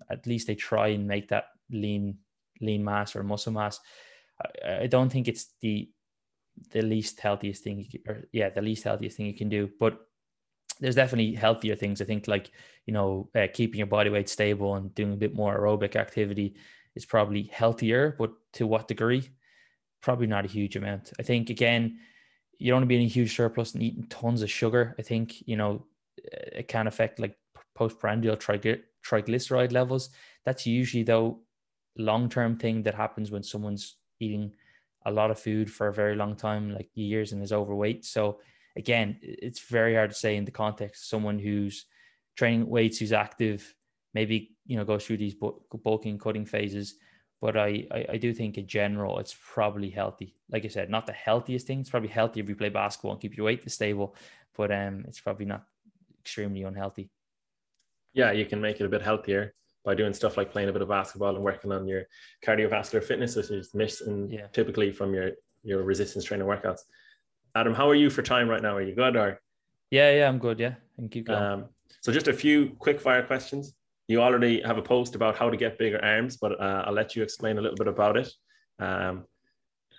At 0.10 0.28
least 0.28 0.48
they 0.48 0.56
try 0.56 0.90
and 0.90 1.08
make 1.08 1.30
that 1.30 1.46
lean 1.70 2.18
lean 2.60 2.84
mass 2.84 3.16
or 3.16 3.22
muscle 3.22 3.54
mass 3.54 3.80
I, 4.42 4.84
I 4.84 4.88
don't 4.88 5.10
think 5.10 5.28
it's 5.28 5.48
the 5.62 5.90
the 6.72 6.82
least 6.82 7.20
healthiest 7.20 7.64
thing, 7.64 7.86
can, 7.90 8.02
or 8.08 8.24
yeah, 8.32 8.50
the 8.50 8.62
least 8.62 8.84
healthiest 8.84 9.18
thing 9.18 9.28
you 9.28 9.36
can 9.36 9.50
do. 9.50 9.70
But 9.80 10.00
there's 10.80 10.96
definitely 10.96 11.34
healthier 11.36 11.76
things. 11.76 12.02
I 12.02 12.06
think 12.06 12.28
like 12.28 12.52
you 12.86 12.94
know 12.94 13.30
uh, 13.36 13.48
keeping 13.54 13.78
your 13.78 13.88
body 13.88 14.10
weight 14.10 14.30
stable 14.30 14.76
and 14.76 14.94
doing 14.96 15.14
a 15.14 15.18
bit 15.18 15.36
more 15.36 15.58
aerobic 15.58 15.96
activity 15.96 16.56
is 16.96 17.06
probably 17.06 17.44
healthier, 17.44 18.16
but 18.18 18.32
to 18.54 18.68
what 18.68 18.88
degree? 18.88 19.30
Probably 20.02 20.28
not 20.28 20.46
a 20.46 20.50
huge 20.50 20.76
amount. 20.76 21.12
I 21.20 21.24
think 21.24 21.50
again, 21.50 22.00
you 22.58 22.72
don't 22.72 22.78
want 22.78 22.84
to 22.84 22.88
be 22.88 22.96
in 22.96 23.04
a 23.04 23.08
huge 23.08 23.36
surplus 23.36 23.74
and 23.74 23.84
eating 23.84 24.08
tons 24.10 24.42
of 24.42 24.50
sugar. 24.50 24.96
I 24.98 25.02
think 25.02 25.48
you 25.48 25.58
know 25.58 25.86
it 26.18 26.68
can 26.68 26.88
affect 26.88 27.20
like 27.20 27.36
postprandial 27.76 28.38
triglyceride 28.38 29.72
levels. 29.72 30.10
That's 30.46 30.66
usually 30.66 31.04
though 31.04 31.42
long 31.98 32.30
term 32.30 32.58
thing 32.58 32.84
that 32.84 32.96
happens 32.96 33.32
when 33.32 33.44
someone's 33.44 33.96
eating 34.20 34.54
a 35.06 35.12
lot 35.12 35.32
of 35.32 35.40
food 35.40 35.72
for 35.72 35.88
a 35.88 35.94
very 35.94 36.16
long 36.16 36.36
time, 36.36 36.74
like 36.74 36.90
years, 36.94 37.32
and 37.32 37.42
is 37.42 37.54
overweight. 37.54 38.04
So 38.06 38.40
again, 38.76 39.18
it's 39.22 39.62
very 39.62 39.96
hard 39.96 40.12
to 40.12 40.16
say 40.16 40.36
in 40.36 40.46
the 40.46 40.52
context 40.52 41.04
of 41.04 41.08
someone 41.08 41.40
who's 41.40 41.86
training 42.36 42.68
weights, 42.70 43.00
who's 43.00 43.14
active, 43.14 43.74
maybe 44.14 44.56
you 44.66 44.78
know 44.78 44.86
goes 44.86 45.06
through 45.06 45.18
these 45.18 45.36
bulking 45.84 46.18
cutting 46.18 46.46
phases. 46.46 46.96
But 47.40 47.56
I, 47.56 47.86
I, 47.92 48.06
I 48.14 48.18
do 48.18 48.34
think 48.34 48.58
in 48.58 48.68
general 48.68 49.20
it's 49.20 49.36
probably 49.54 49.90
healthy. 49.90 50.36
Like 50.50 50.66
I 50.66 50.70
said, 50.70 50.90
not 50.90 51.06
the 51.06 51.14
healthiest 51.14 51.68
thing. 51.68 51.80
It's 51.82 51.90
probably 51.90 52.10
healthy 52.10 52.40
if 52.40 52.50
you 52.50 52.56
play 52.56 52.70
basketball 52.70 53.12
and 53.12 53.22
keep 53.22 53.38
your 53.38 53.46
weight 53.46 53.70
stable, 53.70 54.16
but 54.56 54.72
um, 54.72 55.06
it's 55.08 55.20
probably 55.20 55.46
not 55.46 55.66
extremely 56.20 56.64
unhealthy. 56.64 57.12
Yeah, 58.14 58.32
you 58.32 58.46
can 58.46 58.60
make 58.60 58.80
it 58.80 58.86
a 58.86 58.90
bit 58.90 59.04
healthier 59.04 59.54
by 59.86 59.94
doing 59.94 60.14
stuff 60.14 60.36
like 60.36 60.52
playing 60.52 60.68
a 60.68 60.74
bit 60.74 60.82
of 60.82 60.90
basketball 60.90 61.36
and 61.36 61.44
working 61.44 61.72
on 61.72 61.88
your 61.88 62.04
cardiovascular 62.46 63.04
fitness, 63.04 63.36
which 63.36 63.52
is 63.52 63.74
missing 63.74 64.30
yeah. 64.30 64.48
typically 64.48 64.92
from 64.92 65.14
your 65.14 65.32
your 65.64 65.84
resistance 65.84 66.26
training 66.26 66.48
workouts. 66.48 66.82
Adam, 67.56 67.74
how 67.74 67.90
are 67.90 67.96
you 67.96 68.10
for 68.10 68.22
time 68.22 68.50
right 68.50 68.62
now? 68.62 68.76
Are 68.76 68.82
you 68.82 68.96
good 68.96 69.16
or? 69.16 69.40
Yeah, 69.92 70.12
yeah, 70.12 70.28
I'm 70.28 70.40
good. 70.40 70.60
Yeah, 70.60 70.76
and 70.98 71.10
keep 71.10 71.28
going. 71.28 71.42
Um, 71.42 71.66
so 72.02 72.12
just 72.12 72.28
a 72.28 72.34
few 72.34 72.72
quick 72.80 73.00
fire 73.00 73.24
questions. 73.24 73.76
You 74.08 74.22
already 74.22 74.62
have 74.62 74.78
a 74.78 74.82
post 74.82 75.16
about 75.16 75.38
how 75.38 75.50
to 75.50 75.58
get 75.58 75.78
bigger 75.78 76.04
arms, 76.04 76.38
but 76.38 76.60
uh, 76.60 76.84
I'll 76.86 76.94
let 76.94 77.16
you 77.16 77.24
explain 77.24 77.58
a 77.58 77.62
little 77.62 77.76
bit 77.76 77.88
about 77.88 78.18
it. 78.18 78.32
Um, 78.80 79.26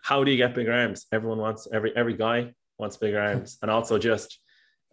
how 0.02 0.24
do 0.24 0.30
you 0.30 0.36
get 0.36 0.54
bigger 0.54 0.72
arms? 0.72 1.06
Everyone 1.12 1.38
wants 1.38 1.68
every 1.72 1.94
every 1.96 2.14
guy 2.14 2.54
wants 2.78 2.96
bigger 2.96 3.20
arms, 3.20 3.58
and 3.60 3.70
also 3.70 3.98
just 3.98 4.38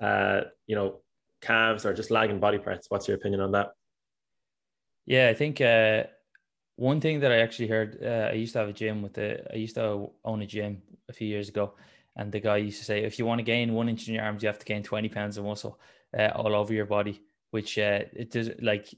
uh, 0.02 0.42
you 0.68 0.76
know 0.76 1.02
calves 1.42 1.86
or 1.86 1.94
just 1.94 2.12
lagging 2.12 2.40
body 2.40 2.58
parts. 2.58 2.88
What's 2.90 3.08
your 3.08 3.18
opinion 3.18 3.42
on 3.42 3.52
that? 3.54 3.72
Yeah, 5.06 5.30
I 5.30 5.34
think 5.34 5.62
uh, 5.62 6.04
one 6.76 7.00
thing 7.00 7.20
that 7.22 7.32
I 7.32 7.38
actually 7.38 7.68
heard, 7.68 8.00
uh, 8.04 8.30
I 8.32 8.34
used 8.34 8.54
to 8.54 8.60
have 8.60 8.70
a 8.70 8.74
gym 8.74 9.02
with 9.02 9.14
the, 9.14 9.46
I 9.54 9.56
used 9.56 9.76
to 9.76 10.10
own 10.24 10.42
a 10.42 10.48
gym 10.48 10.82
a 11.08 11.14
few 11.14 11.28
years 11.28 11.48
ago, 11.48 11.76
and 12.16 12.32
the 12.32 12.40
guy 12.40 12.58
used 12.58 12.80
to 12.80 12.86
say, 12.86 13.04
if 13.04 13.20
you 13.20 13.26
want 13.26 13.40
to 13.40 13.44
gain 13.44 13.74
one 13.74 13.88
inch 13.88 14.08
in 14.08 14.16
your 14.16 14.24
arms, 14.24 14.42
you 14.42 14.48
have 14.48 14.60
to 14.60 14.66
gain 14.66 14.84
20 14.84 15.10
pounds 15.10 15.38
of 15.38 15.46
muscle 15.46 15.80
uh, 16.18 16.32
all 16.36 16.56
over 16.56 16.74
your 16.74 16.86
body, 16.86 17.22
which 17.52 17.78
uh, 17.78 18.02
it 18.14 18.32
does 18.32 18.50
like 18.62 18.94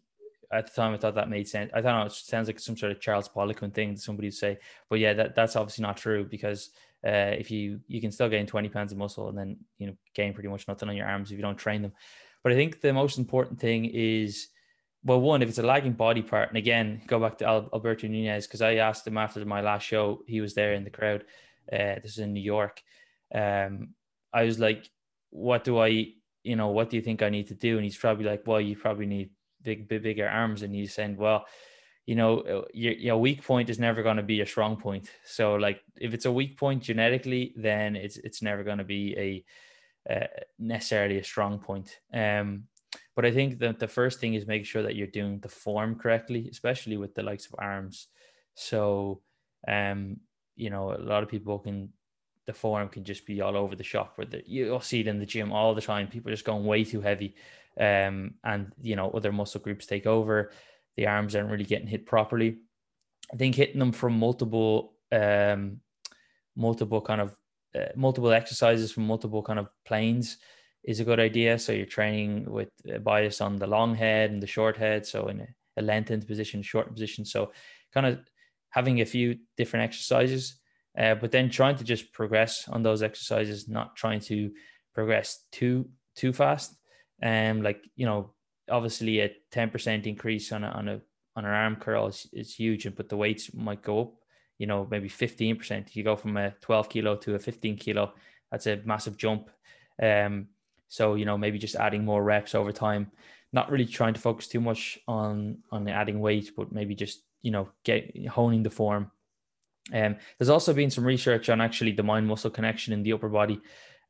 at 0.52 0.68
the 0.68 0.74
time 0.74 0.94
I 0.94 0.98
thought 0.98 1.16
that 1.16 1.30
made 1.30 1.48
sense. 1.48 1.72
I 1.74 1.82
thought 1.82 2.08
it 2.08 2.14
sounds 2.14 2.48
like 2.48 2.60
some 2.60 2.78
sort 2.78 2.92
of 2.92 3.02
Charles 3.02 3.30
Poliquin 3.30 3.74
thing 3.74 3.94
that 3.94 4.02
somebody 4.02 4.28
would 4.28 4.34
say, 4.34 4.58
but 4.90 5.00
yeah, 5.00 5.14
that, 5.14 5.36
that's 5.36 5.56
obviously 5.56 5.84
not 5.84 5.98
true 5.98 6.26
because 6.26 6.70
uh, 7.06 7.36
if 7.38 7.52
you 7.52 7.80
you 7.88 8.02
can 8.02 8.12
still 8.12 8.30
gain 8.30 8.46
20 8.48 8.70
pounds 8.70 8.92
of 8.92 8.98
muscle 8.98 9.30
and 9.30 9.38
then 9.38 9.58
you 9.78 9.88
know 9.88 9.94
gain 10.14 10.34
pretty 10.34 10.50
much 10.50 10.68
nothing 10.68 10.90
on 10.90 10.96
your 10.96 11.08
arms 11.08 11.32
if 11.32 11.38
you 11.38 11.44
don't 11.44 11.58
train 11.58 11.82
them. 11.82 11.94
But 12.44 12.54
i 12.54 12.56
think 12.56 12.82
the 12.82 12.94
most 12.94 13.18
important 13.18 13.60
thing 13.60 13.86
is 13.86 14.48
well 15.04 15.20
one 15.20 15.42
if 15.42 15.50
it's 15.50 15.58
a 15.58 15.64
lagging 15.64 15.94
body 15.94 16.22
part 16.22 16.50
and 16.50 16.58
again 16.58 17.02
go 17.06 17.20
back 17.20 17.38
to 17.40 17.46
alberto 17.46 18.08
nunez 18.08 18.48
because 18.48 18.62
i 18.62 18.76
asked 18.76 19.06
him 19.06 19.18
after 19.18 19.44
my 19.46 19.62
last 19.62 19.84
show 19.84 20.24
he 20.28 20.40
was 20.40 20.54
there 20.54 20.74
in 20.74 20.84
the 20.84 20.90
crowd 20.90 21.24
uh, 21.74 21.96
this 22.02 22.14
is 22.14 22.20
in 22.20 22.34
new 22.34 22.42
york 22.42 22.82
um, 23.36 23.90
i 24.34 24.44
was 24.44 24.60
like 24.60 24.90
what 25.30 25.64
do 25.64 25.78
i 25.78 26.08
you 26.44 26.56
know 26.56 26.70
what 26.70 26.90
do 26.90 26.96
you 26.96 27.02
think 27.02 27.22
i 27.22 27.30
need 27.30 27.48
to 27.48 27.54
do? 27.54 27.76
And 27.76 27.84
he's 27.84 27.98
probably 27.98 28.26
like 28.26 28.44
well 28.48 28.62
you 28.62 28.76
probably 28.76 29.06
need 29.06 29.30
big, 29.62 29.88
big 29.88 30.04
bigger 30.04 30.28
arms 30.28 30.62
and 30.62 30.74
he's 30.74 30.94
saying 30.94 31.18
well 31.18 31.46
you 32.08 32.16
know, 32.16 32.40
uh, 32.40 32.62
your, 32.74 32.94
your 32.94 33.18
weak 33.18 33.46
point 33.46 33.70
is 33.70 33.80
never 33.80 34.02
going 34.02 34.16
to 34.16 34.24
be 34.24 34.40
a 34.40 34.46
strong 34.46 34.78
point. 34.78 35.12
So, 35.26 35.56
like, 35.56 35.82
if 36.00 36.14
it's 36.14 36.26
a 36.26 36.32
weak 36.32 36.58
point 36.58 36.82
genetically, 36.82 37.54
then 37.58 37.98
it's 37.98 38.16
it's 38.18 38.42
never 38.42 38.64
going 38.64 38.78
to 38.78 38.86
be 38.86 39.44
a 40.08 40.14
uh, 40.14 40.28
necessarily 40.58 41.20
a 41.20 41.24
strong 41.24 41.60
point. 41.60 42.00
Um, 42.14 42.64
but 43.14 43.26
I 43.26 43.32
think 43.32 43.60
that 43.60 43.80
the 43.80 43.90
first 43.90 44.22
thing 44.22 44.36
is 44.36 44.48
make 44.48 44.66
sure 44.66 44.84
that 44.84 44.96
you're 44.96 45.08
doing 45.08 45.40
the 45.40 45.50
form 45.50 45.96
correctly, 45.96 46.48
especially 46.50 46.96
with 46.96 47.14
the 47.14 47.24
likes 47.24 47.46
of 47.46 47.56
arms. 47.60 48.08
So, 48.56 49.22
um, 49.68 50.22
you 50.56 50.70
know, 50.70 50.94
a 50.94 50.98
lot 50.98 51.24
of 51.24 51.30
people 51.30 51.60
can 51.60 51.90
the 52.46 52.54
form 52.54 52.88
can 52.88 53.04
just 53.04 53.26
be 53.26 53.42
all 53.42 53.58
over 53.58 53.76
the 53.76 53.84
shop 53.84 54.14
where 54.16 54.28
you'll 54.46 54.80
see 54.80 55.02
it 55.02 55.08
in 55.08 55.20
the 55.20 55.26
gym 55.26 55.52
all 55.52 55.76
the 55.76 55.82
time. 55.82 56.08
People 56.08 56.32
just 56.32 56.46
going 56.46 56.64
way 56.64 56.86
too 56.86 57.02
heavy. 57.02 57.36
Um, 57.80 58.36
and 58.44 58.74
you 58.82 58.96
know, 58.96 59.10
other 59.12 59.32
muscle 59.32 59.62
groups 59.62 59.86
take 59.86 60.08
over 60.08 60.52
the 60.98 61.08
arms 61.08 61.36
aren't 61.36 61.50
really 61.50 61.64
getting 61.64 61.88
hit 61.88 62.06
properly. 62.06 62.58
I 63.32 63.38
think 63.38 63.56
hitting 63.56 63.80
them 63.80 63.92
from 63.92 64.18
multiple, 64.18 64.94
um, 65.12 65.80
multiple 66.56 67.02
kind 67.02 67.22
of 67.22 67.36
uh, 67.76 67.90
multiple 67.96 68.32
exercises 68.32 68.92
from 68.92 69.06
multiple 69.06 69.44
kind 69.44 69.60
of 69.60 69.70
planes 69.86 70.38
is 70.84 71.00
a 71.00 71.06
good 71.06 71.20
idea. 71.20 71.60
So 71.60 71.72
you're 71.72 71.86
training 71.86 72.50
with 72.50 72.70
a 72.92 73.00
bias 73.00 73.42
on 73.42 73.58
the 73.58 73.68
long 73.68 73.94
head 73.94 74.32
and 74.32 74.42
the 74.42 74.48
short 74.48 74.78
head. 74.78 75.06
So 75.06 75.28
in 75.28 75.42
a, 75.42 75.48
a 75.78 75.82
lengthened 75.82 76.28
position, 76.28 76.62
short 76.64 76.92
position. 76.92 77.26
So 77.26 77.52
kind 77.94 78.08
of 78.08 78.20
having 78.70 79.02
a 79.02 79.06
few 79.06 79.38
different 79.58 79.84
exercises, 79.84 80.60
uh, 80.98 81.16
but 81.16 81.32
then 81.32 81.50
trying 81.50 81.76
to 81.76 81.84
just 81.84 82.12
progress 82.14 82.68
on 82.68 82.82
those 82.82 83.04
exercises, 83.04 83.68
not 83.68 83.96
trying 83.96 84.22
to 84.22 84.52
progress 84.96 85.46
too 85.52 85.90
too 86.16 86.34
fast. 86.34 86.76
Um, 87.24 87.62
like 87.62 87.84
you 87.96 88.06
know, 88.06 88.32
obviously 88.70 89.20
a 89.22 89.36
10% 89.52 90.06
increase 90.06 90.52
on 90.52 90.64
a, 90.64 90.68
on 90.68 90.88
a 90.88 91.02
on 91.36 91.46
an 91.46 91.52
arm 91.52 91.76
curl 91.76 92.08
is, 92.08 92.28
is 92.34 92.56
huge 92.56 92.88
but 92.96 93.10
the 93.10 93.16
weights 93.16 93.54
might 93.54 93.84
go 93.84 94.02
up 94.02 94.14
you 94.58 94.66
know 94.66 94.88
maybe 94.90 95.08
15% 95.08 95.96
you 95.96 96.04
go 96.04 96.16
from 96.16 96.36
a 96.36 96.52
12 96.62 96.90
kilo 96.90 97.16
to 97.16 97.36
a 97.36 97.40
15 97.40 97.78
kilo 97.78 98.12
that's 98.52 98.68
a 98.68 98.82
massive 98.86 99.18
jump. 99.18 99.50
Um 100.02 100.48
so 100.88 101.16
you 101.16 101.26
know 101.26 101.38
maybe 101.38 101.60
just 101.60 101.76
adding 101.76 102.06
more 102.06 102.24
reps 102.24 102.56
over 102.56 102.72
time. 102.72 103.12
Not 103.54 103.72
really 103.72 103.86
trying 103.86 104.14
to 104.14 104.20
focus 104.20 104.48
too 104.48 104.62
much 104.62 105.00
on 105.08 105.60
on 105.72 105.88
adding 105.88 106.20
weight 106.20 106.52
but 106.56 106.72
maybe 106.72 106.96
just 106.96 107.24
you 107.42 107.52
know 107.52 107.70
get 107.84 108.28
honing 108.28 108.64
the 108.64 108.70
form. 108.70 109.12
Um 109.94 110.18
there's 110.38 110.50
also 110.50 110.74
been 110.74 110.92
some 110.92 111.06
research 111.06 111.50
on 111.50 111.62
actually 111.62 111.92
the 111.92 112.04
mind 112.04 112.28
muscle 112.28 112.52
connection 112.52 112.94
in 112.94 113.04
the 113.04 113.14
upper 113.14 113.30
body 113.30 113.60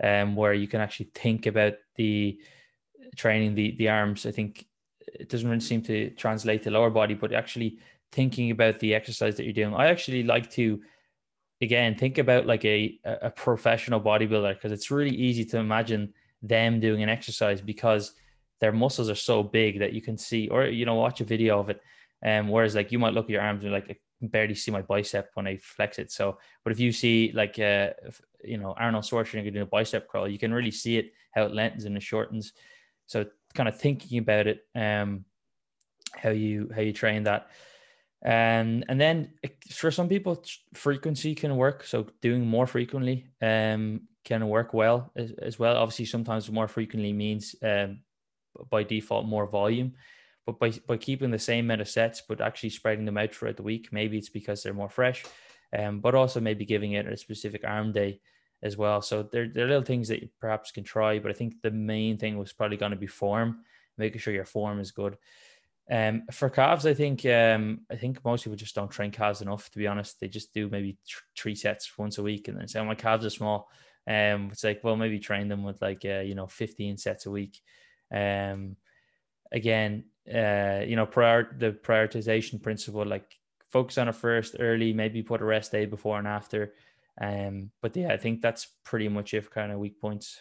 um 0.04 0.36
where 0.36 0.54
you 0.54 0.68
can 0.68 0.82
actually 0.82 1.10
think 1.14 1.46
about 1.46 1.74
the 1.96 2.40
training 3.16 3.56
the 3.56 3.76
the 3.78 3.90
arms. 3.90 4.26
I 4.26 4.32
think 4.32 4.66
it 5.08 5.30
doesn't 5.30 5.50
really 5.50 5.62
seem 5.62 5.82
to 5.84 6.10
translate 6.12 6.64
to 6.64 6.72
lower 6.72 6.90
body, 6.90 7.14
but 7.14 7.34
actually 7.34 7.80
thinking 8.12 8.52
about 8.52 8.80
the 8.80 8.94
exercise 8.94 9.36
that 9.38 9.44
you're 9.44 9.54
doing. 9.54 9.74
I 9.74 9.88
actually 9.88 10.24
like 10.24 10.50
to 10.52 10.82
again 11.62 11.96
think 11.96 12.18
about 12.18 12.46
like 12.46 12.66
a 12.66 13.00
a 13.04 13.30
professional 13.30 14.02
bodybuilder 14.02 14.54
because 14.54 14.72
it's 14.72 14.92
really 14.92 15.16
easy 15.16 15.46
to 15.46 15.58
imagine 15.58 16.14
them 16.42 16.80
doing 16.80 17.02
an 17.02 17.10
exercise 17.10 17.62
because 17.62 18.14
their 18.60 18.72
muscles 18.72 19.10
are 19.10 19.16
so 19.16 19.44
big 19.44 19.80
that 19.80 19.94
you 19.94 20.02
can 20.02 20.18
see 20.18 20.48
or 20.50 20.66
you 20.66 20.86
know 20.86 20.96
watch 20.96 21.22
a 21.22 21.24
video 21.24 21.60
of 21.60 21.70
it 21.70 21.82
and 22.22 22.46
um, 22.46 22.52
whereas 22.52 22.76
like 22.76 22.92
you 22.92 23.00
might 23.00 23.14
look 23.14 23.26
at 23.26 23.32
your 23.32 23.42
arms 23.42 23.64
and 23.64 23.74
like 23.74 23.90
I 23.90 23.96
barely 24.22 24.56
see 24.56 24.72
my 24.72 24.82
bicep 24.82 25.30
when 25.34 25.48
I 25.48 25.58
flex 25.58 26.00
it 26.00 26.12
so 26.12 26.38
but 26.64 26.74
if 26.74 26.80
you 26.80 26.92
see 26.92 27.32
like 27.34 27.60
uh 27.60 27.90
you 28.44 28.58
know 28.58 28.74
Arnold 28.78 29.04
Schwarzenegger 29.04 29.52
doing 29.52 29.64
a 29.64 29.66
bicep 29.66 30.08
curl 30.08 30.28
you 30.28 30.40
can 30.40 30.54
really 30.54 30.72
see 30.72 30.98
it 30.98 31.14
how 31.32 31.44
it 31.44 31.54
lengthens 31.54 31.86
and 31.86 31.98
it 31.98 32.04
shortens 32.04 32.54
so 33.08 33.26
kind 33.56 33.68
of 33.68 33.80
thinking 33.80 34.20
about 34.20 34.48
it, 34.48 34.66
um, 34.76 35.26
how 36.16 36.30
you 36.30 36.70
how 36.74 36.82
you 36.82 36.94
train 36.94 37.24
that, 37.24 37.50
and 38.22 38.86
and 38.88 39.02
then 39.02 39.34
for 39.72 39.92
some 39.92 40.08
people 40.08 40.44
frequency 40.74 41.36
can 41.36 41.56
work. 41.58 41.84
So 41.84 42.08
doing 42.22 42.46
more 42.46 42.68
frequently 42.68 43.28
um, 43.42 44.02
can 44.24 44.48
work 44.48 44.74
well 44.74 45.12
as, 45.16 45.32
as 45.32 45.60
well. 45.60 45.78
Obviously, 45.78 46.06
sometimes 46.06 46.52
more 46.52 46.68
frequently 46.68 47.14
means 47.14 47.56
um, 47.64 48.00
by 48.70 48.84
default 48.84 49.26
more 49.26 49.48
volume 49.48 49.94
but 50.46 50.60
by, 50.60 50.72
by 50.88 50.98
keeping 50.98 51.30
the 51.30 51.38
same 51.38 51.66
amount 51.66 51.82
of 51.82 51.90
sets 51.90 52.22
but 52.28 52.42
actually 52.42 52.70
spreading 52.70 53.06
them 53.06 53.18
out 53.18 53.34
throughout 53.34 53.58
the 53.58 53.64
week 53.64 53.90
maybe 53.92 54.18
it's 54.18 54.30
because 54.30 54.64
they're 54.64 54.74
more 54.74 54.90
fresh 54.90 55.24
um, 55.78 56.00
but 56.00 56.16
also 56.16 56.40
maybe 56.40 56.66
giving 56.66 56.94
it 56.94 57.06
a 57.06 57.18
specific 57.18 57.64
arm 57.66 57.92
day 57.92 58.20
as 58.64 58.78
well. 58.78 59.02
So 59.02 59.24
there, 59.24 59.48
there 59.48 59.66
are 59.66 59.70
little 59.70 59.84
things 59.84 60.08
that 60.08 60.22
you 60.22 60.30
perhaps 60.40 60.72
can 60.72 60.84
try, 60.84 61.20
but 61.20 61.32
I 61.32 61.34
think 61.34 61.62
the 61.62 61.72
main 61.72 62.18
thing 62.18 62.38
was 62.38 62.54
probably 62.54 62.78
going 62.78 62.92
to 62.92 62.98
be 62.98 63.08
form, 63.08 63.64
making 63.98 64.20
sure 64.20 64.34
your 64.34 64.46
form 64.46 64.80
is 64.80 64.92
good. 64.92 65.18
Um, 65.90 66.24
for 66.32 66.50
calves, 66.50 66.86
I 66.86 66.94
think 66.94 67.26
um, 67.26 67.82
I 67.90 67.96
think 67.96 68.24
most 68.26 68.44
people 68.44 68.58
just 68.58 68.76
don't 68.76 68.92
train 68.92 69.12
calves 69.12 69.42
enough. 69.42 69.70
To 69.70 69.78
be 69.78 69.88
honest, 69.88 70.20
they 70.20 70.28
just 70.28 70.54
do 70.54 70.70
maybe 70.70 70.98
three 71.38 71.56
sets 71.56 71.98
once 71.98 72.18
a 72.18 72.24
week, 72.24 72.48
and 72.48 72.60
then 72.60 72.68
say, 72.68 72.80
oh, 72.80 72.86
"My 72.86 72.96
calves 72.96 73.26
are 73.26 73.30
small." 73.30 73.70
Um, 74.06 74.50
it's 74.52 74.64
like, 74.64 74.84
well, 74.84 74.98
maybe 74.98 75.20
train 75.20 75.48
them 75.48 75.64
with 75.64 75.82
like 75.82 76.04
uh, 76.04 76.20
you 76.20 76.36
know, 76.36 76.48
fifteen 76.48 76.98
sets 76.98 77.26
a 77.26 77.32
week. 77.32 77.62
Um, 78.14 78.76
again, 79.52 80.06
uh, 80.34 80.82
you 80.86 80.98
know, 80.98 81.06
prior 81.06 81.56
the 81.58 81.72
prioritization 81.72 82.62
principle, 82.62 83.06
like 83.06 83.38
focus 83.70 83.98
on 83.98 84.10
it 84.10 84.16
first 84.16 84.58
early, 84.60 84.92
maybe 84.92 85.24
put 85.24 85.42
a 85.42 85.46
rest 85.46 85.72
day 85.72 85.86
before 85.86 86.18
and 86.20 86.28
after. 86.28 86.74
Um, 87.20 87.72
but 87.82 87.96
yeah, 87.96 88.14
I 88.14 88.18
think 88.18 88.42
that's 88.42 88.68
pretty 88.86 89.08
much 89.08 89.34
it 89.34 89.50
kind 89.50 89.72
of 89.72 89.80
weak 89.80 90.00
points. 90.00 90.40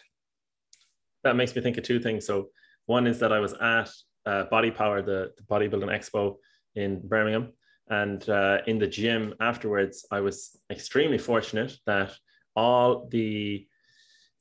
That 1.23 1.35
makes 1.35 1.55
me 1.55 1.61
think 1.61 1.77
of 1.77 1.83
two 1.83 1.99
things. 1.99 2.25
So 2.25 2.49
one 2.85 3.07
is 3.07 3.19
that 3.19 3.33
I 3.33 3.39
was 3.39 3.53
at 3.53 3.89
uh, 4.25 4.43
Body 4.45 4.71
Power, 4.71 5.01
the, 5.01 5.31
the 5.37 5.43
bodybuilding 5.43 5.89
expo 5.89 6.35
in 6.75 7.01
Birmingham, 7.07 7.53
and 7.89 8.27
uh, 8.29 8.59
in 8.67 8.77
the 8.77 8.87
gym 8.87 9.33
afterwards, 9.39 10.05
I 10.11 10.19
was 10.19 10.57
extremely 10.69 11.17
fortunate 11.17 11.75
that 11.85 12.13
all 12.55 13.07
the 13.07 13.65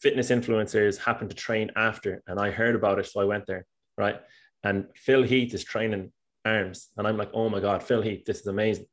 fitness 0.01 0.31
influencers 0.31 0.99
happened 0.99 1.31
to 1.31 1.37
train 1.37 1.71
after, 1.77 2.23
and 2.27 2.39
I 2.39 2.51
heard 2.51 2.75
about 2.75 2.99
it, 2.99 3.07
so 3.07 3.21
I 3.21 3.25
went 3.25 3.47
there, 3.47 3.65
right? 3.97 4.21
And 4.65 4.87
Phil 4.97 5.23
Heath 5.23 5.55
is 5.55 5.65
training 5.65 6.13
arms, 6.45 6.89
and 6.97 7.07
I'm 7.07 7.17
like, 7.17 7.31
oh 7.33 7.49
my 7.49 7.61
god, 7.61 7.83
Phil 7.83 8.03
Heath, 8.03 8.25
this 8.27 8.41
is 8.41 8.47
amazing 8.47 8.87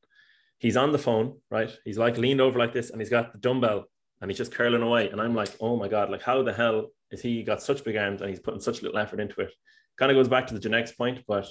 he's 0.63 0.77
on 0.77 0.93
the 0.93 0.97
phone, 0.97 1.35
right? 1.51 1.69
He's 1.83 1.97
like 1.97 2.17
leaned 2.17 2.39
over 2.39 2.57
like 2.57 2.71
this 2.71 2.89
and 2.89 3.01
he's 3.01 3.09
got 3.09 3.33
the 3.33 3.37
dumbbell 3.37 3.83
and 4.21 4.31
he's 4.31 4.37
just 4.37 4.53
curling 4.53 4.81
away. 4.81 5.09
And 5.09 5.19
I'm 5.19 5.35
like, 5.35 5.49
oh 5.59 5.75
my 5.75 5.89
God, 5.89 6.09
like 6.09 6.23
how 6.23 6.41
the 6.41 6.53
hell 6.53 6.87
is 7.11 7.21
he 7.21 7.43
got 7.43 7.61
such 7.61 7.83
big 7.83 7.97
arms 7.97 8.21
and 8.21 8.29
he's 8.29 8.39
putting 8.39 8.61
such 8.61 8.81
little 8.81 8.97
effort 8.97 9.19
into 9.19 9.41
it? 9.41 9.51
Kind 9.97 10.09
of 10.09 10.15
goes 10.15 10.29
back 10.29 10.47
to 10.47 10.53
the 10.53 10.61
genetics 10.61 10.93
point, 10.93 11.19
but 11.27 11.49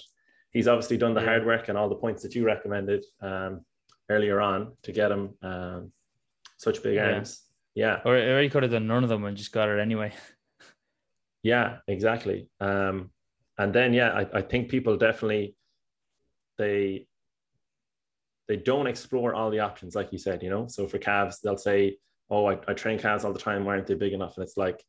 he's 0.50 0.66
obviously 0.66 0.96
done 0.96 1.12
the 1.12 1.20
yeah. 1.20 1.26
hard 1.26 1.46
work 1.46 1.68
and 1.68 1.76
all 1.76 1.90
the 1.90 1.94
points 1.94 2.22
that 2.22 2.34
you 2.34 2.46
recommended 2.46 3.04
um, 3.20 3.60
earlier 4.08 4.40
on 4.40 4.72
to 4.84 4.92
get 4.92 5.12
him 5.12 5.34
um, 5.42 5.92
such 6.56 6.82
big 6.82 6.94
yeah. 6.94 7.12
arms. 7.12 7.42
Yeah. 7.74 8.00
Or, 8.06 8.16
or 8.16 8.40
he 8.40 8.48
could 8.48 8.62
have 8.62 8.72
done 8.72 8.86
none 8.86 9.04
of 9.04 9.10
them 9.10 9.24
and 9.26 9.36
just 9.36 9.52
got 9.52 9.68
it 9.68 9.78
anyway. 9.78 10.14
yeah, 11.42 11.80
exactly. 11.86 12.48
Um, 12.60 13.10
and 13.58 13.74
then, 13.74 13.92
yeah, 13.92 14.08
I, 14.08 14.38
I 14.38 14.40
think 14.40 14.70
people 14.70 14.96
definitely, 14.96 15.54
they 16.56 17.08
they 18.48 18.56
don't 18.56 18.86
explore 18.86 19.34
all 19.34 19.50
the 19.50 19.60
options, 19.60 19.94
like 19.94 20.12
you 20.12 20.18
said, 20.18 20.42
you 20.42 20.50
know. 20.50 20.66
So 20.68 20.86
for 20.86 20.98
calves, 20.98 21.40
they'll 21.40 21.56
say, 21.56 21.98
"Oh, 22.30 22.46
I, 22.46 22.58
I 22.68 22.74
train 22.74 22.98
calves 22.98 23.24
all 23.24 23.32
the 23.32 23.38
time. 23.38 23.64
Why 23.64 23.74
aren't 23.74 23.86
they 23.86 23.94
big 23.94 24.12
enough?" 24.12 24.36
And 24.36 24.44
it's 24.44 24.56
like 24.56 24.82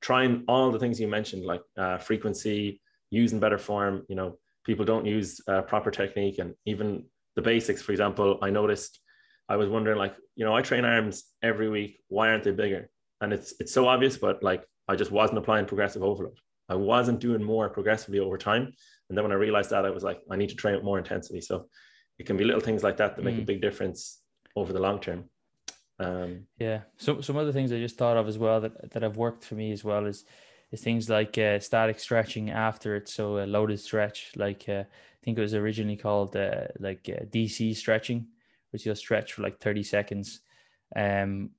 trying 0.00 0.44
all 0.48 0.70
the 0.70 0.78
things 0.78 1.00
you 1.00 1.08
mentioned, 1.08 1.44
like 1.44 1.62
uh, 1.76 1.98
frequency, 1.98 2.80
using 3.10 3.40
better 3.40 3.58
form. 3.58 4.04
You 4.08 4.16
know, 4.16 4.38
people 4.64 4.84
don't 4.84 5.06
use 5.06 5.40
uh, 5.48 5.62
proper 5.62 5.90
technique, 5.90 6.38
and 6.38 6.54
even 6.64 7.04
the 7.34 7.42
basics. 7.42 7.82
For 7.82 7.92
example, 7.92 8.38
I 8.42 8.50
noticed 8.50 9.00
I 9.48 9.56
was 9.56 9.68
wondering, 9.68 9.98
like, 9.98 10.16
you 10.34 10.44
know, 10.44 10.54
I 10.54 10.62
train 10.62 10.84
arms 10.84 11.24
every 11.42 11.68
week. 11.68 12.00
Why 12.08 12.30
aren't 12.30 12.44
they 12.44 12.52
bigger? 12.52 12.88
And 13.20 13.32
it's 13.32 13.54
it's 13.60 13.72
so 13.72 13.88
obvious, 13.88 14.16
but 14.16 14.42
like 14.42 14.64
I 14.88 14.96
just 14.96 15.10
wasn't 15.10 15.38
applying 15.38 15.66
progressive 15.66 16.02
overload. 16.02 16.38
I 16.68 16.74
wasn't 16.74 17.20
doing 17.20 17.42
more 17.42 17.68
progressively 17.68 18.18
over 18.18 18.36
time. 18.36 18.72
And 19.08 19.16
then 19.16 19.22
when 19.24 19.32
I 19.32 19.36
realized 19.36 19.70
that, 19.70 19.86
I 19.86 19.90
was 19.90 20.02
like, 20.02 20.20
I 20.30 20.36
need 20.36 20.48
to 20.48 20.56
train 20.56 20.74
with 20.74 20.84
more 20.84 20.98
intensity. 20.98 21.40
So 21.40 21.68
it 22.18 22.26
can 22.26 22.36
be 22.36 22.44
little 22.44 22.60
things 22.60 22.82
like 22.82 22.96
that 22.96 23.16
that 23.16 23.24
make 23.24 23.36
mm. 23.36 23.42
a 23.42 23.46
big 23.46 23.60
difference 23.60 24.20
over 24.54 24.72
the 24.72 24.80
long 24.80 25.00
term. 25.00 25.24
Um, 25.98 26.46
yeah. 26.58 26.80
So 26.96 27.20
some 27.20 27.36
other 27.36 27.52
things 27.52 27.72
I 27.72 27.78
just 27.78 27.96
thought 27.96 28.16
of 28.16 28.28
as 28.28 28.38
well 28.38 28.60
that, 28.60 28.90
that 28.92 29.02
have 29.02 29.16
worked 29.16 29.44
for 29.44 29.54
me 29.54 29.72
as 29.72 29.84
well 29.84 30.06
is 30.06 30.24
is 30.72 30.80
things 30.80 31.08
like 31.08 31.38
uh, 31.38 31.60
static 31.60 31.98
stretching 32.00 32.50
after 32.50 32.96
it. 32.96 33.08
So 33.08 33.38
a 33.38 33.46
loaded 33.46 33.80
stretch, 33.80 34.32
like 34.36 34.68
uh, 34.68 34.82
I 34.82 35.22
think 35.24 35.38
it 35.38 35.42
was 35.42 35.54
originally 35.54 35.96
called 35.96 36.36
uh, 36.36 36.68
like 36.80 37.08
uh, 37.08 37.24
DC 37.26 37.76
stretching, 37.76 38.26
which 38.70 38.84
you'll 38.84 38.96
stretch 38.96 39.32
for 39.32 39.42
like 39.42 39.60
30 39.60 39.82
seconds. 39.82 40.40
Um, 40.94 41.50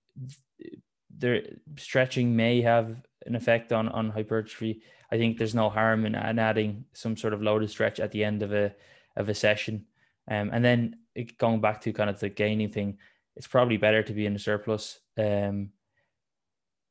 there 1.09 1.41
stretching 1.77 2.35
may 2.35 2.61
have 2.61 2.95
an 3.25 3.35
effect 3.35 3.71
on 3.71 3.87
on 3.89 4.09
hypertrophy. 4.09 4.81
I 5.11 5.17
think 5.17 5.37
there's 5.37 5.55
no 5.55 5.69
harm 5.69 6.05
in, 6.05 6.15
in 6.15 6.39
adding 6.39 6.85
some 6.93 7.15
sort 7.15 7.33
of 7.33 7.41
loaded 7.41 7.69
stretch 7.69 7.99
at 7.99 8.11
the 8.11 8.23
end 8.23 8.43
of 8.43 8.53
a 8.53 8.73
of 9.15 9.29
a 9.29 9.33
session. 9.33 9.85
Um, 10.29 10.49
and 10.53 10.63
then 10.63 10.97
going 11.37 11.61
back 11.61 11.81
to 11.81 11.93
kind 11.93 12.09
of 12.09 12.19
the 12.19 12.29
gaining 12.29 12.69
thing, 12.69 12.97
it's 13.35 13.47
probably 13.47 13.77
better 13.77 14.03
to 14.03 14.13
be 14.13 14.25
in 14.25 14.35
a 14.35 14.39
surplus 14.39 14.99
um, 15.17 15.69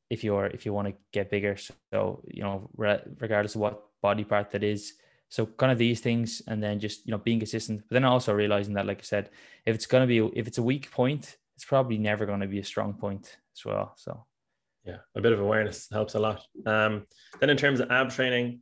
if 0.09 0.23
you're 0.23 0.47
if 0.47 0.65
you 0.65 0.73
want 0.73 0.87
to 0.87 0.93
get 1.11 1.29
bigger. 1.29 1.57
So 1.91 2.23
you 2.27 2.43
know, 2.43 2.69
re- 2.75 3.03
regardless 3.19 3.55
of 3.55 3.61
what 3.61 3.83
body 4.01 4.23
part 4.23 4.51
that 4.51 4.63
is. 4.63 4.93
So 5.29 5.45
kind 5.45 5.73
of 5.73 5.77
these 5.77 5.99
things, 5.99 6.41
and 6.47 6.63
then 6.63 6.79
just 6.79 7.05
you 7.05 7.11
know 7.11 7.17
being 7.17 7.39
consistent. 7.39 7.83
But 7.87 7.95
then 7.95 8.05
also 8.05 8.33
realizing 8.33 8.73
that, 8.75 8.85
like 8.85 8.99
I 8.99 9.03
said, 9.03 9.29
if 9.65 9.75
it's 9.75 9.85
going 9.85 10.01
to 10.01 10.07
be 10.07 10.39
if 10.39 10.47
it's 10.47 10.57
a 10.57 10.63
weak 10.63 10.89
point, 10.89 11.37
it's 11.55 11.65
probably 11.65 11.97
never 11.97 12.25
going 12.25 12.39
to 12.39 12.47
be 12.47 12.59
a 12.59 12.63
strong 12.63 12.93
point 12.93 13.37
as 13.55 13.65
well. 13.65 13.93
So 13.97 14.25
yeah, 14.85 14.97
a 15.15 15.21
bit 15.21 15.33
of 15.33 15.41
awareness 15.41 15.89
helps 15.91 16.15
a 16.15 16.19
lot. 16.19 16.45
Um, 16.65 17.05
then 17.41 17.49
in 17.49 17.57
terms 17.57 17.81
of 17.81 17.91
ab 17.91 18.09
training, 18.09 18.61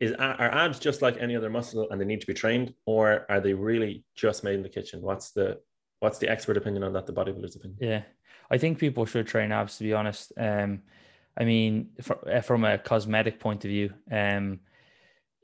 is 0.00 0.12
are 0.12 0.50
abs 0.52 0.78
just 0.78 1.02
like 1.02 1.16
any 1.18 1.36
other 1.36 1.50
muscle 1.50 1.88
and 1.90 2.00
they 2.00 2.04
need 2.04 2.20
to 2.20 2.26
be 2.26 2.34
trained, 2.34 2.74
or 2.84 3.26
are 3.28 3.40
they 3.40 3.54
really 3.54 4.04
just 4.14 4.44
made 4.44 4.54
in 4.54 4.62
the 4.62 4.68
kitchen? 4.68 5.00
What's 5.00 5.30
the 5.30 5.58
what's 6.00 6.18
the 6.18 6.28
expert 6.28 6.56
opinion 6.56 6.82
on 6.82 6.92
that? 6.92 7.06
The 7.06 7.12
bodybuilder's 7.12 7.56
opinion. 7.56 7.78
Yeah, 7.80 8.02
I 8.50 8.58
think 8.58 8.78
people 8.78 9.06
should 9.06 9.26
train 9.26 9.52
abs. 9.52 9.78
To 9.78 9.84
be 9.84 9.94
honest, 9.94 10.32
um, 10.36 10.82
I 11.38 11.44
mean, 11.44 11.90
for, 12.02 12.28
uh, 12.28 12.40
from 12.40 12.64
a 12.64 12.78
cosmetic 12.78 13.40
point 13.40 13.64
of 13.64 13.70
view, 13.70 13.92
um, 14.10 14.60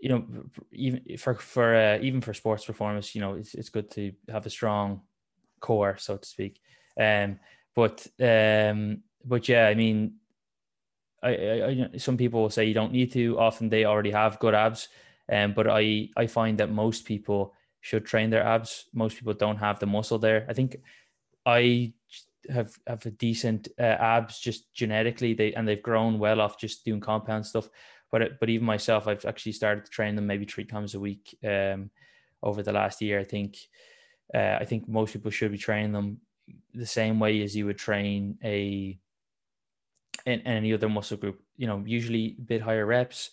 you 0.01 0.09
know, 0.09 0.27
even 0.73 1.17
for 1.17 1.35
for 1.35 1.75
uh, 1.75 1.99
even 2.03 2.21
for 2.21 2.35
sports 2.35 2.65
performance, 2.65 3.15
you 3.15 3.21
know, 3.21 3.35
it's 3.35 3.55
it's 3.55 3.71
good 3.71 3.91
to 3.93 4.13
have 4.29 4.45
a 4.45 4.51
strong 4.51 5.03
core, 5.61 5.97
so 5.99 6.17
to 6.17 6.29
speak. 6.29 6.61
Um, 7.01 7.39
but 7.75 8.07
um, 8.21 9.03
but 9.25 9.49
yeah, 9.49 9.67
I 9.67 9.75
mean, 9.75 10.17
I, 11.23 11.31
I, 11.31 11.89
some 11.99 12.17
people 12.17 12.43
will 12.43 12.51
say 12.51 12.65
you 12.65 12.75
don't 12.75 12.93
need 12.93 13.13
to. 13.13 13.39
Often 13.39 13.69
they 13.69 13.85
already 13.85 14.11
have 14.11 14.41
good 14.41 14.55
abs, 14.55 14.89
um, 15.31 15.53
but 15.55 15.69
I 15.69 16.09
I 16.17 16.27
find 16.27 16.59
that 16.59 16.71
most 16.71 17.05
people 17.05 17.55
should 17.81 18.05
train 18.05 18.31
their 18.31 18.43
abs. 18.45 18.87
Most 18.93 19.17
people 19.17 19.35
don't 19.35 19.59
have 19.59 19.79
the 19.79 19.87
muscle 19.87 20.19
there. 20.19 20.47
I 20.49 20.53
think 20.53 20.77
I 21.47 21.93
have 22.51 22.77
have 22.87 23.07
a 23.07 23.11
decent 23.11 23.69
uh, 23.79 23.83
abs 23.83 24.41
just 24.41 24.73
genetically. 24.75 25.35
They 25.35 25.55
and 25.55 25.67
they've 25.67 25.83
grown 25.83 26.19
well 26.19 26.41
off 26.41 26.59
just 26.59 26.85
doing 26.85 27.01
compound 27.01 27.47
stuff. 27.47 27.69
But 28.11 28.41
but 28.41 28.51
even 28.51 28.67
myself, 28.67 29.07
I've 29.07 29.25
actually 29.25 29.53
started 29.53 29.85
to 29.85 29.91
train 29.91 30.17
them 30.17 30.27
maybe 30.27 30.45
three 30.45 30.65
times 30.65 30.95
a 30.95 31.01
week 31.01 31.39
um, 31.45 31.91
over 32.43 32.63
the 32.63 32.73
last 32.73 33.01
year. 33.01 33.21
I 33.21 33.25
think 33.25 33.57
uh, 34.35 34.59
I 34.61 34.65
think 34.65 34.89
most 34.89 35.13
people 35.13 35.31
should 35.31 35.53
be 35.53 35.59
training 35.59 35.93
them 35.93 36.21
the 36.75 36.87
same 36.87 37.21
way 37.21 37.43
as 37.43 37.55
you 37.55 37.67
would 37.67 37.79
train 37.79 38.39
a 38.43 38.99
in, 40.27 40.41
in 40.41 40.47
any 40.47 40.73
other 40.73 40.89
muscle 40.89 41.17
group. 41.17 41.41
You 41.57 41.67
know, 41.67 41.83
usually 41.87 42.37
a 42.39 42.43
bit 42.43 42.63
higher 42.63 42.87
reps, 42.87 43.31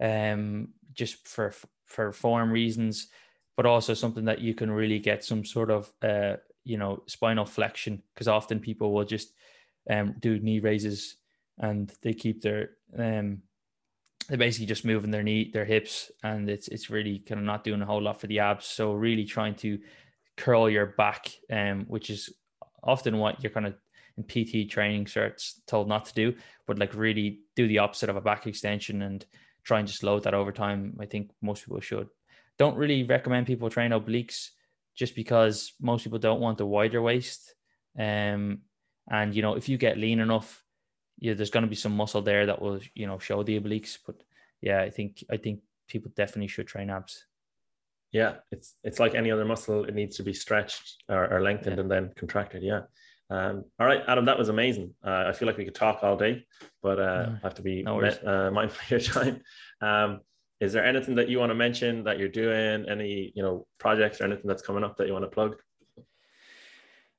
um, 0.00 0.68
just 0.92 1.26
for 1.26 1.52
for 1.84 2.12
form 2.12 2.50
reasons, 2.50 3.08
but 3.56 3.66
also 3.66 3.94
something 3.94 4.24
that 4.24 4.40
you 4.40 4.54
can 4.54 4.70
really 4.70 4.98
get 4.98 5.24
some 5.24 5.44
sort 5.44 5.70
of 5.70 5.92
uh, 6.02 6.36
you 6.64 6.76
know 6.76 7.02
spinal 7.06 7.44
flexion 7.44 8.02
because 8.14 8.28
often 8.28 8.60
people 8.60 8.92
will 8.92 9.04
just 9.04 9.34
um, 9.90 10.14
do 10.20 10.38
knee 10.38 10.60
raises 10.60 11.16
and 11.58 11.92
they 12.02 12.12
keep 12.12 12.42
their 12.42 12.70
um, 12.98 13.42
they're 14.28 14.38
basically 14.38 14.66
just 14.66 14.84
moving 14.84 15.10
their 15.10 15.22
knee 15.22 15.50
their 15.52 15.64
hips 15.64 16.10
and 16.22 16.48
it's 16.48 16.68
it's 16.68 16.90
really 16.90 17.18
kind 17.18 17.40
of 17.40 17.44
not 17.44 17.64
doing 17.64 17.82
a 17.82 17.86
whole 17.86 18.00
lot 18.00 18.20
for 18.20 18.28
the 18.28 18.38
abs 18.38 18.66
so 18.66 18.92
really 18.92 19.24
trying 19.24 19.54
to 19.54 19.78
curl 20.36 20.70
your 20.70 20.86
back 20.86 21.30
um 21.52 21.84
which 21.88 22.08
is 22.08 22.30
often 22.82 23.18
what 23.18 23.42
you're 23.42 23.52
kind 23.52 23.66
of 23.66 23.74
in 24.16 24.24
PT 24.24 24.70
training 24.70 25.06
certs 25.06 25.60
told 25.66 25.88
not 25.88 26.06
to 26.06 26.14
do, 26.14 26.34
but 26.66 26.78
like 26.78 26.94
really 26.94 27.40
do 27.56 27.66
the 27.66 27.78
opposite 27.78 28.10
of 28.10 28.16
a 28.16 28.20
back 28.20 28.46
extension 28.46 29.02
and 29.02 29.24
try 29.64 29.78
and 29.78 29.88
just 29.88 30.02
load 30.02 30.24
that 30.24 30.34
over 30.34 30.52
time. 30.52 30.96
I 31.00 31.06
think 31.06 31.30
most 31.40 31.64
people 31.64 31.80
should. 31.80 32.08
Don't 32.58 32.76
really 32.76 33.04
recommend 33.04 33.46
people 33.46 33.70
train 33.70 33.92
obliques 33.92 34.50
just 34.94 35.14
because 35.14 35.72
most 35.80 36.04
people 36.04 36.18
don't 36.18 36.40
want 36.40 36.60
a 36.60 36.66
wider 36.66 37.00
waist. 37.00 37.54
Um, 37.98 38.60
and 39.10 39.34
you 39.34 39.42
know, 39.42 39.54
if 39.54 39.68
you 39.68 39.78
get 39.78 39.98
lean 39.98 40.20
enough, 40.20 40.62
yeah, 41.18 41.34
there's 41.34 41.50
going 41.50 41.64
to 41.64 41.70
be 41.70 41.76
some 41.76 41.96
muscle 41.96 42.22
there 42.22 42.46
that 42.46 42.60
will 42.60 42.80
you 42.94 43.06
know 43.06 43.18
show 43.18 43.42
the 43.42 43.58
obliques. 43.58 43.98
But 44.04 44.22
yeah, 44.60 44.80
I 44.80 44.90
think 44.90 45.24
I 45.30 45.36
think 45.36 45.60
people 45.88 46.10
definitely 46.14 46.48
should 46.48 46.66
train 46.66 46.90
abs. 46.90 47.26
Yeah, 48.12 48.36
it's 48.50 48.74
it's 48.84 49.00
like 49.00 49.14
any 49.14 49.30
other 49.30 49.44
muscle; 49.44 49.84
it 49.84 49.94
needs 49.94 50.16
to 50.16 50.22
be 50.22 50.34
stretched 50.34 51.02
or, 51.08 51.32
or 51.32 51.40
lengthened 51.42 51.76
yeah. 51.76 51.80
and 51.80 51.90
then 51.90 52.12
contracted. 52.16 52.62
Yeah. 52.62 52.82
Um, 53.32 53.64
all 53.80 53.86
right, 53.86 54.02
Adam, 54.06 54.26
that 54.26 54.36
was 54.36 54.50
amazing. 54.50 54.92
Uh, 55.02 55.24
I 55.28 55.32
feel 55.32 55.46
like 55.46 55.56
we 55.56 55.64
could 55.64 55.74
talk 55.74 56.00
all 56.02 56.18
day, 56.18 56.44
but 56.82 57.00
uh, 57.00 57.30
I 57.32 57.38
have 57.42 57.54
to 57.54 57.62
be 57.62 57.82
no 57.82 57.98
met, 57.98 58.26
uh, 58.26 58.50
mindful 58.52 58.84
of 58.84 58.90
your 58.90 59.00
time. 59.00 59.42
Um, 59.80 60.20
is 60.60 60.74
there 60.74 60.84
anything 60.84 61.14
that 61.14 61.30
you 61.30 61.38
want 61.38 61.48
to 61.48 61.54
mention 61.54 62.04
that 62.04 62.18
you're 62.18 62.28
doing? 62.28 62.86
Any 62.90 63.32
you 63.34 63.42
know 63.42 63.66
projects 63.78 64.20
or 64.20 64.24
anything 64.24 64.46
that's 64.46 64.60
coming 64.60 64.84
up 64.84 64.98
that 64.98 65.06
you 65.06 65.14
want 65.14 65.24
to 65.24 65.30
plug? 65.30 65.56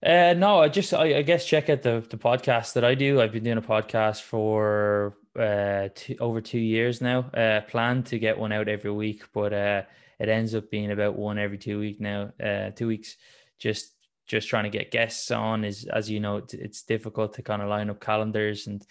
Uh, 0.06 0.36
no, 0.38 0.60
I 0.60 0.70
just 0.70 0.94
I, 0.94 1.18
I, 1.18 1.22
guess 1.24 1.48
check 1.48 1.68
out 1.72 1.82
the 1.82 2.06
the 2.08 2.18
podcast 2.18 2.74
that 2.74 2.86
I 2.86 2.94
do. 2.94 3.20
I've 3.20 3.32
been 3.32 3.44
doing 3.44 3.58
a 3.58 3.62
podcast 3.62 4.22
for 4.22 5.18
uh 5.40 5.90
two, 5.96 6.16
over 6.20 6.42
two 6.42 6.60
years 6.60 7.02
now. 7.02 7.22
Uh, 7.34 7.62
plan 7.62 8.04
to 8.04 8.20
get 8.20 8.38
one 8.38 8.52
out 8.52 8.68
every 8.68 8.92
week, 8.92 9.24
but 9.34 9.52
uh, 9.52 9.82
it 10.20 10.30
ends 10.30 10.54
up 10.54 10.70
being 10.70 10.92
about 10.92 11.16
one 11.16 11.40
every 11.40 11.58
two 11.58 11.80
week 11.80 12.00
now. 12.00 12.32
Uh, 12.44 12.70
two 12.70 12.88
weeks, 12.88 13.18
just 13.58 13.93
just 14.28 14.48
trying 14.48 14.64
to 14.64 14.70
get 14.70 14.92
guests 14.92 15.32
on 15.32 15.64
is, 15.64 15.86
as 15.86 16.10
you 16.10 16.20
know, 16.20 16.38
it's, 16.38 16.54
it's 16.54 16.84
difficult 16.84 17.34
to 17.34 17.42
kind 17.42 17.62
of 17.62 17.70
line 17.70 17.90
up 17.90 18.00
calendars 18.00 18.68
and, 18.68 18.82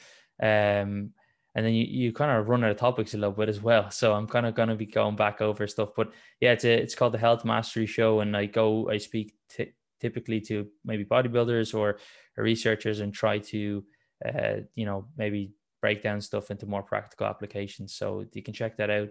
um, 0.42 1.10
and 1.54 1.66
then 1.66 1.74
you, 1.74 1.84
you 1.84 2.12
kind 2.12 2.30
of 2.30 2.48
run 2.48 2.64
out 2.64 2.70
of 2.70 2.76
topics 2.76 3.14
a 3.14 3.18
little 3.18 3.34
bit 3.34 3.48
as 3.48 3.60
well. 3.60 3.90
So 3.90 4.14
I'm 4.14 4.26
kind 4.26 4.46
of 4.46 4.54
going 4.54 4.68
to 4.70 4.74
be 4.74 4.86
going 4.86 5.16
back 5.16 5.40
over 5.40 5.66
stuff, 5.66 5.90
but 5.96 6.12
yeah, 6.40 6.52
it's 6.52 6.64
a, 6.64 6.72
it's 6.72 6.94
called 6.94 7.12
the 7.12 7.18
Health 7.18 7.44
Mastery 7.44 7.86
Show, 7.86 8.20
and 8.20 8.36
I 8.36 8.46
go, 8.46 8.90
I 8.90 8.98
speak 8.98 9.34
t- 9.50 9.72
typically 10.00 10.40
to 10.42 10.66
maybe 10.84 11.04
bodybuilders 11.04 11.74
or, 11.74 11.98
or 12.36 12.44
researchers 12.44 13.00
and 13.00 13.12
try 13.12 13.38
to, 13.38 13.84
uh, 14.26 14.56
you 14.74 14.86
know, 14.86 15.06
maybe 15.16 15.52
break 15.80 16.02
down 16.02 16.20
stuff 16.20 16.50
into 16.50 16.66
more 16.66 16.82
practical 16.82 17.26
applications. 17.26 17.94
So 17.94 18.24
you 18.32 18.42
can 18.42 18.54
check 18.54 18.76
that 18.78 18.90
out 18.90 19.10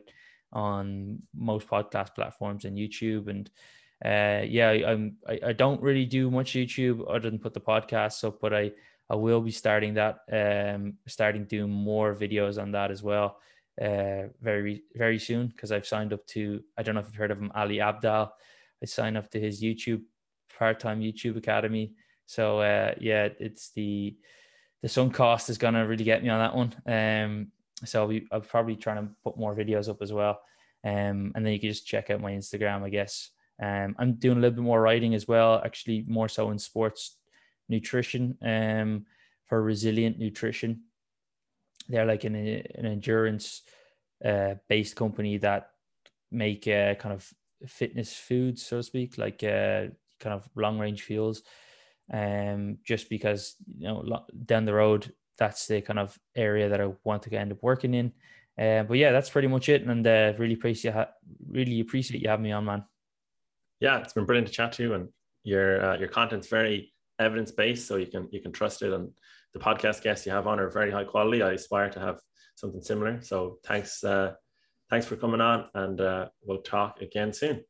on 0.53 1.19
most 1.35 1.67
podcast 1.67 2.15
platforms 2.15 2.65
and 2.65 2.77
YouTube 2.77 3.27
and 3.27 3.49
uh, 4.03 4.41
yeah, 4.47 4.69
I, 4.69 4.91
I'm 4.91 5.17
I, 5.27 5.39
I 5.47 5.53
don't 5.53 5.81
really 5.81 6.05
do 6.05 6.31
much 6.31 6.53
YouTube 6.53 7.03
other 7.07 7.29
than 7.29 7.39
put 7.39 7.53
the 7.53 7.61
podcasts 7.61 8.23
up, 8.23 8.39
but 8.41 8.53
I 8.53 8.71
I 9.09 9.15
will 9.15 9.41
be 9.41 9.51
starting 9.51 9.95
that, 9.95 10.19
um, 10.31 10.93
starting 11.05 11.43
doing 11.45 11.69
more 11.69 12.15
videos 12.15 12.61
on 12.61 12.71
that 12.71 12.91
as 12.91 13.03
well, 13.03 13.37
uh, 13.81 14.23
very 14.41 14.83
very 14.95 15.19
soon 15.19 15.47
because 15.47 15.71
I've 15.71 15.85
signed 15.85 16.13
up 16.13 16.25
to 16.27 16.63
I 16.77 16.83
don't 16.83 16.95
know 16.95 17.01
if 17.01 17.07
you've 17.07 17.15
heard 17.15 17.31
of 17.31 17.39
him, 17.39 17.51
Ali 17.53 17.77
Abdaal, 17.77 18.31
I 18.81 18.85
signed 18.85 19.17
up 19.17 19.29
to 19.31 19.39
his 19.39 19.61
YouTube 19.61 20.01
part 20.57 20.79
time 20.79 21.01
YouTube 21.01 21.37
Academy. 21.37 21.93
So 22.25 22.59
uh, 22.59 22.93
yeah, 22.99 23.29
it's 23.39 23.71
the 23.71 24.15
the 24.81 24.89
sunk 24.89 25.13
cost 25.13 25.49
is 25.49 25.57
gonna 25.57 25.85
really 25.85 26.03
get 26.03 26.23
me 26.23 26.29
on 26.29 26.39
that 26.39 26.55
one. 26.55 26.73
Um, 26.87 27.51
so 27.85 28.07
we, 28.07 28.27
I'll 28.31 28.41
probably 28.41 28.75
trying 28.75 29.05
to 29.05 29.11
put 29.23 29.37
more 29.37 29.55
videos 29.55 29.89
up 29.89 30.01
as 30.01 30.13
well. 30.13 30.39
Um, 30.83 31.33
and 31.35 31.45
then 31.45 31.53
you 31.53 31.59
can 31.59 31.69
just 31.69 31.85
check 31.85 32.09
out 32.09 32.21
my 32.21 32.31
Instagram, 32.31 32.83
I 32.83 32.89
guess. 32.89 33.29
Um, 33.61 33.95
I'm 33.99 34.13
doing 34.13 34.37
a 34.37 34.41
little 34.41 34.55
bit 34.55 34.63
more 34.63 34.81
writing 34.81 35.13
as 35.13 35.27
well, 35.27 35.61
actually 35.63 36.03
more 36.07 36.27
so 36.27 36.49
in 36.49 36.57
sports 36.57 37.17
nutrition 37.69 38.37
um, 38.41 39.05
for 39.45 39.61
resilient 39.61 40.17
nutrition. 40.17 40.81
They're 41.87 42.05
like 42.05 42.23
an, 42.23 42.35
an 42.35 42.85
endurance 42.85 43.61
uh, 44.25 44.55
based 44.67 44.95
company 44.95 45.37
that 45.37 45.69
make 46.31 46.67
uh, 46.67 46.95
kind 46.95 47.13
of 47.13 47.29
fitness 47.67 48.13
foods, 48.13 48.65
so 48.65 48.77
to 48.77 48.83
speak, 48.83 49.17
like 49.17 49.43
uh, 49.43 49.87
kind 50.19 50.33
of 50.33 50.49
long 50.55 50.79
range 50.79 51.03
fuels. 51.03 51.43
Um, 52.11 52.79
just 52.83 53.09
because 53.09 53.55
you 53.77 53.87
know 53.87 54.25
down 54.45 54.65
the 54.65 54.73
road, 54.73 55.13
that's 55.37 55.67
the 55.67 55.81
kind 55.81 55.99
of 55.99 56.17
area 56.35 56.67
that 56.67 56.81
I 56.81 56.91
want 57.03 57.23
to 57.23 57.35
end 57.35 57.51
up 57.51 57.59
working 57.61 57.93
in. 57.93 58.11
Uh, 58.59 58.83
but 58.83 58.97
yeah, 58.97 59.11
that's 59.11 59.29
pretty 59.29 59.47
much 59.47 59.69
it, 59.69 59.83
and 59.83 60.05
uh, 60.05 60.33
really 60.37 60.55
appreciate 60.55 60.95
really 61.47 61.79
appreciate 61.79 62.21
you 62.21 62.29
having 62.29 62.43
me 62.43 62.51
on, 62.51 62.65
man 62.65 62.85
yeah, 63.81 63.99
it's 63.99 64.13
been 64.13 64.25
brilliant 64.25 64.47
to 64.47 64.53
chat 64.53 64.71
to 64.73 64.83
you, 64.83 64.93
and 64.93 65.09
your 65.43 65.83
uh, 65.83 65.97
your 65.97 66.07
content's 66.07 66.47
very 66.47 66.93
evidence 67.19 67.51
based, 67.51 67.87
so 67.87 67.97
you 67.97 68.05
can 68.05 68.29
you 68.31 68.39
can 68.39 68.51
trust 68.51 68.81
it. 68.83 68.93
And 68.93 69.09
the 69.53 69.59
podcast 69.59 70.01
guests 70.03 70.25
you 70.25 70.31
have 70.31 70.47
on 70.47 70.59
are 70.59 70.69
very 70.69 70.91
high 70.91 71.03
quality. 71.03 71.41
I 71.41 71.53
aspire 71.53 71.89
to 71.89 71.99
have 71.99 72.19
something 72.55 72.81
similar. 72.81 73.21
So 73.21 73.57
thanks, 73.65 74.03
uh, 74.03 74.33
thanks 74.89 75.05
for 75.05 75.17
coming 75.17 75.41
on, 75.41 75.67
and 75.73 75.99
uh, 75.99 76.29
we'll 76.43 76.61
talk 76.61 77.01
again 77.01 77.33
soon. 77.33 77.61